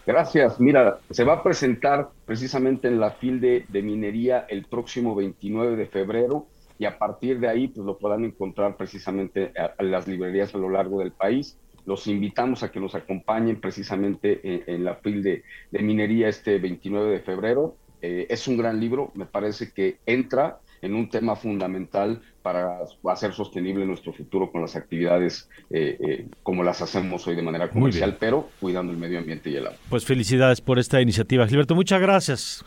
Gracias. 0.06 0.60
Mira, 0.60 1.00
se 1.10 1.24
va 1.24 1.34
a 1.34 1.42
presentar 1.42 2.10
precisamente 2.24 2.86
en 2.86 3.00
la 3.00 3.10
FIL 3.10 3.40
de, 3.40 3.82
minería 3.82 4.46
el 4.48 4.64
próximo 4.64 5.16
29 5.16 5.74
de 5.74 5.86
febrero 5.86 6.46
y 6.78 6.84
a 6.84 6.96
partir 6.96 7.40
de 7.40 7.48
ahí 7.48 7.66
pues 7.66 7.84
lo 7.84 7.98
puedan 7.98 8.24
encontrar 8.24 8.76
precisamente 8.76 9.52
en 9.78 9.90
las 9.90 10.06
librerías 10.06 10.54
a 10.54 10.58
lo 10.58 10.70
largo 10.70 11.00
del 11.00 11.10
país. 11.10 11.58
Los 11.86 12.06
invitamos 12.06 12.62
a 12.62 12.70
que 12.70 12.78
nos 12.78 12.94
acompañen 12.94 13.60
precisamente 13.60 14.40
en, 14.72 14.84
la 14.84 14.94
FIL 14.94 15.24
de, 15.24 15.42
minería 15.72 16.28
este 16.28 16.58
29 16.60 17.10
de 17.10 17.20
febrero. 17.20 17.74
Eh, 18.00 18.26
es 18.28 18.46
un 18.46 18.56
gran 18.56 18.78
libro, 18.78 19.10
me 19.14 19.26
parece 19.26 19.72
que 19.72 19.98
entra 20.06 20.60
en 20.82 20.94
un 20.94 21.10
tema 21.10 21.34
fundamental 21.34 22.22
para 22.46 22.78
hacer 23.08 23.32
sostenible 23.32 23.84
nuestro 23.84 24.12
futuro 24.12 24.52
con 24.52 24.60
las 24.60 24.76
actividades 24.76 25.48
eh, 25.68 25.98
eh, 25.98 26.26
como 26.44 26.62
las 26.62 26.80
hacemos 26.80 27.26
hoy 27.26 27.34
de 27.34 27.42
manera 27.42 27.68
comercial, 27.68 28.18
pero 28.20 28.50
cuidando 28.60 28.92
el 28.92 28.98
medio 28.98 29.18
ambiente 29.18 29.50
y 29.50 29.56
el 29.56 29.66
agua. 29.66 29.78
Pues 29.90 30.04
felicidades 30.04 30.60
por 30.60 30.78
esta 30.78 31.00
iniciativa. 31.00 31.48
Gilberto, 31.48 31.74
muchas 31.74 32.00
gracias. 32.00 32.64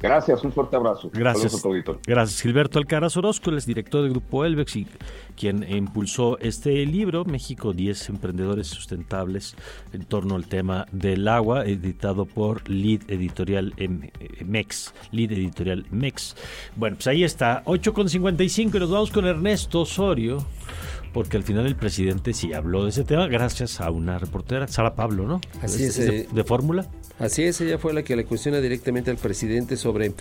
Gracias, 0.00 0.42
un 0.44 0.52
fuerte 0.52 0.76
abrazo. 0.76 1.10
Gracias. 1.12 1.62
Gracias, 2.06 2.40
Gilberto 2.40 2.78
Alcaraz 2.78 3.16
Orozco, 3.16 3.50
el 3.50 3.58
es 3.58 3.66
director 3.66 4.02
del 4.02 4.10
Grupo 4.10 4.44
Elbex 4.44 4.76
y 4.76 4.86
quien 5.36 5.64
impulsó 5.70 6.38
este 6.38 6.84
libro, 6.86 7.24
México 7.24 7.72
10 7.72 8.08
Emprendedores 8.08 8.68
Sustentables, 8.68 9.56
en 9.92 10.04
torno 10.04 10.36
al 10.36 10.46
tema 10.46 10.86
del 10.90 11.28
agua, 11.28 11.66
editado 11.66 12.24
por 12.24 12.68
Lead 12.68 13.02
Editorial 13.08 13.74
MEX. 14.44 14.94
Lead 15.12 15.32
Editorial 15.32 15.86
MEX. 15.90 16.34
Bueno, 16.76 16.96
pues 16.96 17.06
ahí 17.06 17.22
está, 17.22 17.62
8.55 17.64 18.74
y 18.74 18.78
nos 18.78 18.90
vamos 18.90 19.10
con 19.10 19.26
Ernesto 19.26 19.82
Osorio 19.82 20.38
porque 21.12 21.36
al 21.36 21.42
final 21.42 21.66
el 21.66 21.76
presidente 21.76 22.32
sí 22.32 22.52
habló 22.52 22.84
de 22.84 22.90
ese 22.90 23.04
tema 23.04 23.26
gracias 23.26 23.80
a 23.80 23.90
una 23.90 24.18
reportera, 24.18 24.68
Sara 24.68 24.94
Pablo, 24.94 25.26
¿no? 25.26 25.40
Así 25.60 25.84
es. 25.84 25.96
de, 25.96 26.28
de 26.30 26.44
fórmula. 26.44 26.86
Así 27.20 27.42
es, 27.42 27.60
ella 27.60 27.76
fue 27.76 27.92
la 27.92 28.02
que 28.02 28.16
le 28.16 28.24
cuestiona 28.24 28.62
directamente 28.62 29.10
al 29.10 29.18
presidente 29.18 29.76
sobre 29.76 30.12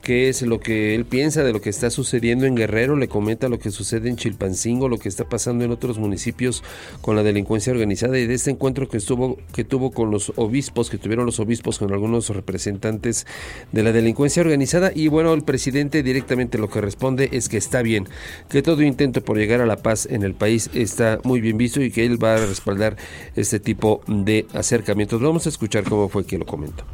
qué 0.00 0.30
es 0.30 0.40
lo 0.40 0.58
que 0.58 0.94
él 0.94 1.04
piensa 1.04 1.44
de 1.44 1.52
lo 1.52 1.60
que 1.60 1.68
está 1.68 1.90
sucediendo 1.90 2.46
en 2.46 2.54
Guerrero, 2.54 2.96
le 2.96 3.08
comenta 3.08 3.50
lo 3.50 3.58
que 3.58 3.70
sucede 3.70 4.08
en 4.08 4.16
Chilpancingo, 4.16 4.88
lo 4.88 4.96
que 4.96 5.10
está 5.10 5.28
pasando 5.28 5.66
en 5.66 5.70
otros 5.70 5.98
municipios 5.98 6.64
con 7.02 7.14
la 7.14 7.22
delincuencia 7.22 7.74
organizada 7.74 8.18
y 8.18 8.26
de 8.26 8.32
este 8.32 8.52
encuentro 8.52 8.88
que 8.88 8.96
estuvo 8.96 9.36
que 9.52 9.64
tuvo 9.64 9.90
con 9.90 10.10
los 10.10 10.32
obispos, 10.36 10.88
que 10.88 10.96
tuvieron 10.96 11.26
los 11.26 11.40
obispos 11.40 11.78
con 11.78 11.92
algunos 11.92 12.30
representantes 12.30 13.26
de 13.72 13.82
la 13.82 13.92
delincuencia 13.92 14.40
organizada 14.40 14.92
y 14.94 15.08
bueno, 15.08 15.34
el 15.34 15.42
presidente 15.42 16.02
directamente 16.02 16.56
lo 16.56 16.70
que 16.70 16.80
responde 16.80 17.28
es 17.32 17.50
que 17.50 17.58
está 17.58 17.82
bien, 17.82 18.08
que 18.48 18.62
todo 18.62 18.80
intento 18.80 19.20
por 19.22 19.36
llegar 19.36 19.60
a 19.60 19.66
la 19.66 19.76
paz 19.76 20.08
en 20.10 20.22
el 20.22 20.32
país 20.32 20.70
está 20.72 21.18
muy 21.22 21.42
bien 21.42 21.58
visto 21.58 21.82
y 21.82 21.90
que 21.90 22.06
él 22.06 22.22
va 22.22 22.36
a 22.36 22.46
respaldar 22.46 22.96
este 23.34 23.60
tipo 23.60 24.00
de 24.06 24.46
acercamientos. 24.54 25.20
Vamos 25.20 25.44
a 25.44 25.50
escuchar 25.50 25.84
cómo 25.84 26.08
fue 26.08 26.24
que 26.24 26.38
lo 26.38 26.45
comento. 26.46 26.84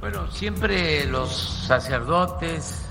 Bueno, 0.00 0.30
siempre 0.30 1.06
los 1.06 1.64
sacerdotes, 1.66 2.84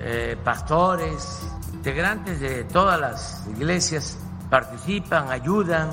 eh, 0.00 0.36
pastores, 0.42 1.40
integrantes 1.72 2.40
de 2.40 2.64
todas 2.64 3.00
las 3.00 3.46
iglesias 3.48 4.18
participan, 4.50 5.30
ayudan 5.30 5.90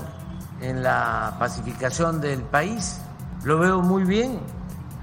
en 0.61 0.83
la 0.83 1.35
pacificación 1.39 2.19
del 2.19 2.41
país. 2.41 2.99
Lo 3.43 3.59
veo 3.59 3.81
muy 3.81 4.03
bien. 4.03 4.39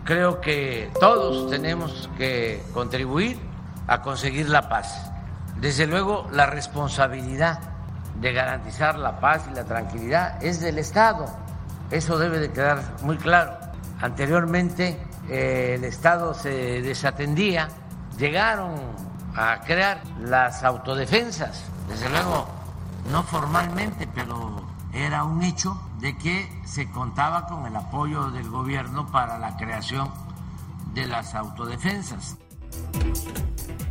Creo 0.05 0.41
que 0.41 0.91
todos 1.01 1.51
tenemos 1.51 2.11
que 2.18 2.62
contribuir 2.75 3.39
a 3.87 4.03
conseguir 4.03 4.51
la 4.51 4.68
paz. 4.68 5.11
Desde 5.61 5.87
luego, 5.87 6.29
la 6.33 6.47
responsabilidad 6.47 7.61
de 8.20 8.33
garantizar 8.33 8.99
la 8.99 9.18
paz 9.18 9.47
y 9.51 9.55
la 9.55 9.64
tranquilidad 9.64 10.43
es 10.43 10.61
del 10.61 10.79
Estado. 10.79 11.27
Eso 11.91 12.18
debe 12.18 12.39
de 12.39 12.51
quedar 12.51 12.83
muy 13.03 13.16
claro. 13.16 13.63
Anteriormente 14.05 15.00
eh, 15.30 15.76
el 15.78 15.84
Estado 15.84 16.34
se 16.34 16.82
desatendía, 16.82 17.70
llegaron 18.18 18.74
a 19.34 19.61
crear 19.61 20.02
las 20.20 20.62
autodefensas, 20.62 21.64
desde 21.88 22.11
luego 22.11 22.46
no 23.11 23.22
formalmente, 23.22 24.07
pero 24.14 24.62
era 24.92 25.24
un 25.24 25.42
hecho 25.42 25.80
de 26.00 26.18
que 26.18 26.46
se 26.66 26.90
contaba 26.90 27.46
con 27.46 27.64
el 27.64 27.74
apoyo 27.74 28.30
del 28.30 28.50
gobierno 28.50 29.11
para 29.11 29.38
la 29.38 29.57
creación 29.57 30.11
de 30.92 31.07
las 31.07 31.34
autodefensas. 31.34 32.36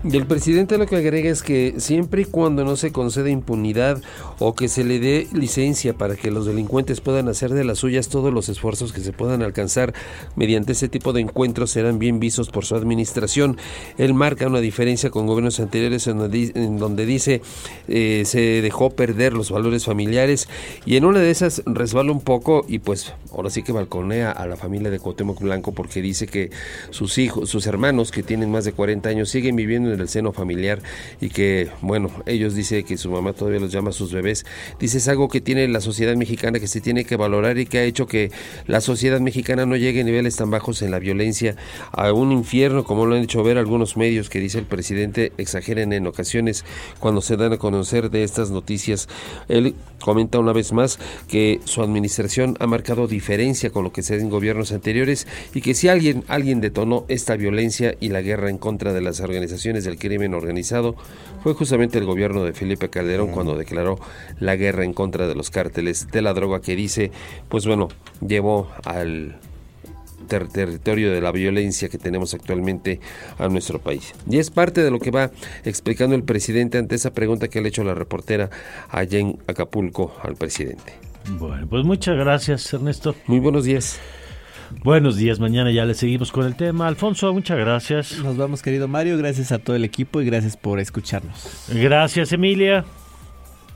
Del 0.04 0.26
presidente 0.26 0.78
lo 0.78 0.86
que 0.86 0.98
agrega 0.98 1.30
es 1.30 1.42
que 1.42 1.76
siempre 1.78 2.24
y 2.24 2.26
cuando 2.26 2.66
no 2.66 2.76
se 2.76 2.92
conceda 2.92 3.30
impunidad 3.30 4.02
o 4.38 4.54
que 4.54 4.68
se 4.68 4.84
le 4.84 5.00
dé 5.00 5.30
licencia 5.32 5.94
para 5.94 6.18
que 6.18 6.30
los 6.30 6.46
delincuentes 6.46 7.00
puedan 7.00 7.30
hacer 7.30 7.54
de 7.54 7.64
las 7.64 7.80
suyas 7.80 8.10
todos 8.10 8.34
los 8.34 8.50
esfuerzos 8.50 8.92
que 8.92 9.00
se 9.00 9.14
puedan 9.14 9.42
alcanzar 9.44 9.94
mediante 10.36 10.74
ese 10.74 10.90
tipo 10.90 11.14
de 11.14 11.22
encuentros 11.22 11.72
serán 11.72 12.00
bien 12.00 12.20
vistos 12.20 12.50
por 12.50 12.66
su 12.66 12.76
administración. 12.76 13.58
Él 13.98 14.14
marca 14.14 14.48
una 14.48 14.60
diferencia 14.60 15.10
con 15.10 15.26
gobiernos 15.26 15.62
anteriores 15.62 16.06
en 16.08 16.78
donde, 16.80 17.06
dice 17.06 17.42
eh, 17.88 18.24
se 18.26 18.62
dejó 18.62 18.90
perder 18.90 19.32
los 19.32 19.52
valores 19.52 19.86
familiares 19.86 20.50
y 20.86 20.98
en 20.98 21.06
una 21.06 21.20
de 21.20 21.32
esas 21.32 21.62
resbala 21.66 22.12
un 22.12 22.20
poco 22.20 22.66
y 22.68 22.80
pues 22.80 23.14
ahora 23.32 23.50
sí 23.50 23.64
que 23.64 23.72
balconea 23.72 24.32
a 24.32 24.48
la 24.48 24.58
familia 24.58 24.90
de 24.90 25.00
Cuauhtémoc 25.00 25.40
Blanco 25.40 25.72
porque 25.72 26.02
dice 26.02 26.28
que 26.28 26.52
sus 26.90 27.18
hijos, 27.18 27.50
sus 27.50 27.68
hermanos 27.68 28.12
que 28.12 28.22
tienen 28.22 28.52
más 28.52 28.66
de 28.66 28.74
40 28.74 29.08
años 29.08 29.30
siguen 29.30 29.56
viviendo 29.56 29.93
en 29.94 30.02
el 30.02 30.10
seno 30.10 30.34
familiar 30.34 30.82
y 31.22 31.30
que, 31.30 31.70
bueno, 31.82 32.10
ellos 32.26 32.56
dicen 32.56 32.86
que 32.86 32.98
su 32.98 33.12
mamá 33.12 33.34
todavía 33.34 33.60
los 33.60 33.72
llama 33.72 33.92
sus 33.92 34.14
bebés. 34.14 34.46
Dice, 34.80 34.98
es 34.98 35.08
algo 35.08 35.28
que 35.28 35.42
tiene 35.42 35.68
la 35.68 35.82
sociedad 35.82 36.16
mexicana 36.16 36.60
que 36.60 36.68
se 36.68 36.82
tiene 36.82 37.06
que 37.06 37.16
valorar 37.16 37.58
y 37.58 37.66
que 37.66 37.80
ha 37.80 37.84
hecho 37.84 38.08
que 38.08 38.32
la 38.68 38.82
sociedad 38.82 39.20
mexicana 39.20 39.66
no 39.66 39.76
llegue 39.76 40.02
a 40.02 40.04
niveles 40.04 40.36
tan 40.36 40.50
bajos 40.50 40.82
en 40.82 40.92
la 40.92 41.00
violencia, 41.00 41.56
a 41.92 42.12
un 42.14 42.32
infierno, 42.32 42.84
como 42.84 43.06
lo 43.06 43.16
han 43.16 43.24
hecho 43.24 43.44
ver 43.44 43.58
algunos 43.58 43.98
medios 43.98 44.30
que 44.30 44.40
dice 44.40 44.60
el 44.60 44.66
presidente, 44.66 45.32
exageren 45.38 45.94
en 45.94 46.08
ocasiones 46.08 46.66
cuando 47.00 47.22
se 47.22 47.38
dan 47.38 47.54
a 47.54 47.58
conocer 47.58 48.10
de 48.10 48.24
estas 48.24 48.52
noticias. 48.52 49.08
Él 49.48 49.76
comenta 50.00 50.40
una 50.40 50.54
vez 50.54 50.74
más 50.74 51.00
que 51.28 51.62
su 51.66 51.82
administración 51.82 52.56
ha 52.60 52.68
marcado 52.68 53.08
diferencia 53.08 53.70
con 53.70 53.84
lo 53.84 53.92
que 53.92 54.02
se 54.02 54.14
en 54.20 54.30
gobiernos 54.30 54.72
anteriores 54.72 55.28
y 55.54 55.62
que 55.62 55.74
si 55.74 55.88
alguien, 55.88 56.24
alguien 56.28 56.62
detonó 56.62 57.06
esta 57.08 57.36
violencia 57.36 57.96
y 58.00 58.10
la 58.10 58.22
guerra 58.22 58.50
en 58.50 58.58
contra 58.58 58.94
de 58.94 59.02
las 59.02 59.20
organizaciones 59.20 59.83
del 59.86 59.98
crimen 59.98 60.34
organizado 60.34 60.96
fue 61.44 61.54
justamente 61.54 61.98
el 61.98 62.06
gobierno 62.06 62.44
de 62.44 62.54
Felipe 62.54 62.90
Calderón 62.90 63.32
cuando 63.32 63.58
declaró 63.58 64.00
la 64.40 64.56
guerra 64.56 64.86
en 64.86 64.94
contra 64.94 65.28
de 65.28 65.36
los 65.36 65.50
cárteles 65.50 66.08
de 66.12 66.22
la 66.22 66.34
droga 66.34 66.62
que 66.62 66.76
dice, 66.76 67.12
pues 67.50 67.66
bueno, 67.66 67.90
llevó 68.22 68.70
al 68.86 69.36
territorio 70.28 71.12
de 71.12 71.22
la 71.22 71.32
violencia 71.32 71.90
que 71.90 71.98
tenemos 71.98 72.34
actualmente 72.34 73.00
a 73.38 73.48
nuestro 73.50 73.80
país. 73.80 74.14
Y 74.30 74.40
es 74.40 74.50
parte 74.50 74.82
de 74.82 74.92
lo 74.92 75.00
que 75.00 75.12
va 75.12 75.32
explicando 75.64 76.16
el 76.16 76.24
presidente 76.24 76.78
ante 76.78 76.96
esa 76.96 77.14
pregunta 77.14 77.48
que 77.48 77.62
le 77.62 77.68
ha 77.68 77.70
hecho 77.70 77.84
la 77.84 77.94
reportera 77.94 78.50
allá 78.90 79.20
en 79.20 79.38
Acapulco 79.48 80.16
al 80.22 80.36
presidente. 80.36 80.94
Bueno, 81.38 81.68
pues 81.68 81.86
muchas 81.86 82.18
gracias 82.18 82.74
Ernesto. 82.74 83.16
Muy 83.28 83.40
buenos 83.40 83.66
días. 83.66 84.00
Buenos 84.82 85.18
días, 85.18 85.40
mañana 85.40 85.72
ya 85.72 85.86
le 85.86 85.94
seguimos 85.94 86.32
con 86.32 86.46
el 86.46 86.56
tema. 86.56 86.88
Alfonso, 86.88 87.34
muchas 87.34 87.58
gracias. 87.58 88.18
Nos 88.20 88.38
vamos, 88.38 88.62
querido 88.62 88.88
Mario. 88.88 89.18
Gracias 89.18 89.52
a 89.52 89.60
todo 89.60 89.76
el 89.76 89.84
equipo 89.84 90.22
y 90.22 90.26
gracias 90.26 90.58
por 90.58 90.80
escucharnos. 90.80 91.68
Gracias, 91.70 92.32
Emilia. 92.32 92.86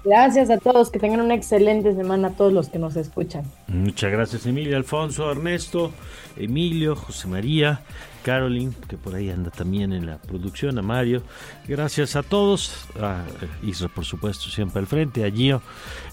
Gracias 0.04 0.50
a 0.50 0.58
todos, 0.58 0.90
que 0.90 1.00
tengan 1.00 1.20
una 1.20 1.36
excelente 1.36 1.94
semana 1.94 2.30
a 2.30 2.32
todos 2.32 2.54
los 2.54 2.70
que 2.70 2.80
nos 2.80 2.96
escuchan. 2.96 3.44
Muchas 3.68 4.12
gracias, 4.12 4.46
Emilia, 4.46 4.78
Alfonso, 4.78 5.30
Ernesto, 5.30 5.92
Emilio, 6.38 6.96
José 6.96 7.28
María. 7.28 7.82
Caroline, 8.28 8.74
que 8.90 8.98
por 8.98 9.16
ahí 9.16 9.30
anda 9.30 9.50
también 9.52 9.94
en 9.94 10.06
la 10.06 10.18
producción, 10.18 10.78
a 10.78 10.82
Mario. 10.82 11.24
Gracias 11.66 12.18
a 12.18 12.24
todos, 12.24 12.86
a 13.00 13.24
eh, 13.64 13.88
por 13.96 14.04
supuesto 14.04 14.50
siempre 14.50 14.82
al 14.82 14.86
frente, 14.86 15.24
a 15.24 15.32
Gio. 15.32 15.62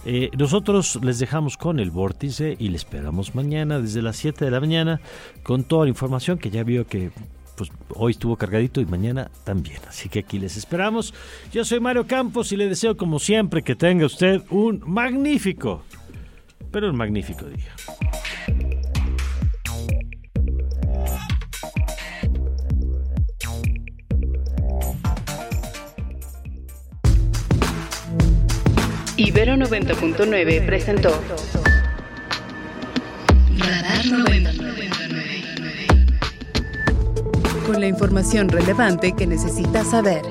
Eh, 0.04 0.30
nosotros 0.38 1.00
les 1.02 1.18
dejamos 1.18 1.56
con 1.56 1.80
el 1.80 1.90
vórtice 1.90 2.54
y 2.56 2.68
les 2.68 2.82
esperamos 2.82 3.34
mañana 3.34 3.80
desde 3.80 4.00
las 4.00 4.14
7 4.14 4.44
de 4.44 4.50
la 4.52 4.60
mañana 4.60 5.00
con 5.42 5.64
toda 5.64 5.86
la 5.86 5.88
información 5.88 6.38
que 6.38 6.50
ya 6.50 6.62
vio 6.62 6.86
que 6.86 7.10
pues 7.56 7.72
hoy 7.96 8.12
estuvo 8.12 8.36
cargadito 8.36 8.80
y 8.80 8.86
mañana 8.86 9.28
también. 9.42 9.80
Así 9.88 10.08
que 10.08 10.20
aquí 10.20 10.38
les 10.38 10.56
esperamos. 10.56 11.12
Yo 11.52 11.64
soy 11.64 11.80
Mario 11.80 12.06
Campos 12.06 12.52
y 12.52 12.56
le 12.56 12.68
deseo 12.68 12.96
como 12.96 13.18
siempre 13.18 13.62
que 13.62 13.74
tenga 13.74 14.06
usted 14.06 14.40
un 14.50 14.84
magnífico, 14.86 15.82
pero 16.70 16.90
un 16.90 16.96
magnífico 16.96 17.46
día. 17.46 17.74
Ibero 29.16 29.54
90.9 29.54 30.66
presentó 30.66 31.10
Radar 33.58 34.06
99. 34.06 34.90
Con 37.64 37.80
la 37.80 37.86
información 37.86 38.48
relevante 38.48 39.12
que 39.12 39.28
necesitas 39.28 39.90
saber. 39.90 40.22